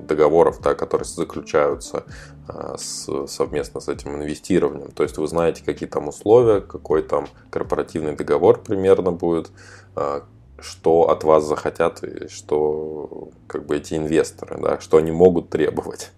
договоров, 0.00 0.60
да, 0.62 0.74
которые 0.74 1.06
заключаются 1.06 2.04
э, 2.48 2.74
с, 2.76 3.26
совместно 3.26 3.80
с 3.80 3.88
этим 3.88 4.16
инвестированием. 4.16 4.90
То 4.92 5.02
есть 5.02 5.16
вы 5.18 5.26
знаете, 5.26 5.62
какие 5.64 5.88
там 5.88 6.08
условия, 6.08 6.60
какой 6.60 7.02
там 7.02 7.28
корпоративный 7.50 8.16
договор 8.16 8.60
примерно 8.60 9.12
будет, 9.12 9.50
э, 9.96 10.22
что 10.60 11.08
от 11.10 11.24
вас 11.24 11.44
захотят, 11.44 12.02
и 12.02 12.28
что 12.28 13.28
как 13.46 13.66
бы 13.66 13.76
эти 13.76 13.94
инвесторы, 13.94 14.58
да, 14.60 14.80
что 14.80 14.96
они 14.96 15.12
могут 15.12 15.50
требовать. 15.50 16.10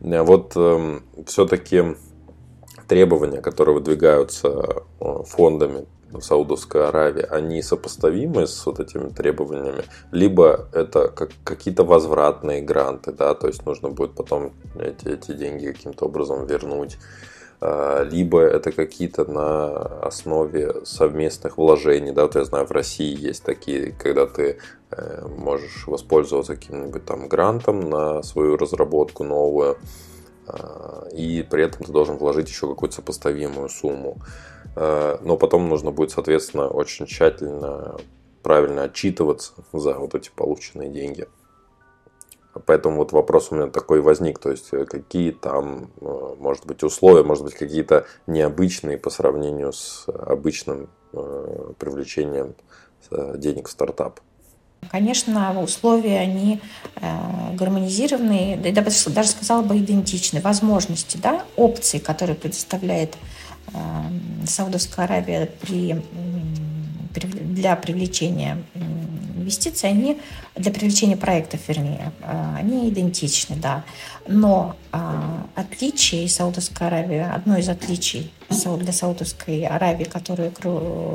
Вот 0.00 0.52
э, 0.56 1.00
все-таки 1.26 1.96
требования, 2.86 3.40
которые 3.40 3.74
выдвигаются 3.74 4.82
фондами 4.98 5.86
в 6.12 6.20
Саудовской 6.20 6.88
Аравии, 6.88 7.22
они 7.22 7.62
сопоставимы 7.62 8.46
с 8.46 8.66
вот 8.66 8.80
этими 8.80 9.08
требованиями, 9.08 9.84
либо 10.10 10.68
это 10.72 11.08
как, 11.08 11.30
какие-то 11.44 11.84
возвратные 11.84 12.62
гранты, 12.62 13.12
да, 13.12 13.34
то 13.34 13.46
есть 13.46 13.66
нужно 13.66 13.90
будет 13.90 14.14
потом 14.14 14.52
эти, 14.78 15.08
эти 15.08 15.32
деньги 15.32 15.66
каким-то 15.66 16.06
образом 16.06 16.46
вернуть. 16.46 16.98
а, 17.60 18.02
либо 18.04 18.40
это 18.40 18.72
какие-то 18.72 19.24
на 19.24 19.76
основе 20.02 20.84
совместных 20.84 21.58
вложений, 21.58 22.12
да, 22.12 22.22
вот 22.22 22.36
я 22.36 22.44
знаю, 22.44 22.66
в 22.66 22.70
России 22.70 23.18
есть 23.18 23.42
такие, 23.42 23.92
когда 23.92 24.26
ты 24.26 24.58
э, 24.90 25.26
можешь 25.26 25.86
воспользоваться 25.86 26.54
каким-нибудь 26.54 27.04
там 27.04 27.28
грантом 27.28 27.90
на 27.90 28.22
свою 28.22 28.56
разработку 28.56 29.24
новую, 29.24 29.76
а, 30.46 31.08
и 31.12 31.42
при 31.42 31.64
этом 31.64 31.84
ты 31.84 31.92
должен 31.92 32.16
вложить 32.16 32.48
еще 32.48 32.68
какую-то 32.68 32.96
сопоставимую 32.96 33.68
сумму. 33.68 34.18
А, 34.76 35.18
но 35.22 35.36
потом 35.36 35.68
нужно 35.68 35.90
будет, 35.90 36.10
соответственно, 36.10 36.68
очень 36.68 37.06
тщательно, 37.06 37.96
правильно 38.42 38.84
отчитываться 38.84 39.52
за 39.72 39.94
вот 39.94 40.14
эти 40.14 40.30
полученные 40.34 40.90
деньги. 40.90 41.26
Поэтому 42.66 42.96
вот 42.96 43.12
вопрос 43.12 43.48
у 43.50 43.54
меня 43.54 43.68
такой 43.68 44.00
возник, 44.00 44.38
то 44.38 44.50
есть 44.50 44.68
э, 44.72 44.84
какие 44.84 45.30
там, 45.30 45.90
э, 46.00 46.34
может 46.38 46.66
быть, 46.66 46.82
условия, 46.82 47.22
может 47.22 47.44
быть, 47.44 47.54
какие-то 47.54 48.06
необычные 48.26 48.98
по 48.98 49.10
сравнению 49.10 49.72
с 49.72 50.06
обычным 50.08 50.88
э, 51.12 51.72
привлечением 51.78 52.54
денег 53.10 53.68
в 53.68 53.70
стартап. 53.70 54.20
Конечно, 54.90 55.60
условия, 55.60 56.18
они 56.18 56.60
э, 56.96 57.54
гармонизированы, 57.54 58.60
я 58.62 58.72
даже 58.72 59.28
сказала 59.28 59.62
бы 59.62 59.78
идентичны. 59.78 60.40
Возможности, 60.40 61.16
да, 61.16 61.44
опции, 61.56 61.98
которые 61.98 62.36
предоставляет 62.36 63.14
э, 63.14 63.18
Саудовская 64.46 65.04
Аравия 65.04 65.46
при, 65.60 66.02
для 67.14 67.76
привлечения 67.76 68.58
инвестиций, 69.48 69.88
они 69.88 70.20
для 70.54 70.70
привлечения 70.70 71.16
проектов, 71.16 71.60
вернее, 71.68 72.12
э, 72.20 72.54
они 72.58 72.88
идентичны, 72.90 73.56
да. 73.56 73.84
Но 74.26 74.76
э, 74.92 74.98
отличие 75.54 76.28
Саудовской 76.28 76.86
Аравии, 76.86 77.18
одно 77.18 77.56
из 77.56 77.68
отличий 77.68 78.30
для 78.50 78.92
Саудовской 78.92 79.64
Аравии, 79.64 80.04
которое 80.04 80.52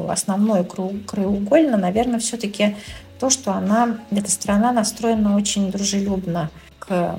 основное 0.10 0.64
краеугольно, 0.64 1.78
наверное, 1.78 2.20
все-таки 2.20 2.76
то, 3.20 3.30
что 3.30 3.54
она, 3.54 4.00
эта 4.12 4.32
страна 4.32 4.72
настроена 4.72 5.36
очень 5.36 5.72
дружелюбно 5.72 6.50
к 6.80 7.16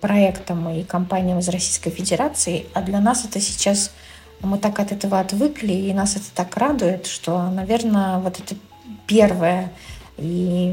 проектам 0.00 0.68
и 0.68 0.82
компаниям 0.82 1.38
из 1.38 1.48
Российской 1.48 1.90
Федерации, 1.90 2.66
а 2.74 2.82
для 2.82 3.00
нас 3.00 3.24
это 3.24 3.40
сейчас 3.40 3.92
мы 4.46 4.58
так 4.58 4.78
от 4.80 4.92
этого 4.92 5.20
отвыкли, 5.20 5.72
и 5.72 5.92
нас 5.92 6.16
это 6.16 6.26
так 6.34 6.56
радует, 6.56 7.06
что, 7.06 7.50
наверное, 7.50 8.18
вот 8.18 8.38
это 8.38 8.54
первое 9.06 9.72
и 10.18 10.72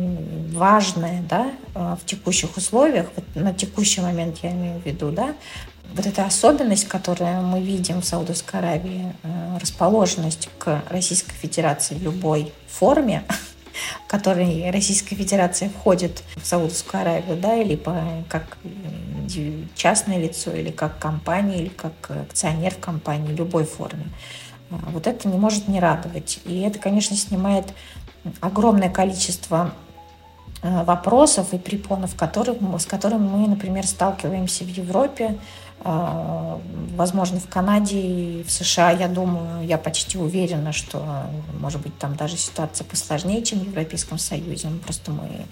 важное 0.54 1.22
да, 1.30 1.52
в 1.74 2.06
текущих 2.06 2.56
условиях, 2.56 3.08
вот 3.16 3.26
на 3.36 3.54
текущий 3.54 4.00
момент 4.02 4.40
я 4.42 4.52
имею 4.52 4.80
в 4.80 4.86
виду, 4.86 5.12
да, 5.12 5.36
вот 5.94 6.06
эта 6.06 6.26
особенность, 6.26 6.88
которую 6.88 7.42
мы 7.44 7.62
видим 7.62 8.02
в 8.02 8.06
Саудовской 8.06 8.60
Аравии, 8.60 9.14
э, 9.24 9.58
расположенность 9.60 10.50
к 10.58 10.84
Российской 10.90 11.34
Федерации 11.34 11.96
в 11.96 12.02
любой 12.02 12.52
форме, 12.68 13.24
который 14.08 14.70
Российская 14.72 15.16
Федерация 15.16 15.70
входит 15.70 16.24
в 16.36 16.46
Саудовскую 16.46 17.02
Аравию, 17.02 17.38
да, 17.38 17.56
или 17.56 17.76
по, 17.76 17.96
как 18.30 18.58
частное 19.76 20.18
лицо, 20.18 20.52
или 20.52 20.72
как 20.72 21.00
компания, 21.00 21.60
или 21.60 21.70
как 21.70 21.94
акционер 22.12 22.74
в 22.76 22.80
компании, 22.80 23.34
любой 23.34 23.66
форме. 23.66 24.06
А, 24.70 24.90
вот 24.92 25.08
это 25.08 25.28
не 25.28 25.38
может 25.38 25.68
не 25.68 25.80
радовать. 25.80 26.40
И 26.46 26.62
это, 26.62 26.80
конечно, 26.80 27.16
снимает 27.16 27.74
огромное 28.40 28.90
количество 28.90 29.74
а, 30.62 30.84
вопросов 30.84 31.54
и 31.54 31.58
препонов, 31.58 32.16
которых, 32.16 32.58
с 32.80 32.86
которыми 32.86 33.28
мы, 33.28 33.48
например, 33.48 33.86
сталкиваемся 33.86 34.64
в 34.64 34.70
Европе, 34.70 35.38
возможно, 35.84 37.40
в 37.40 37.48
Канаде 37.50 38.00
и 38.00 38.44
в 38.44 38.52
США, 38.52 38.92
я 38.92 39.08
думаю, 39.08 39.66
я 39.66 39.78
почти 39.78 40.18
уверена, 40.18 40.72
что, 40.72 41.04
может 41.60 41.82
быть, 41.82 41.98
там 41.98 42.16
даже 42.16 42.38
ситуация 42.38 42.86
посложнее, 42.86 43.44
чем 43.44 43.60
в 43.60 43.68
Европейском 43.68 44.18
Союзе. 44.18 44.70
Просто 44.84 45.12
мы 45.12 45.46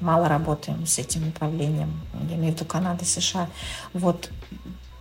мало 0.00 0.28
работаем 0.28 0.86
с 0.86 0.98
этим 0.98 1.26
направлением. 1.26 2.00
Я 2.28 2.36
имею 2.36 2.52
в 2.52 2.56
виду 2.56 2.64
Канада, 2.64 3.04
США. 3.04 3.48
Вот. 3.92 4.30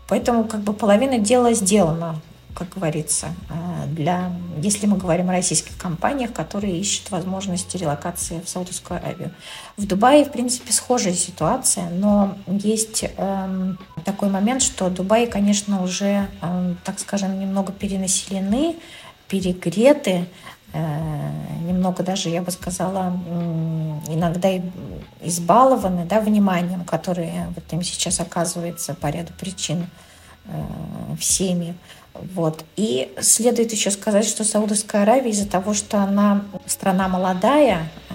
Поэтому 0.07 0.43
как 0.43 0.61
бы 0.61 0.73
половина 0.73 1.19
дела 1.19 1.53
сделана 1.53 2.19
как 2.58 2.70
говорится, 2.70 3.28
э, 3.49 3.86
для, 3.88 4.32
если 4.62 4.88
мы 4.88 4.97
говорим 4.97 5.30
о 5.30 5.34
российских 5.34 5.78
компаниях, 5.78 6.34
которые 6.34 6.76
ищут 6.80 7.12
возможности 7.12 7.78
релокации 7.78 8.41
в 8.43 8.49
Саудовскую 8.49 8.99
Аравию. 8.99 9.32
В 9.78 9.86
Дубае, 9.86 10.26
в 10.26 10.32
принципе, 10.32 10.74
схожая 10.74 11.14
ситуация, 11.14 11.88
но 11.89 12.36
есть 12.47 13.05
э, 13.05 13.74
такой 14.03 14.30
момент, 14.30 14.64
что 14.64 14.89
Дубай, 14.89 15.28
конечно, 15.28 15.84
уже, 15.84 16.28
э, 16.41 16.74
так 16.84 16.99
скажем, 16.99 17.39
немного 17.39 17.72
перенаселены, 17.72 18.76
перегреты, 19.28 20.26
э, 20.74 21.30
немного 21.62 22.01
даже, 22.01 22.30
я 22.30 22.41
бы 22.41 22.49
сказала, 22.49 23.20
иногда 24.08 24.49
избалованы 25.22 26.05
да, 26.05 26.22
вниманием, 26.22 26.86
которое 26.86 27.49
вот 27.53 27.72
им 27.72 27.84
сейчас 27.84 28.20
оказывается 28.20 28.95
по 28.95 29.08
ряду 29.08 29.32
причин 29.39 29.88
э, 30.45 30.64
всеми. 31.20 31.76
Вот. 32.34 32.65
И 32.76 33.13
следует 33.20 33.72
еще 33.72 33.91
сказать, 33.91 34.26
что 34.26 34.43
Саудовская 34.43 35.03
Аравия 35.03 35.32
из-за 35.32 35.47
того, 35.47 35.74
что 35.74 35.99
она 35.99 36.45
страна 36.65 37.07
молодая, 37.07 37.89
э, 38.09 38.13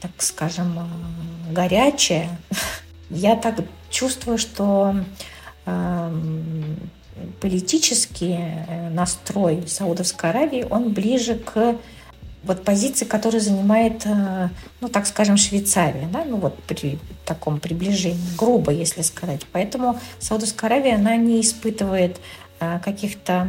так 0.00 0.10
скажем, 0.18 0.78
э, 0.78 1.52
горячая, 1.52 2.28
я 3.10 3.36
так 3.36 3.56
чувствую, 3.90 4.38
что 4.38 4.96
э, 5.66 6.12
политический 7.40 8.38
настрой 8.90 9.66
Саудовской 9.66 10.30
Аравии, 10.30 10.66
он 10.68 10.92
ближе 10.92 11.34
к 11.34 11.76
вот 12.44 12.64
позиции, 12.64 13.04
которую 13.04 13.40
занимает, 13.40 14.04
ну, 14.80 14.88
так 14.88 15.06
скажем, 15.06 15.36
Швейцария, 15.36 16.08
да, 16.12 16.24
ну, 16.24 16.36
вот 16.36 16.56
при 16.62 16.98
таком 17.24 17.58
приближении, 17.58 18.36
грубо, 18.38 18.70
если 18.70 19.02
сказать. 19.02 19.44
Поэтому 19.50 19.98
Саудовская 20.20 20.70
Аравия, 20.70 20.94
она 20.94 21.16
не 21.16 21.40
испытывает 21.40 22.20
каких-то 22.58 23.46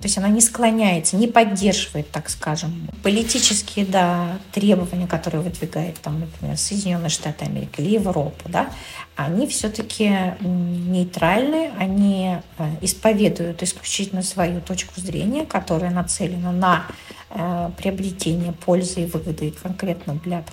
то 0.00 0.08
есть 0.08 0.18
она 0.18 0.28
не 0.28 0.42
склоняется, 0.42 1.16
не 1.16 1.26
поддерживает, 1.26 2.10
так 2.10 2.28
скажем, 2.28 2.88
политические 3.02 3.86
да, 3.86 4.38
требования, 4.52 5.06
которые 5.06 5.40
выдвигает, 5.40 5.98
там, 6.00 6.20
например, 6.20 6.58
Соединенные 6.58 7.08
Штаты 7.08 7.46
Америки 7.46 7.80
или 7.80 7.94
Европа, 7.94 8.42
да, 8.44 8.70
они 9.16 9.46
все-таки 9.46 10.34
нейтральны, 10.40 11.70
они 11.78 12.36
э, 12.58 12.70
исповедуют 12.82 13.62
исключительно 13.62 14.22
свою 14.22 14.60
точку 14.60 15.00
зрения, 15.00 15.46
которая 15.46 15.90
нацелена 15.90 16.52
на 16.52 16.86
э, 17.30 17.70
приобретение 17.78 18.52
пользы 18.52 19.04
и 19.04 19.06
выгоды 19.06 19.50
конкретно 19.50 20.16
для 20.16 20.44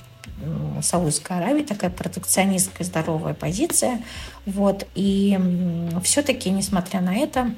Саудовской 0.82 1.38
Аравии, 1.38 1.64
такая 1.64 1.90
протекционистская 1.90 2.86
здоровая 2.86 3.34
позиция. 3.34 4.02
Вот. 4.46 4.88
И 4.96 5.40
все-таки, 6.04 6.50
несмотря 6.50 7.02
на 7.02 7.16
это, 7.16 7.54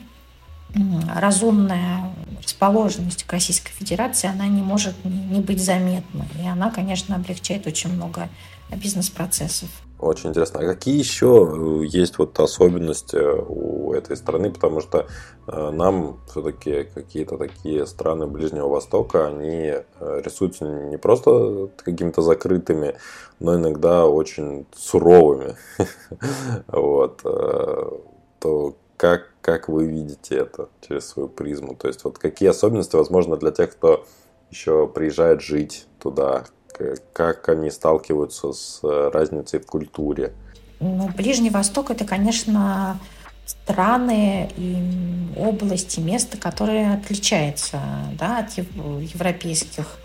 разумная 1.13 2.11
расположенность 2.43 3.23
к 3.23 3.31
Российской 3.31 3.71
Федерации, 3.71 4.29
она 4.29 4.47
не 4.47 4.61
может 4.61 4.93
не 5.05 5.39
быть 5.39 5.63
заметна. 5.63 6.25
И 6.41 6.47
она, 6.47 6.69
конечно, 6.69 7.15
облегчает 7.15 7.65
очень 7.65 7.93
много 7.93 8.29
бизнес-процессов. 8.75 9.69
Очень 9.99 10.31
интересно. 10.31 10.59
А 10.59 10.65
какие 10.65 10.97
еще 10.97 11.47
э, 11.49 11.85
есть 11.85 12.17
вот 12.17 12.37
особенности 12.39 13.17
у 13.17 13.93
этой 13.93 14.17
страны? 14.17 14.51
Потому 14.51 14.81
что 14.81 15.07
э, 15.47 15.71
нам 15.71 16.19
все-таки 16.27 16.83
какие-то 16.83 17.37
такие 17.37 17.85
страны 17.85 18.27
Ближнего 18.27 18.67
Востока, 18.67 19.27
они 19.27 19.73
э, 19.73 20.21
рисуются 20.23 20.65
не 20.65 20.97
просто 20.97 21.69
какими-то 21.77 22.21
закрытыми, 22.21 22.97
но 23.39 23.55
иногда 23.55 24.05
очень 24.07 24.65
суровыми. 24.75 25.55
Вот. 26.67 27.21
То 28.39 28.75
как, 28.97 29.33
как 29.41 29.69
вы 29.69 29.85
видите 29.85 30.35
это 30.35 30.69
через 30.81 31.07
свою 31.07 31.29
призму? 31.29 31.75
То 31.75 31.87
есть 31.87 32.03
вот 32.03 32.17
какие 32.17 32.49
особенности, 32.49 32.95
возможно, 32.95 33.37
для 33.37 33.51
тех, 33.51 33.71
кто 33.71 34.05
еще 34.51 34.87
приезжает 34.87 35.41
жить 35.41 35.87
туда, 35.99 36.45
как 37.13 37.49
они 37.49 37.71
сталкиваются 37.71 38.53
с 38.53 38.79
э, 38.83 39.09
разницей 39.13 39.59
в 39.59 39.65
культуре? 39.65 40.33
Ну, 40.79 41.09
Ближний 41.09 41.49
Восток 41.49 41.91
это, 41.91 42.05
конечно, 42.05 42.99
страны 43.45 44.49
и 44.57 44.77
области, 45.37 45.99
места, 45.99 46.37
которые 46.37 46.93
отличаются 46.93 47.79
да, 48.17 48.39
от 48.39 48.57
европейских 48.57 49.97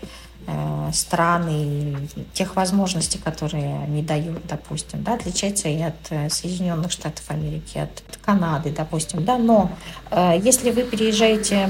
Э, 0.47 0.89
страны, 0.91 1.95
тех 2.33 2.55
возможностей, 2.55 3.19
которые 3.19 3.83
они 3.83 4.01
дают, 4.01 4.45
допустим, 4.47 5.03
да, 5.03 5.13
отличается 5.13 5.69
и 5.69 5.79
от 5.81 5.95
э, 6.09 6.29
Соединенных 6.29 6.91
Штатов 6.91 7.23
Америки, 7.29 7.77
от 7.77 8.03
Канады, 8.21 8.71
допустим, 8.71 9.23
да, 9.23 9.37
но 9.37 9.71
э, 10.09 10.39
если 10.43 10.71
вы 10.71 10.81
переезжаете 10.83 11.69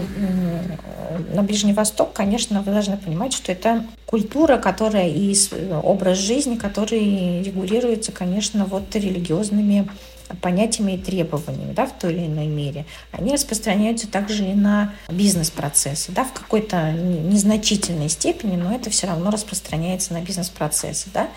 на 1.33 1.43
Ближний 1.43 1.73
Восток, 1.73 2.13
конечно, 2.13 2.61
вы 2.61 2.71
должны 2.71 2.95
понимать, 2.97 3.33
что 3.33 3.51
это 3.51 3.85
культура, 4.05 4.57
которая 4.57 5.09
и 5.09 5.35
образ 5.83 6.17
жизни, 6.17 6.55
который 6.55 7.43
регулируется, 7.43 8.11
конечно, 8.11 8.65
вот 8.65 8.95
религиозными 8.95 9.89
понятиями 10.41 10.93
и 10.93 10.97
требованиями 10.97 11.73
да, 11.73 11.85
в 11.85 11.97
той 11.97 12.13
или 12.13 12.25
иной 12.25 12.47
мере, 12.47 12.85
они 13.11 13.33
распространяются 13.33 14.07
также 14.07 14.45
и 14.45 14.53
на 14.53 14.93
бизнес-процессы, 15.09 16.11
да, 16.11 16.23
в 16.23 16.33
какой-то 16.33 16.91
незначительной 16.91 18.09
степени, 18.09 18.55
но 18.55 18.73
это 18.73 18.89
все 18.89 19.07
равно 19.07 19.31
распространяется 19.31 20.13
на 20.13 20.21
бизнес-процессы. 20.21 21.09
Да. 21.13 21.27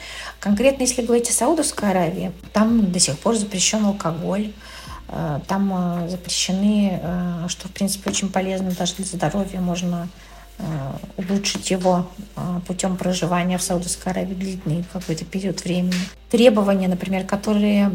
Конкретно, 0.40 0.82
если 0.82 1.02
говорить 1.02 1.30
о 1.30 1.32
Саудовской 1.32 1.90
Аравии, 1.90 2.32
там 2.52 2.92
до 2.92 2.98
сих 2.98 3.18
пор 3.18 3.36
запрещен 3.36 3.84
алкоголь, 3.84 4.52
э, 5.08 5.40
там 5.46 6.04
э, 6.04 6.08
запрещены, 6.08 7.00
э, 7.02 7.46
что, 7.48 7.68
в 7.68 7.72
принципе, 7.72 8.10
очень 8.10 8.30
полезно 8.30 8.70
даже 8.70 8.94
для 8.94 9.04
здоровья, 9.04 9.60
можно 9.60 10.08
улучшить 11.16 11.70
его 11.70 12.08
путем 12.66 12.96
проживания 12.96 13.58
в 13.58 13.62
Саудовской 13.62 14.12
Аравии 14.12 14.34
длительный 14.34 14.84
какой-то 14.92 15.24
период 15.24 15.64
времени. 15.64 15.94
Требования, 16.30 16.88
например, 16.88 17.24
которые 17.24 17.90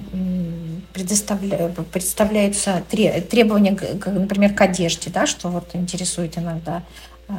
предоставля... 0.93 1.70
представляются 1.91 2.84
требования, 2.89 3.78
например, 4.05 4.53
к 4.53 4.62
одежде, 4.62 5.10
да, 5.10 5.26
что 5.26 5.49
вот 5.49 5.70
интересует 5.74 6.38
иногда 6.38 6.84
э, 7.28 7.34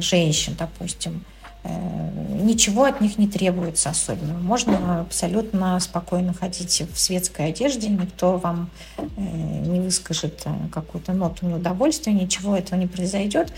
женщин, 0.00 0.54
допустим. 0.58 1.24
Э, 1.62 2.10
ничего 2.42 2.84
от 2.84 3.00
них 3.00 3.18
не 3.18 3.28
требуется 3.28 3.90
особенно. 3.90 4.34
Можно 4.34 5.02
абсолютно 5.02 5.78
спокойно 5.80 6.32
ходить 6.32 6.82
в 6.92 6.98
светской 6.98 7.48
одежде, 7.48 7.88
никто 7.88 8.36
вам 8.36 8.70
э, 8.96 9.02
не 9.16 9.80
выскажет 9.80 10.44
какую-то 10.72 11.12
ноту 11.12 11.46
неудовольствия, 11.46 12.12
ничего 12.12 12.56
этого 12.56 12.78
не 12.78 12.86
произойдет. 12.86 13.52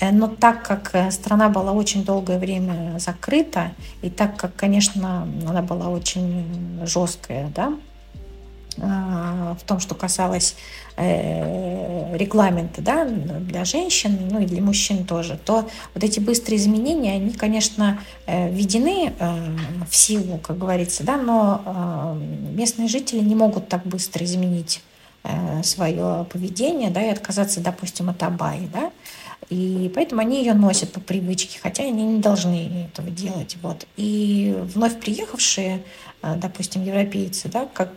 Но 0.00 0.28
так 0.28 0.62
как 0.62 1.12
страна 1.12 1.48
была 1.48 1.72
очень 1.72 2.04
долгое 2.04 2.38
время 2.38 2.98
закрыта, 2.98 3.72
и 4.00 4.10
так 4.10 4.36
как, 4.36 4.54
конечно, 4.54 5.26
она 5.48 5.60
была 5.60 5.88
очень 5.88 6.80
жесткая, 6.84 7.50
да, 7.54 7.74
а, 8.80 9.56
в 9.60 9.64
том, 9.64 9.80
что 9.80 9.94
касалось 9.94 10.54
э, 10.96 12.16
регламента 12.16 12.80
да, 12.80 13.04
для 13.04 13.64
женщин, 13.64 14.16
ну 14.30 14.40
и 14.40 14.46
для 14.46 14.62
мужчин 14.62 15.04
тоже, 15.04 15.38
то 15.42 15.68
вот 15.94 16.04
эти 16.04 16.20
быстрые 16.20 16.58
изменения, 16.58 17.14
они, 17.14 17.30
конечно, 17.30 17.98
э, 18.26 18.50
введены 18.50 19.12
э, 19.18 19.56
в 19.88 19.96
силу, 19.96 20.38
как 20.38 20.58
говорится, 20.58 21.02
да, 21.02 21.16
но 21.16 22.16
местные 22.52 22.88
жители 22.88 23.20
не 23.20 23.34
могут 23.34 23.68
так 23.68 23.84
быстро 23.84 24.24
изменить 24.24 24.82
свое 25.62 26.24
поведение 26.32 26.90
да, 26.90 27.02
и 27.02 27.08
отказаться, 27.08 27.60
допустим, 27.60 28.08
от 28.08 28.22
абайи. 28.22 28.68
Да? 28.72 28.90
И 29.50 29.90
поэтому 29.94 30.20
они 30.20 30.40
ее 30.40 30.54
носят 30.54 30.92
по 30.92 31.00
привычке, 31.00 31.58
хотя 31.62 31.84
они 31.84 32.04
не 32.04 32.20
должны 32.20 32.88
этого 32.92 33.10
делать. 33.10 33.56
Вот. 33.62 33.86
И 33.96 34.54
вновь 34.74 35.00
приехавшие, 35.00 35.82
допустим, 36.22 36.84
европейцы, 36.84 37.48
да, 37.48 37.66
как 37.72 37.92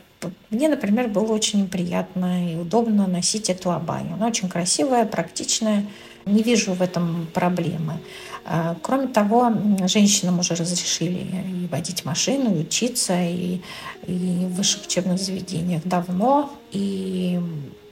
мне, 0.49 0.69
например, 0.69 1.07
было 1.07 1.33
очень 1.33 1.67
приятно 1.67 2.53
и 2.53 2.55
удобно 2.55 3.07
носить 3.07 3.49
эту 3.49 3.71
абайю. 3.71 4.13
Она 4.13 4.27
очень 4.27 4.49
красивая, 4.49 5.05
практичная. 5.05 5.85
Не 6.25 6.43
вижу 6.43 6.73
в 6.73 6.81
этом 6.81 7.27
проблемы. 7.33 7.99
А, 8.45 8.75
кроме 8.83 9.07
того, 9.07 9.51
женщинам 9.87 10.39
уже 10.39 10.53
разрешили 10.53 11.25
и 11.63 11.67
водить 11.67 12.05
машину, 12.05 12.55
и 12.55 12.59
учиться, 12.59 13.19
и, 13.19 13.61
и 14.05 14.45
в 14.45 14.53
высших 14.53 14.85
учебных 14.85 15.19
заведениях 15.19 15.81
давно. 15.83 16.53
И 16.71 17.39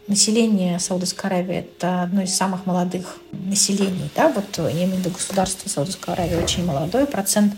население 0.09 0.79
Саудовской 0.79 1.29
Аравии– 1.29 1.55
это 1.57 2.03
одно 2.03 2.23
из 2.23 2.35
самых 2.35 2.65
молодых 2.65 3.17
населений. 3.31 4.09
Да? 4.15 4.29
Вот 4.29 4.57
я 4.57 4.83
имею 4.83 4.95
в 4.95 4.99
виду 4.99 5.11
государство 5.11 5.69
Саудовской 5.69 6.13
Аравии 6.13 6.35
очень 6.35 6.65
молодой. 6.65 7.05
Процент 7.05 7.53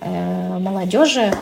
э, 0.00 0.58
молодежи 0.58 1.32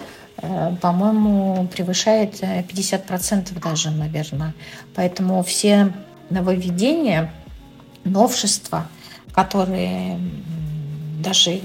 Э, 0.47 0.75
по-моему, 0.81 1.69
превышает 1.69 2.43
50% 2.43 3.53
э, 3.57 3.61
даже, 3.61 3.91
наверное. 3.91 4.55
Поэтому 4.95 5.43
все 5.43 5.93
нововведения, 6.31 7.33
новшества, 8.05 8.87
которые 9.33 10.19
даже 11.23 11.61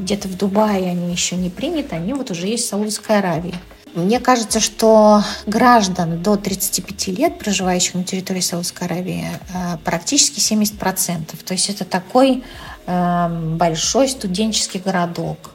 где-то 0.00 0.28
в 0.28 0.36
Дубае 0.36 0.90
они 0.90 1.12
еще 1.12 1.36
не 1.36 1.48
приняты, 1.48 1.94
они 1.96 2.12
вот 2.12 2.30
уже 2.30 2.46
есть 2.48 2.66
в 2.66 2.68
Саудовской 2.68 3.18
Аравии. 3.18 3.54
Мне 3.94 4.20
кажется, 4.20 4.58
что 4.60 5.22
граждан 5.46 6.22
до 6.22 6.36
35 6.36 7.08
лет, 7.08 7.38
проживающих 7.38 7.94
на 7.94 8.04
территории 8.04 8.40
Саудовской 8.40 8.86
Аравии, 8.86 9.26
э, 9.52 9.78
практически 9.84 10.40
70%. 10.40 11.42
То 11.44 11.52
есть 11.54 11.68
это 11.70 11.84
такой 11.84 12.42
большой 12.84 14.08
студенческий 14.08 14.80
городок 14.80 15.52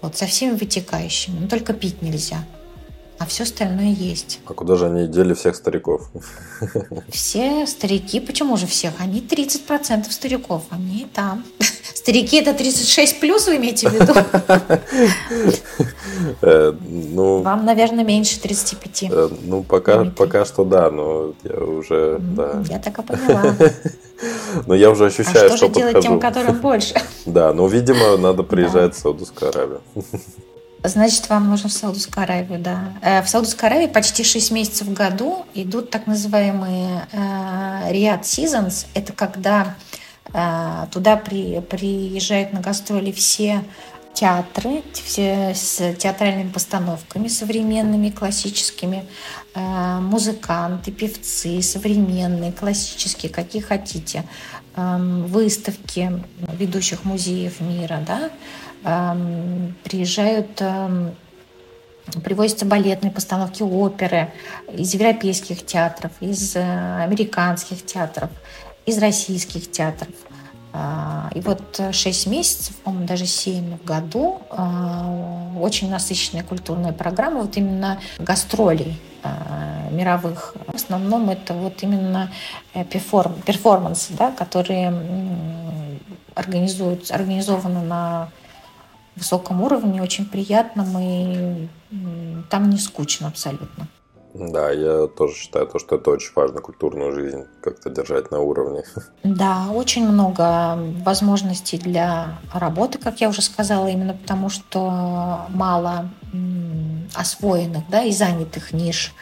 вот, 0.00 0.16
со 0.16 0.26
всеми 0.26 0.52
вытекающими. 0.52 1.40
Но 1.40 1.48
только 1.48 1.72
пить 1.72 2.02
нельзя. 2.02 2.44
А 3.18 3.26
все 3.26 3.42
остальное 3.42 3.92
есть. 3.92 4.40
А 4.46 4.54
куда 4.54 4.76
же 4.76 4.86
они 4.86 5.08
дели 5.08 5.34
всех 5.34 5.56
стариков? 5.56 6.08
Все 7.08 7.66
старики, 7.66 8.20
почему 8.20 8.56
же 8.56 8.66
всех? 8.66 8.92
Они 8.98 9.20
30% 9.20 10.10
стариков, 10.10 10.62
они 10.70 11.06
там. 11.12 11.44
Старики 11.94 12.36
это 12.36 12.54
36 12.54 13.18
плюс, 13.18 13.46
вы 13.48 13.56
имеете 13.56 13.88
в 13.88 13.92
виду? 13.92 14.14
Э, 16.42 16.72
ну, 16.80 17.42
Вам, 17.42 17.64
наверное, 17.64 18.04
меньше 18.04 18.40
35. 18.40 19.02
Э, 19.04 19.28
ну, 19.44 19.62
пока, 19.62 20.04
пока 20.04 20.44
что 20.44 20.64
да, 20.64 20.90
но 20.90 21.32
я 21.44 21.60
уже... 21.60 22.18
Да. 22.18 22.62
Я 22.68 22.78
так 22.80 22.98
и 22.98 23.02
поняла. 23.02 23.54
Но 24.66 24.74
я 24.74 24.90
уже 24.90 25.06
ощущаю, 25.06 25.46
а 25.46 25.56
что, 25.56 25.56
что 25.56 25.66
же 25.68 25.72
делать 25.72 26.00
тем, 26.02 26.18
которым 26.18 26.58
больше? 26.58 26.94
Да, 27.24 27.52
ну, 27.52 27.68
видимо, 27.68 28.16
надо 28.16 28.42
приезжать 28.42 28.94
в 28.94 28.98
Саудовскую 28.98 29.50
Аравию. 29.50 29.80
Значит, 30.84 31.28
вам 31.28 31.50
нужно 31.50 31.68
в 31.68 31.72
Саудовскую 31.72 32.22
Аравию, 32.22 32.60
да. 32.60 32.92
Э, 33.02 33.22
в 33.22 33.28
Саудовской 33.28 33.68
Аравии 33.68 33.86
почти 33.88 34.22
6 34.22 34.52
месяцев 34.52 34.86
в 34.86 34.92
году 34.92 35.44
идут 35.54 35.90
так 35.90 36.06
называемые 36.06 37.08
э, 37.10 37.92
Riyadh 37.92 38.22
Seasons. 38.22 38.86
Это 38.94 39.12
когда 39.12 39.74
э, 40.32 40.86
туда 40.92 41.16
при, 41.16 41.60
приезжают 41.60 42.52
на 42.52 42.60
гастроли 42.60 43.10
все 43.10 43.64
театры, 44.14 44.82
все 44.92 45.52
с 45.54 45.94
театральными 45.94 46.50
постановками 46.50 47.28
современными, 47.28 48.10
классическими, 48.10 49.04
музыканты, 49.54 50.90
певцы, 50.90 51.62
современные, 51.62 52.50
классические, 52.50 53.30
какие 53.30 53.62
хотите, 53.62 54.24
эм, 54.74 55.26
выставки 55.26 56.10
ведущих 56.58 57.04
музеев 57.04 57.60
мира, 57.60 58.02
да, 58.04 58.30
приезжают 58.82 60.62
привозятся 62.24 62.64
балетные 62.64 63.10
постановки 63.10 63.62
оперы 63.62 64.32
из 64.72 64.94
европейских 64.94 65.64
театров, 65.64 66.12
из 66.20 66.56
э, 66.56 67.02
американских 67.02 67.84
театров, 67.84 68.30
из 68.86 68.98
российских 68.98 69.70
театров. 69.70 70.08
А, 70.72 71.30
и 71.34 71.40
вот 71.40 71.80
6 71.92 72.26
месяцев, 72.26 72.76
по-моему, 72.76 73.06
даже 73.06 73.26
7 73.26 73.78
в 73.78 73.84
году, 73.84 74.40
очень 75.60 75.90
насыщенная 75.90 76.44
культурная 76.44 76.92
программа, 76.92 77.40
вот 77.40 77.56
именно 77.56 78.00
гастролей 78.18 78.98
мировых. 79.90 80.54
В 80.66 80.74
основном 80.74 81.30
это 81.30 81.54
вот 81.54 81.82
именно 81.82 82.30
э, 82.74 82.84
перформ, 82.84 83.34
перформансы, 83.42 84.12
да, 84.12 84.30
которые 84.30 84.92
организуют, 86.34 87.10
организованы 87.10 87.82
на 87.82 88.28
высоком 89.18 89.62
уровне, 89.62 90.02
очень 90.02 90.26
приятном, 90.26 90.96
и 90.98 91.68
там 92.50 92.70
не 92.70 92.78
скучно 92.78 93.28
абсолютно. 93.28 93.88
Да, 94.34 94.70
я 94.70 95.06
тоже 95.08 95.34
считаю, 95.34 95.66
то, 95.66 95.78
что 95.78 95.96
это 95.96 96.10
очень 96.10 96.30
важно, 96.34 96.60
культурную 96.60 97.12
жизнь 97.12 97.44
как-то 97.62 97.90
держать 97.90 98.30
на 98.30 98.40
уровне. 98.40 98.84
Да, 99.24 99.68
очень 99.72 100.06
много 100.08 100.78
возможностей 101.04 101.78
для 101.78 102.38
работы, 102.52 102.98
как 102.98 103.20
я 103.20 103.30
уже 103.30 103.42
сказала, 103.42 103.88
именно 103.88 104.14
потому 104.14 104.48
что 104.48 105.46
мало 105.48 106.10
освоенных 107.14 107.88
да, 107.88 108.04
и 108.04 108.12
занятых 108.12 108.72
ниш 108.72 109.14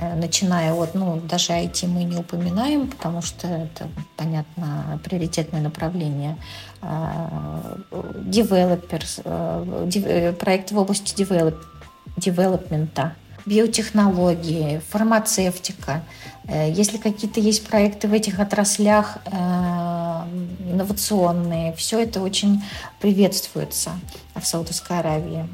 Э, 0.00 0.14
начиная 0.14 0.72
от, 0.72 0.94
ну, 0.94 1.20
даже 1.20 1.52
IT 1.52 1.86
мы 1.86 2.04
не 2.04 2.16
упоминаем, 2.16 2.88
потому 2.88 3.20
что 3.20 3.46
это, 3.46 3.88
понятно, 4.16 4.98
приоритетное 5.04 5.60
направление. 5.60 6.38
Developers, 6.82 9.20
э, 9.24 10.32
проекты 10.32 10.74
в 10.74 10.78
области 10.78 11.14
девелоп, 11.14 11.56
девелопмента, 12.16 13.14
биотехнологии, 13.44 14.80
фармацевтика. 14.88 16.02
Э, 16.44 16.70
если 16.70 16.96
какие-то 16.96 17.40
есть 17.40 17.66
проекты 17.66 18.08
в 18.08 18.14
этих 18.14 18.40
отраслях 18.40 19.18
инновационные, 20.70 21.74
все 21.74 22.02
это 22.02 22.22
очень 22.22 22.62
приветствуется 23.00 23.90
в 24.34 24.46
Саудовской 24.46 25.00
Аравии. 25.00 25.48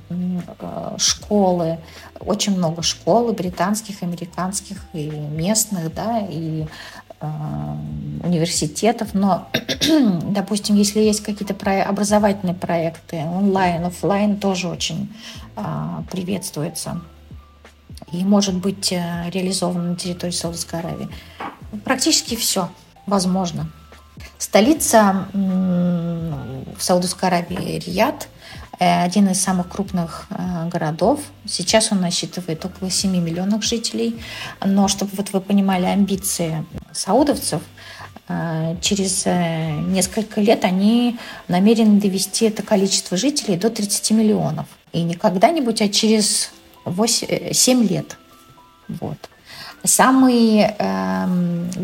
Школы, 0.99 1.79
очень 2.20 2.57
много 2.57 2.83
школ, 2.83 3.33
британских, 3.33 4.03
американских, 4.03 4.85
и 4.93 5.09
местных, 5.09 5.95
да, 5.95 6.20
и 6.29 6.66
университетов, 8.23 9.14
но, 9.14 9.49
допустим, 10.23 10.77
если 10.77 11.01
есть 11.01 11.23
какие-то 11.23 11.55
про- 11.55 11.83
образовательные 11.83 12.55
проекты, 12.55 13.17
онлайн, 13.17 13.85
офлайн, 13.85 14.37
тоже 14.37 14.69
очень 14.69 15.12
а, 15.57 16.05
приветствуется 16.11 17.01
и 18.12 18.25
может 18.25 18.55
быть 18.55 18.93
э, 18.93 19.31
реализовано 19.31 19.91
на 19.91 19.97
территории 19.97 20.33
Саудовской 20.33 20.81
Аравии. 20.81 21.09
Практически 21.85 22.37
все 22.37 22.71
возможно. 23.07 23.71
Столица 24.39 25.27
в 25.33 26.79
Саудовской 26.79 27.29
Аравии 27.29 27.79
Рияд, 27.79 28.25
э, 28.25 28.36
один 28.85 29.29
из 29.29 29.41
самых 29.41 29.68
крупных 29.68 30.27
э, 30.31 30.68
городов. 30.68 31.20
Сейчас 31.47 31.93
он 31.93 32.01
насчитывает 32.01 32.64
около 32.64 32.91
7 32.91 33.11
миллионов 33.11 33.64
жителей. 33.64 34.20
Но 34.64 34.89
чтобы 34.89 35.12
вот 35.16 35.33
вы 35.33 35.41
понимали 35.41 35.87
амбиции 35.87 36.64
саудовцев, 36.93 37.62
э, 38.29 38.77
через 38.81 39.27
несколько 39.27 40.41
лет 40.41 40.64
они 40.64 41.18
намерены 41.49 42.01
довести 42.01 42.47
это 42.47 42.62
количество 42.62 43.16
жителей 43.16 43.57
до 43.57 43.70
30 43.70 44.11
миллионов. 44.12 44.66
И 44.93 45.03
не 45.03 45.14
когда-нибудь, 45.14 45.81
а 45.83 45.89
через 45.89 46.51
8, 46.85 47.53
7 47.53 47.89
лет. 47.89 48.18
Вот. 48.89 49.18
Самый 49.85 50.66
э, 50.66 51.27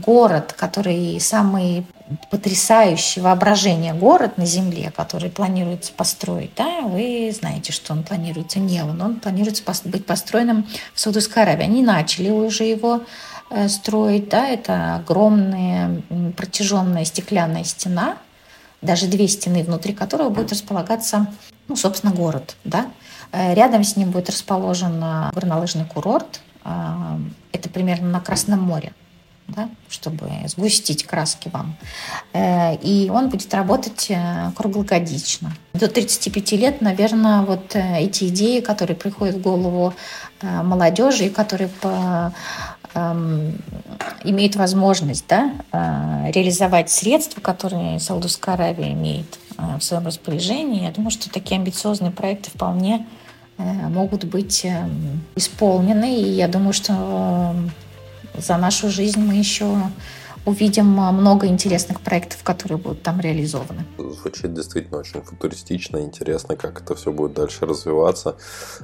город, 0.05 0.55
который 0.57 1.21
самый 1.21 1.87
потрясающий 2.31 3.21
воображение 3.21 3.95
город 3.95 4.39
на 4.39 4.47
Земле, 4.47 4.93
который 4.95 5.31
планируется 5.31 5.93
построить, 5.93 6.51
да, 6.57 6.81
вы 6.83 7.33
знаете, 7.39 7.73
что 7.73 7.93
он 7.93 8.03
планируется 8.03 8.59
не 8.59 8.83
он, 8.83 9.01
он 9.01 9.21
планируется 9.21 9.63
быть 9.85 10.05
построенным 10.05 10.67
в 10.95 11.01
Саудовской 11.01 11.43
Аравии. 11.45 11.65
Они 11.65 11.83
начали 11.83 12.31
уже 12.31 12.65
его 12.65 13.03
э, 13.51 13.69
строить, 13.69 14.29
да, 14.29 14.49
это 14.49 14.97
огромная 14.97 16.03
протяженная 16.37 17.05
стеклянная 17.05 17.65
стена, 17.65 18.17
даже 18.81 19.07
две 19.07 19.29
стены, 19.29 19.63
внутри 19.63 19.95
которого 19.95 20.29
будет 20.29 20.53
располагаться, 20.53 21.29
ну, 21.69 21.77
собственно, 21.77 22.13
город, 22.13 22.57
да. 22.65 22.87
Э, 23.31 23.55
рядом 23.55 23.85
с 23.85 23.97
ним 23.97 24.11
будет 24.11 24.29
расположен 24.29 25.03
э, 25.03 25.31
горнолыжный 25.33 25.85
курорт, 25.85 26.41
это 26.65 27.69
примерно 27.69 28.09
на 28.09 28.21
Красном 28.21 28.61
море, 28.61 28.93
да, 29.49 29.69
чтобы 29.89 30.31
сгустить 30.47 31.05
краски 31.05 31.49
вам. 31.49 31.77
Э, 32.33 32.77
и 32.77 33.11
он 33.11 33.29
будет 33.29 33.53
работать 33.55 34.07
э, 34.11 34.51
круглогодично. 34.57 35.53
До 35.75 35.89
35 35.89 36.53
лет, 36.53 36.81
наверное, 36.81 37.43
вот 37.43 37.75
э, 37.75 37.99
эти 38.01 38.29
идеи, 38.29 38.61
которые 38.61 38.97
приходят 38.97 39.37
в 39.37 39.41
голову 39.41 39.95
молодежи 40.43 41.27
и 41.27 41.31
которые 41.31 41.69
по 41.69 42.35
эм, 42.95 43.57
имеют 44.25 44.57
возможность 44.57 45.25
да, 45.29 45.53
реализовать 46.33 46.91
средства, 46.91 47.41
которые 47.41 48.01
Саудовская 48.01 48.57
Аравия 48.57 48.93
имеет 48.93 49.39
в 49.57 49.81
своем 49.81 50.05
распоряжении. 50.05 50.83
Я 50.83 50.91
думаю, 50.91 51.13
что 51.13 51.31
такие 51.31 51.61
амбициозные 51.61 52.11
проекты 52.11 52.51
вполне 52.51 53.07
Э, 53.07 53.22
могут 53.89 54.25
быть 54.25 54.65
эм, 54.65 55.21
исполнены. 55.37 56.21
И 56.21 56.31
я 56.31 56.49
думаю, 56.49 56.73
что 56.73 57.55
э, 58.35 58.41
за 58.41 58.57
нашу 58.57 58.89
жизнь 58.89 59.21
мы 59.21 59.35
еще 59.35 59.77
увидим 60.45 60.99
э, 61.01 61.13
много 61.13 61.47
интересных 61.47 62.01
проектов, 62.01 62.43
которые 62.43 62.79
будут 62.79 63.03
там 63.03 63.21
реализованы. 63.21 63.85
Звучит 63.99 64.55
действительно 64.55 64.99
очень 64.99 65.23
футуристично, 65.23 65.99
интересно, 65.99 66.57
как 66.57 66.83
это 66.83 66.95
все 66.95 67.13
будет 67.13 67.35
дальше 67.35 67.67
развиваться. 67.67 68.37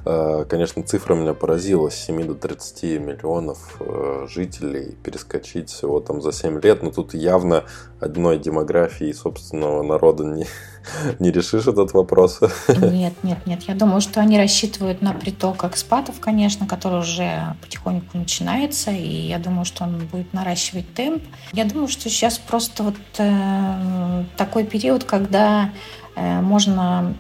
Конечно, 0.05 0.83
цифра 0.83 1.15
меня 1.15 1.35
поразила, 1.35 1.91
с 1.91 1.95
7 1.95 2.27
до 2.27 2.35
30 2.35 2.83
миллионов 3.01 3.81
жителей 4.29 4.97
перескочить 5.03 5.71
всего 5.71 6.01
там 6.01 6.23
за 6.23 6.33
7 6.33 6.61
лет, 6.61 6.83
но 6.83 6.91
тут 6.91 7.15
явно 7.15 7.65
одной 8.01 8.39
демографии 8.39 9.13
собственного 9.13 9.83
народа 9.83 10.25
не, 10.25 10.47
не 11.19 11.31
решишь 11.31 11.67
этот 11.67 11.93
вопрос? 11.93 12.41
Нет, 12.69 13.15
нет, 13.23 13.47
нет. 13.47 13.63
Я 13.63 13.75
думаю, 13.75 14.01
что 14.01 14.21
они 14.21 14.39
рассчитывают 14.39 15.03
на 15.03 15.13
приток 15.13 15.65
экспатов, 15.65 16.21
конечно, 16.21 16.67
который 16.67 17.01
уже 17.01 17.57
потихоньку 17.61 18.19
начинается, 18.19 18.91
и 18.91 19.27
я 19.27 19.39
думаю, 19.39 19.65
что 19.65 19.85
он 19.85 19.99
будет 20.07 20.33
наращивать 20.33 20.93
темп. 20.95 21.23
Я 21.53 21.65
думаю, 21.65 21.89
что 21.89 22.09
сейчас 22.09 22.39
просто 22.39 22.83
вот 22.83 22.97
э, 23.19 24.25
такой 24.37 24.65
период, 24.65 25.05
когда 25.05 25.71
э, 26.15 26.41
можно 26.41 27.15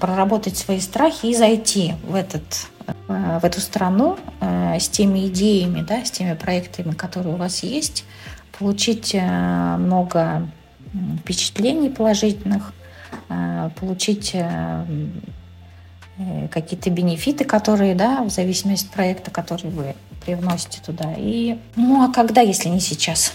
проработать 0.00 0.56
свои 0.56 0.80
страхи 0.80 1.26
и 1.26 1.34
зайти 1.34 1.94
в 2.08 2.14
этот 2.14 2.68
э, 2.86 3.38
в 3.40 3.44
эту 3.44 3.60
страну 3.60 4.18
э, 4.40 4.78
с 4.78 4.88
теми 4.88 5.26
идеями, 5.26 5.82
да, 5.82 6.04
с 6.04 6.10
теми 6.10 6.34
проектами, 6.34 6.92
которые 6.92 7.34
у 7.34 7.36
вас 7.36 7.62
есть, 7.62 8.04
получить 8.60 9.14
э, 9.14 9.76
много 9.78 10.46
впечатлений 11.22 11.88
положительных, 11.88 12.74
э, 13.30 13.70
получить 13.80 14.32
э, 14.34 14.84
какие-то 16.52 16.90
бенефиты, 16.90 17.44
которые, 17.44 17.94
да, 17.94 18.22
в 18.22 18.28
зависимости 18.28 18.86
от 18.86 18.92
проекта, 18.92 19.30
который 19.30 19.70
вы 19.70 19.94
привносите 20.24 20.82
туда. 20.84 21.14
И, 21.16 21.56
ну, 21.76 22.04
а 22.04 22.12
когда, 22.12 22.42
если 22.42 22.68
не 22.68 22.80
сейчас? 22.80 23.32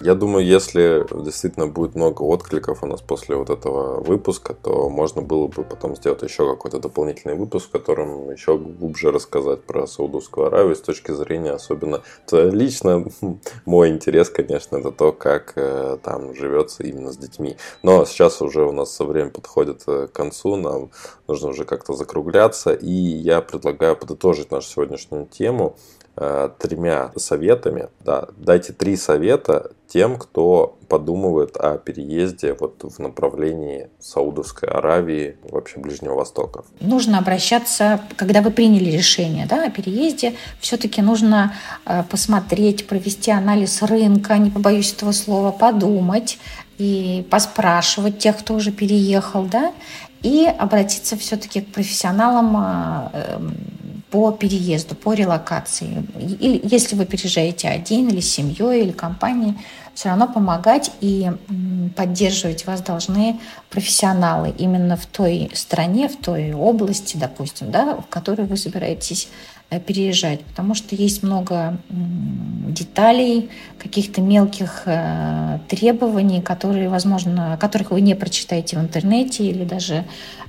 Я 0.00 0.14
думаю, 0.14 0.46
если 0.46 1.04
действительно 1.24 1.66
будет 1.66 1.96
много 1.96 2.22
откликов 2.22 2.84
у 2.84 2.86
нас 2.86 3.00
после 3.00 3.34
вот 3.34 3.50
этого 3.50 4.00
выпуска, 4.00 4.54
то 4.54 4.88
можно 4.88 5.22
было 5.22 5.48
бы 5.48 5.64
потом 5.64 5.96
сделать 5.96 6.22
еще 6.22 6.48
какой-то 6.48 6.78
дополнительный 6.78 7.34
выпуск, 7.34 7.68
в 7.68 7.72
котором 7.72 8.30
еще 8.30 8.56
глубже 8.56 9.10
рассказать 9.10 9.64
про 9.64 9.88
Саудовскую 9.88 10.46
Аравию 10.46 10.76
с 10.76 10.80
точки 10.80 11.10
зрения 11.10 11.50
особенно... 11.50 12.02
То 12.28 12.48
лично 12.48 13.04
мой 13.64 13.88
интерес, 13.88 14.30
конечно, 14.30 14.76
это 14.76 14.92
то, 14.92 15.10
как 15.10 15.54
э, 15.56 15.98
там 16.02 16.32
живется 16.34 16.84
именно 16.84 17.12
с 17.12 17.16
детьми. 17.16 17.56
Но 17.82 18.04
сейчас 18.04 18.40
уже 18.40 18.64
у 18.64 18.72
нас 18.72 18.94
со 18.94 19.04
время 19.04 19.30
подходит 19.30 19.82
э, 19.88 20.06
к 20.06 20.12
концу, 20.12 20.54
нам 20.54 20.90
нужно 21.26 21.48
уже 21.48 21.64
как-то 21.64 21.94
закругляться, 21.94 22.72
и 22.72 22.92
я 22.92 23.40
предлагаю 23.40 23.96
подытожить 23.96 24.52
нашу 24.52 24.68
сегодняшнюю 24.68 25.26
тему 25.26 25.76
э, 26.18 26.50
тремя 26.58 27.12
советами. 27.16 27.88
Да, 28.04 28.28
дайте 28.36 28.72
три 28.72 28.96
совета 28.96 29.70
тем, 29.86 30.16
кто 30.16 30.76
подумывает 30.88 31.56
о 31.56 31.78
переезде 31.78 32.54
вот 32.58 32.82
в 32.82 32.98
направлении 32.98 33.88
Саудовской 33.98 34.68
Аравии, 34.68 35.36
вообще 35.42 35.78
Ближнего 35.78 36.14
Востока? 36.14 36.64
Нужно 36.80 37.18
обращаться, 37.18 38.00
когда 38.16 38.42
вы 38.42 38.50
приняли 38.50 38.90
решение 38.90 39.46
да, 39.46 39.64
о 39.64 39.70
переезде, 39.70 40.34
все-таки 40.60 41.00
нужно 41.00 41.54
э, 41.86 42.02
посмотреть, 42.10 42.86
провести 42.86 43.30
анализ 43.30 43.82
рынка, 43.82 44.36
не 44.38 44.50
побоюсь 44.50 44.92
этого 44.92 45.12
слова, 45.12 45.52
подумать 45.52 46.38
и 46.78 47.26
поспрашивать 47.30 48.18
тех, 48.18 48.38
кто 48.38 48.54
уже 48.54 48.72
переехал, 48.72 49.44
да, 49.44 49.72
и 50.22 50.46
обратиться 50.46 51.16
все-таки 51.16 51.60
к 51.60 51.72
профессионалам 51.72 52.56
э, 52.56 53.10
эм, 53.12 53.54
по 54.10 54.32
переезду, 54.32 54.94
по 54.94 55.12
релокации. 55.12 56.04
Или 56.18 56.60
если 56.64 56.96
вы 56.96 57.04
переезжаете 57.04 57.68
один 57.68 58.08
или 58.08 58.20
с 58.20 58.32
семьей, 58.32 58.82
или 58.82 58.92
компанией, 58.92 59.54
все 59.94 60.10
равно 60.10 60.28
помогать 60.28 60.92
и 61.00 61.30
поддерживать 61.96 62.66
вас 62.66 62.80
должны 62.80 63.40
профессионалы 63.68 64.54
именно 64.56 64.96
в 64.96 65.06
той 65.06 65.50
стране, 65.54 66.08
в 66.08 66.16
той 66.16 66.52
области, 66.52 67.16
допустим, 67.16 67.70
да, 67.70 67.96
в 67.96 68.06
которой 68.06 68.46
вы 68.46 68.56
собираетесь 68.56 69.28
переезжать, 69.86 70.40
потому 70.44 70.74
что 70.74 70.94
есть 70.94 71.22
много 71.22 71.76
деталей, 72.68 73.50
каких-то 73.78 74.22
мелких 74.22 74.82
э, 74.86 75.58
требований, 75.68 76.40
которые, 76.40 76.88
возможно, 76.88 77.58
которых 77.60 77.90
вы 77.90 78.00
не 78.00 78.14
прочитаете 78.14 78.78
в 78.78 78.80
интернете 78.80 79.44
или 79.44 79.64
даже 79.64 80.04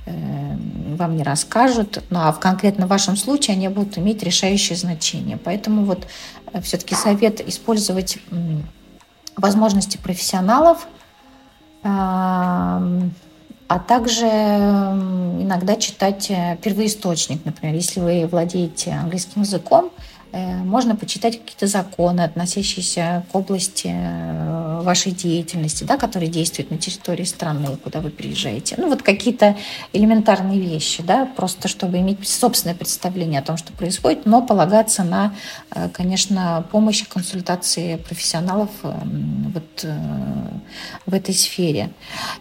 э, 0.06 0.56
вам 0.96 1.16
не 1.16 1.22
расскажут, 1.22 2.02
ну 2.08 2.20
а 2.20 2.32
в 2.32 2.40
конкретно 2.40 2.86
вашем 2.86 3.16
случае 3.16 3.56
они 3.56 3.68
будут 3.68 3.98
иметь 3.98 4.22
решающее 4.22 4.76
значение. 4.76 5.36
Поэтому 5.36 5.84
вот 5.84 6.06
все-таки 6.62 6.94
совет 6.94 7.46
использовать 7.46 8.18
возможности 9.36 9.98
профессионалов, 9.98 10.86
а 13.70 13.78
также 13.78 14.26
иногда 14.26 15.76
читать 15.76 16.28
э, 16.28 16.58
первоисточник, 16.60 17.44
например, 17.44 17.76
если 17.76 18.00
вы 18.00 18.26
владеете 18.26 18.90
английским 18.90 19.42
языком, 19.42 19.92
можно 20.32 20.96
почитать 20.96 21.40
какие-то 21.40 21.66
законы, 21.66 22.20
относящиеся 22.20 23.24
к 23.30 23.34
области 23.34 23.90
э, 23.92 24.80
вашей 24.82 25.12
деятельности, 25.12 25.84
да, 25.84 25.96
которые 25.96 26.30
действуют 26.30 26.70
на 26.70 26.78
территории 26.78 27.24
страны, 27.24 27.76
куда 27.82 28.00
вы 28.00 28.10
приезжаете. 28.10 28.76
Ну, 28.78 28.88
вот 28.88 29.02
какие-то 29.02 29.56
элементарные 29.92 30.60
вещи, 30.60 31.02
да, 31.02 31.26
просто 31.26 31.68
чтобы 31.68 31.98
иметь 31.98 32.26
собственное 32.28 32.76
представление 32.76 33.40
о 33.40 33.44
том, 33.44 33.56
что 33.56 33.72
происходит, 33.72 34.26
но 34.26 34.42
полагаться 34.42 35.02
на, 35.02 35.34
э, 35.74 35.88
конечно, 35.88 36.64
помощь 36.70 37.04
консультации 37.06 37.96
профессионалов 37.96 38.70
вот 38.82 39.86
в 41.06 41.14
этой 41.14 41.34
сфере. 41.34 41.90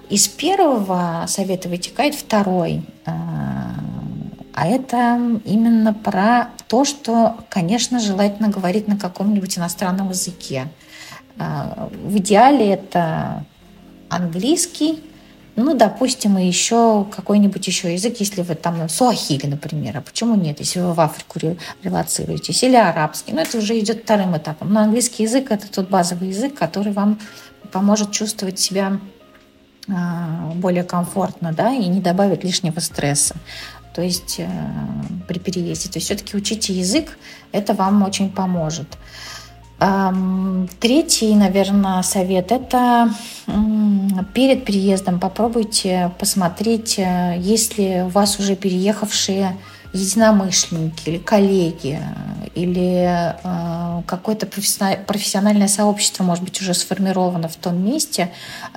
Из 0.09 0.27
первого 0.27 1.25
совета 1.27 1.69
вытекает 1.69 2.15
второй 2.15 2.83
а 4.53 4.67
это 4.67 5.19
именно 5.45 5.93
про 5.93 6.49
то, 6.67 6.85
что, 6.85 7.37
конечно, 7.49 7.99
желательно 7.99 8.49
говорить 8.49 8.87
на 8.87 8.97
каком-нибудь 8.97 9.57
иностранном 9.57 10.09
языке. 10.09 10.67
В 11.35 12.17
идеале 12.17 12.73
это 12.73 13.45
английский, 14.09 15.03
ну, 15.55 15.73
допустим, 15.75 16.37
и 16.37 16.45
еще 16.45 17.05
какой-нибудь 17.15 17.65
еще 17.67 17.93
язык, 17.93 18.17
если 18.19 18.41
вы 18.41 18.55
там 18.55 18.87
суахили, 18.87 19.45
например, 19.45 19.97
а 19.97 20.01
почему 20.01 20.35
нет, 20.35 20.59
если 20.59 20.79
вы 20.79 20.93
в 20.93 20.99
Африку 20.99 21.39
релацируетесь, 21.83 22.63
или 22.63 22.75
арабский, 22.75 23.33
ну, 23.33 23.41
это 23.41 23.57
уже 23.57 23.77
идет 23.79 24.03
вторым 24.03 24.37
этапом. 24.37 24.73
Но 24.73 24.81
английский 24.81 25.23
язык– 25.23 25.47
это 25.51 25.69
тот 25.69 25.89
базовый 25.89 26.29
язык, 26.29 26.57
который 26.57 26.91
вам 26.91 27.19
поможет 27.71 28.11
чувствовать 28.11 28.57
себя 28.57 28.99
а, 29.89 30.51
более 30.55 30.83
комфортно, 30.83 31.51
да, 31.51 31.73
и 31.73 31.87
не 31.87 31.99
добавит 31.99 32.43
лишнего 32.43 32.79
стресса. 32.79 33.35
То 33.99 34.05
есть 34.05 34.35
э, 34.39 34.47
при 35.27 35.39
переезде. 35.39 35.89
То 35.89 35.97
есть 35.97 36.05
все-таки 36.05 36.37
учите 36.37 36.71
язык, 36.71 37.17
это 37.51 37.73
вам 37.73 38.01
очень 38.03 38.29
поможет. 38.29 38.87
Третий, 40.79 41.35
наверное, 41.35 42.01
совет– 42.01 42.51
это 42.53 43.13
перед 44.33 44.63
переездом 44.63 45.19
попробуйте 45.19 46.11
посмотреть, 46.17 46.97
э, 46.97 47.35
есть 47.39 47.77
ли 47.77 48.03
у 48.03 48.07
вас 48.07 48.39
уже 48.39 48.55
переехавшие 48.55 49.57
единомышленники 49.93 51.09
или 51.09 51.17
коллеги, 51.17 51.99
или 52.55 53.33
э, 53.43 54.01
какое-то 54.05 54.45
профессиональное 54.45 55.67
сообщество, 55.67 56.23
может 56.23 56.43
быть, 56.43 56.61
уже 56.61 56.73
сформировано 56.73 57.47
в 57.47 57.55
том 57.55 57.83
месте, 57.83 58.31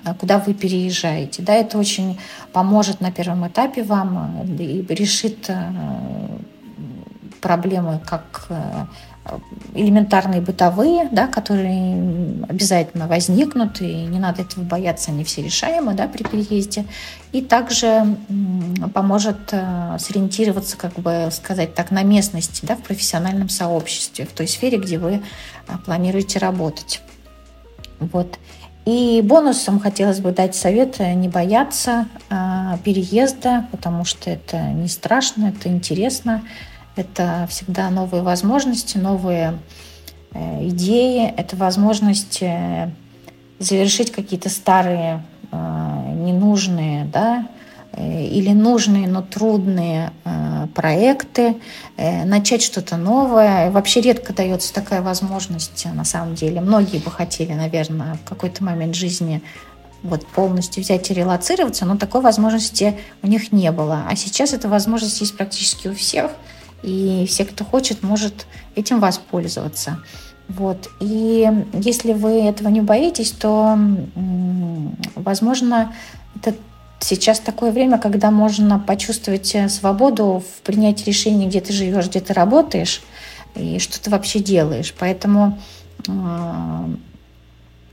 э, 0.04 0.14
куда 0.14 0.38
вы 0.38 0.54
переезжаете. 0.54 1.42
Да, 1.42 1.54
это 1.54 1.78
очень 1.78 2.18
поможет 2.52 3.00
на 3.00 3.10
первом 3.10 3.46
этапе 3.46 3.82
вам 3.82 4.46
и 4.58 4.84
решит 4.88 5.50
проблемы 7.40 8.00
как 8.06 8.48
элементарные 9.74 10.40
бытовые, 10.40 11.08
да, 11.12 11.28
которые 11.28 12.44
обязательно 12.48 13.06
возникнут, 13.06 13.80
и 13.80 14.04
не 14.04 14.18
надо 14.18 14.42
этого 14.42 14.64
бояться, 14.64 15.12
они 15.12 15.22
все 15.24 15.42
решаемы 15.42 15.94
да, 15.94 16.08
при 16.08 16.24
переезде. 16.24 16.84
И 17.30 17.40
также 17.40 18.16
поможет 18.92 19.52
э, 19.52 19.96
сориентироваться, 19.98 20.76
как 20.76 20.94
бы 20.94 21.28
сказать 21.30 21.74
так, 21.74 21.90
на 21.90 22.02
местности, 22.02 22.66
да, 22.66 22.74
в 22.74 22.82
профессиональном 22.82 23.48
сообществе, 23.48 24.26
в 24.26 24.32
той 24.32 24.48
сфере, 24.48 24.78
где 24.78 24.98
вы 24.98 25.14
э, 25.68 25.72
планируете 25.84 26.40
работать. 26.40 27.00
Вот. 28.00 28.38
И 28.84 29.22
бонусом 29.22 29.78
хотелось 29.78 30.18
бы 30.18 30.32
дать 30.32 30.56
совет 30.56 30.96
э, 30.98 31.14
не 31.14 31.28
бояться 31.28 32.06
переезда, 32.84 33.66
потому 33.70 34.04
что 34.04 34.30
это 34.30 34.58
не 34.58 34.88
страшно, 34.88 35.54
это 35.56 35.68
интересно. 35.68 36.42
Это 36.94 37.46
всегда 37.48 37.88
новые 37.90 38.22
возможности, 38.22 38.98
новые 38.98 39.58
э, 40.34 40.68
идеи, 40.68 41.32
это 41.36 41.56
возможность 41.56 42.42
э, 42.42 42.90
завершить 43.58 44.12
какие-то 44.12 44.50
старые, 44.50 45.24
э, 45.50 45.56
ненужные, 46.16 47.06
да, 47.06 47.48
или 47.98 48.52
нужные, 48.52 49.06
но 49.06 49.20
трудные 49.20 50.12
проекты, 50.74 51.56
начать 51.98 52.62
что-то 52.62 52.96
новое. 52.96 53.70
Вообще 53.70 54.00
редко 54.00 54.32
дается 54.32 54.72
такая 54.72 55.02
возможность, 55.02 55.84
на 55.92 56.04
самом 56.04 56.34
деле. 56.34 56.62
Многие 56.62 57.00
бы 57.00 57.10
хотели, 57.10 57.52
наверное, 57.52 58.14
в 58.14 58.26
какой-то 58.26 58.64
момент 58.64 58.94
жизни 58.94 59.42
вот 60.02 60.26
полностью 60.26 60.82
взять 60.82 61.10
и 61.10 61.14
релацироваться, 61.14 61.84
но 61.84 61.98
такой 61.98 62.22
возможности 62.22 62.98
у 63.22 63.26
них 63.26 63.52
не 63.52 63.70
было. 63.70 64.06
А 64.08 64.16
сейчас 64.16 64.54
эта 64.54 64.70
возможность 64.70 65.20
есть 65.20 65.36
практически 65.36 65.88
у 65.88 65.94
всех– 65.94 66.30
и 66.82 67.26
все, 67.28 67.44
кто 67.44 67.64
хочет, 67.64 68.02
может 68.02 68.46
этим 68.74 69.00
воспользоваться. 69.00 70.02
Вот. 70.48 70.90
И 71.00 71.50
если 71.72 72.12
вы 72.12 72.42
этого 72.42 72.68
не 72.68 72.80
боитесь, 72.80 73.30
то, 73.32 73.78
возможно, 75.14 75.94
это 76.36 76.54
сейчас 77.00 77.40
такое 77.40 77.72
время, 77.72 77.98
когда 77.98 78.30
можно 78.30 78.78
почувствовать 78.78 79.54
э, 79.54 79.68
свободу 79.68 80.42
в 80.46 80.62
принятии 80.62 81.04
решений, 81.04 81.46
где 81.46 81.60
ты 81.60 81.72
живешь, 81.72 82.06
где 82.06 82.20
ты 82.20 82.32
работаешь 82.32 83.02
и 83.54 83.78
что 83.78 84.00
ты 84.00 84.08
вообще 84.10 84.38
делаешь. 84.38 84.94
Поэтому 84.98 85.58
э, 86.06 86.86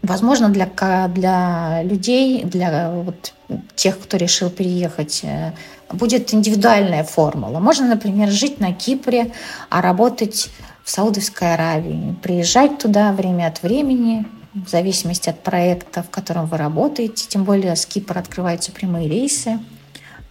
Возможно, 0.02 0.48
для, 0.50 0.68
для 1.10 1.84
людей, 1.84 2.44
для 2.44 2.92
вот 2.92 3.34
тех, 3.76 4.00
кто 4.00 4.16
решил 4.16 4.50
переехать, 4.50 5.22
э, 5.24 5.52
будет 5.92 6.34
индивидуальная 6.34 7.04
формула. 7.04 7.60
Можно, 7.60 7.88
например, 7.88 8.30
жить 8.30 8.60
на 8.60 8.74
Кипре, 8.74 9.32
а 9.70 9.82
работать 9.82 10.50
в 10.84 10.90
Саудовской 10.90 11.54
Аравии. 11.54 12.16
Приезжать 12.22 12.80
туда 12.80 13.12
время 13.12 13.48
от 13.48 13.62
времени, 13.64 14.26
в 14.54 14.68
зависимости 14.68 15.30
от 15.30 15.42
проекта, 15.44 16.04
в 16.04 16.10
котором 16.10 16.48
вы 16.48 16.58
работаете. 16.58 17.28
Тем 17.28 17.44
более 17.44 17.76
с 17.76 17.86
Кипра 17.86 18.20
открываются 18.20 18.72
прямые 18.72 19.08
рейсы 19.08 19.60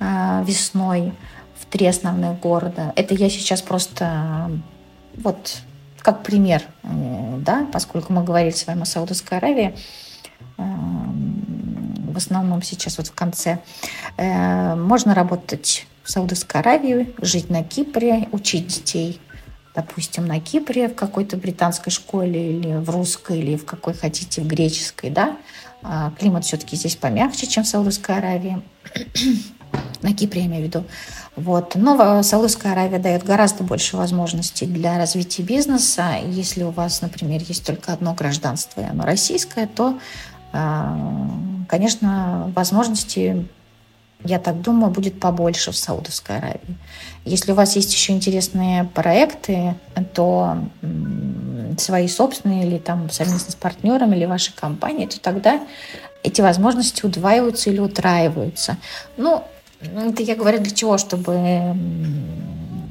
э, 0.00 0.44
весной 0.44 1.12
в 1.60 1.66
три 1.66 1.86
основных 1.86 2.40
города. 2.40 2.92
Это 2.96 3.14
я 3.14 3.30
сейчас 3.30 3.62
просто 3.62 4.50
вот 5.16 5.62
как 5.98 6.22
пример, 6.22 6.62
э, 6.82 7.38
да, 7.38 7.66
поскольку 7.72 8.12
мы 8.12 8.24
говорили 8.24 8.50
с 8.50 8.66
вами 8.66 8.82
о 8.82 8.86
Саудовской 8.86 9.38
Аравии, 9.38 9.76
э, 10.56 10.62
основном 12.18 12.62
сейчас 12.62 12.98
вот 12.98 13.08
в 13.08 13.14
конце, 13.14 13.60
э, 14.16 14.74
можно 14.74 15.14
работать 15.14 15.86
в 16.02 16.10
Саудовской 16.10 16.60
Аравии, 16.60 17.14
жить 17.20 17.50
на 17.50 17.64
Кипре, 17.64 18.28
учить 18.32 18.66
детей, 18.66 19.20
допустим, 19.74 20.26
на 20.26 20.40
Кипре 20.40 20.88
в 20.88 20.94
какой-то 20.94 21.36
британской 21.36 21.92
школе 21.92 22.58
или 22.58 22.74
в 22.74 22.90
русской, 22.90 23.38
или 23.38 23.56
в 23.56 23.64
какой 23.64 23.94
хотите, 23.94 24.40
в 24.40 24.46
греческой, 24.46 25.10
да. 25.10 25.36
А 25.82 26.12
климат 26.18 26.44
все-таки 26.44 26.76
здесь 26.76 26.96
помягче, 26.96 27.46
чем 27.46 27.64
в 27.64 27.68
Саудовской 27.68 28.16
Аравии. 28.16 28.62
на 30.02 30.14
Кипре, 30.14 30.42
я 30.42 30.46
имею 30.46 30.64
в 30.64 30.66
виду. 30.66 30.84
Вот. 31.36 31.74
Но 31.74 32.22
Саудовская 32.22 32.72
Аравия 32.72 32.98
дает 32.98 33.24
гораздо 33.24 33.64
больше 33.64 33.96
возможностей 33.96 34.66
для 34.66 34.98
развития 34.98 35.42
бизнеса. 35.42 36.16
Если 36.26 36.62
у 36.62 36.70
вас, 36.70 37.00
например, 37.00 37.42
есть 37.46 37.64
только 37.64 37.92
одно 37.92 38.14
гражданство, 38.14 38.80
и 38.80 38.84
оно 38.84 39.04
российское, 39.04 39.66
то, 39.66 39.98
конечно, 40.50 42.52
возможности, 42.54 43.46
я 44.24 44.38
так 44.38 44.60
думаю, 44.60 44.92
будет 44.92 45.20
побольше 45.20 45.70
в 45.70 45.76
Саудовской 45.76 46.38
Аравии. 46.38 46.76
Если 47.24 47.52
у 47.52 47.54
вас 47.54 47.76
есть 47.76 47.92
еще 47.92 48.12
интересные 48.12 48.84
проекты, 48.84 49.74
то 50.14 50.58
свои 51.78 52.08
собственные 52.08 52.66
или 52.66 52.78
там 52.78 53.10
совместно 53.10 53.52
с 53.52 53.54
партнерами 53.54 54.16
или 54.16 54.24
вашей 54.24 54.52
компанией, 54.54 55.06
то 55.06 55.20
тогда 55.20 55.60
эти 56.24 56.40
возможности 56.40 57.06
удваиваются 57.06 57.70
или 57.70 57.78
утраиваются. 57.78 58.76
Ну, 59.16 59.44
это 59.80 60.22
я 60.22 60.34
говорю 60.34 60.58
для 60.58 60.74
чего? 60.74 60.98
Чтобы 60.98 61.76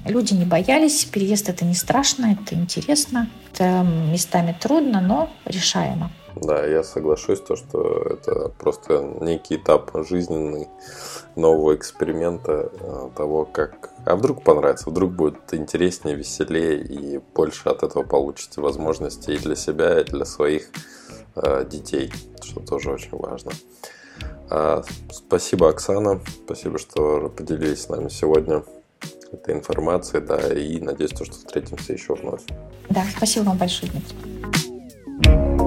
люди 0.05 0.33
не 0.33 0.45
боялись. 0.45 1.03
Переезд 1.03 1.49
это 1.49 1.65
не 1.65 1.75
страшно, 1.75 2.37
это 2.39 2.55
интересно. 2.55 3.27
Это 3.51 3.83
местами 3.83 4.55
трудно, 4.57 5.01
но 5.01 5.29
решаемо. 5.45 6.11
Да, 6.41 6.65
я 6.65 6.83
соглашусь, 6.83 7.39
то, 7.41 7.55
что 7.55 8.01
это 8.09 8.49
просто 8.49 9.01
некий 9.21 9.55
этап 9.55 9.91
жизненный 10.07 10.67
нового 11.35 11.75
эксперимента 11.75 12.71
э, 12.79 13.09
того, 13.15 13.45
как... 13.45 13.91
А 14.05 14.15
вдруг 14.15 14.43
понравится, 14.43 14.89
вдруг 14.89 15.11
будет 15.11 15.53
интереснее, 15.53 16.15
веселее 16.15 16.81
и 16.81 17.19
больше 17.35 17.69
от 17.69 17.83
этого 17.83 18.03
получите 18.03 18.61
возможностей 18.61 19.35
и 19.35 19.39
для 19.39 19.55
себя, 19.55 19.99
и 19.99 20.03
для 20.03 20.25
своих 20.25 20.69
э, 21.35 21.65
детей, 21.65 22.11
что 22.41 22.59
тоже 22.59 22.91
очень 22.91 23.17
важно. 23.17 23.51
А, 24.49 24.83
спасибо, 25.11 25.69
Оксана. 25.69 26.21
Спасибо, 26.45 26.77
что 26.77 27.29
поделились 27.29 27.83
с 27.83 27.89
нами 27.89 28.09
сегодня 28.09 28.63
этой 29.31 29.55
информацией, 29.55 30.23
да, 30.25 30.53
и 30.53 30.79
надеюсь, 30.79 31.11
что 31.11 31.25
встретимся 31.25 31.93
еще 31.93 32.15
вновь. 32.15 32.43
Да, 32.89 33.03
спасибо 33.15 33.45
вам 33.45 33.57
большое, 33.57 33.91
Дмитрий. 33.91 35.66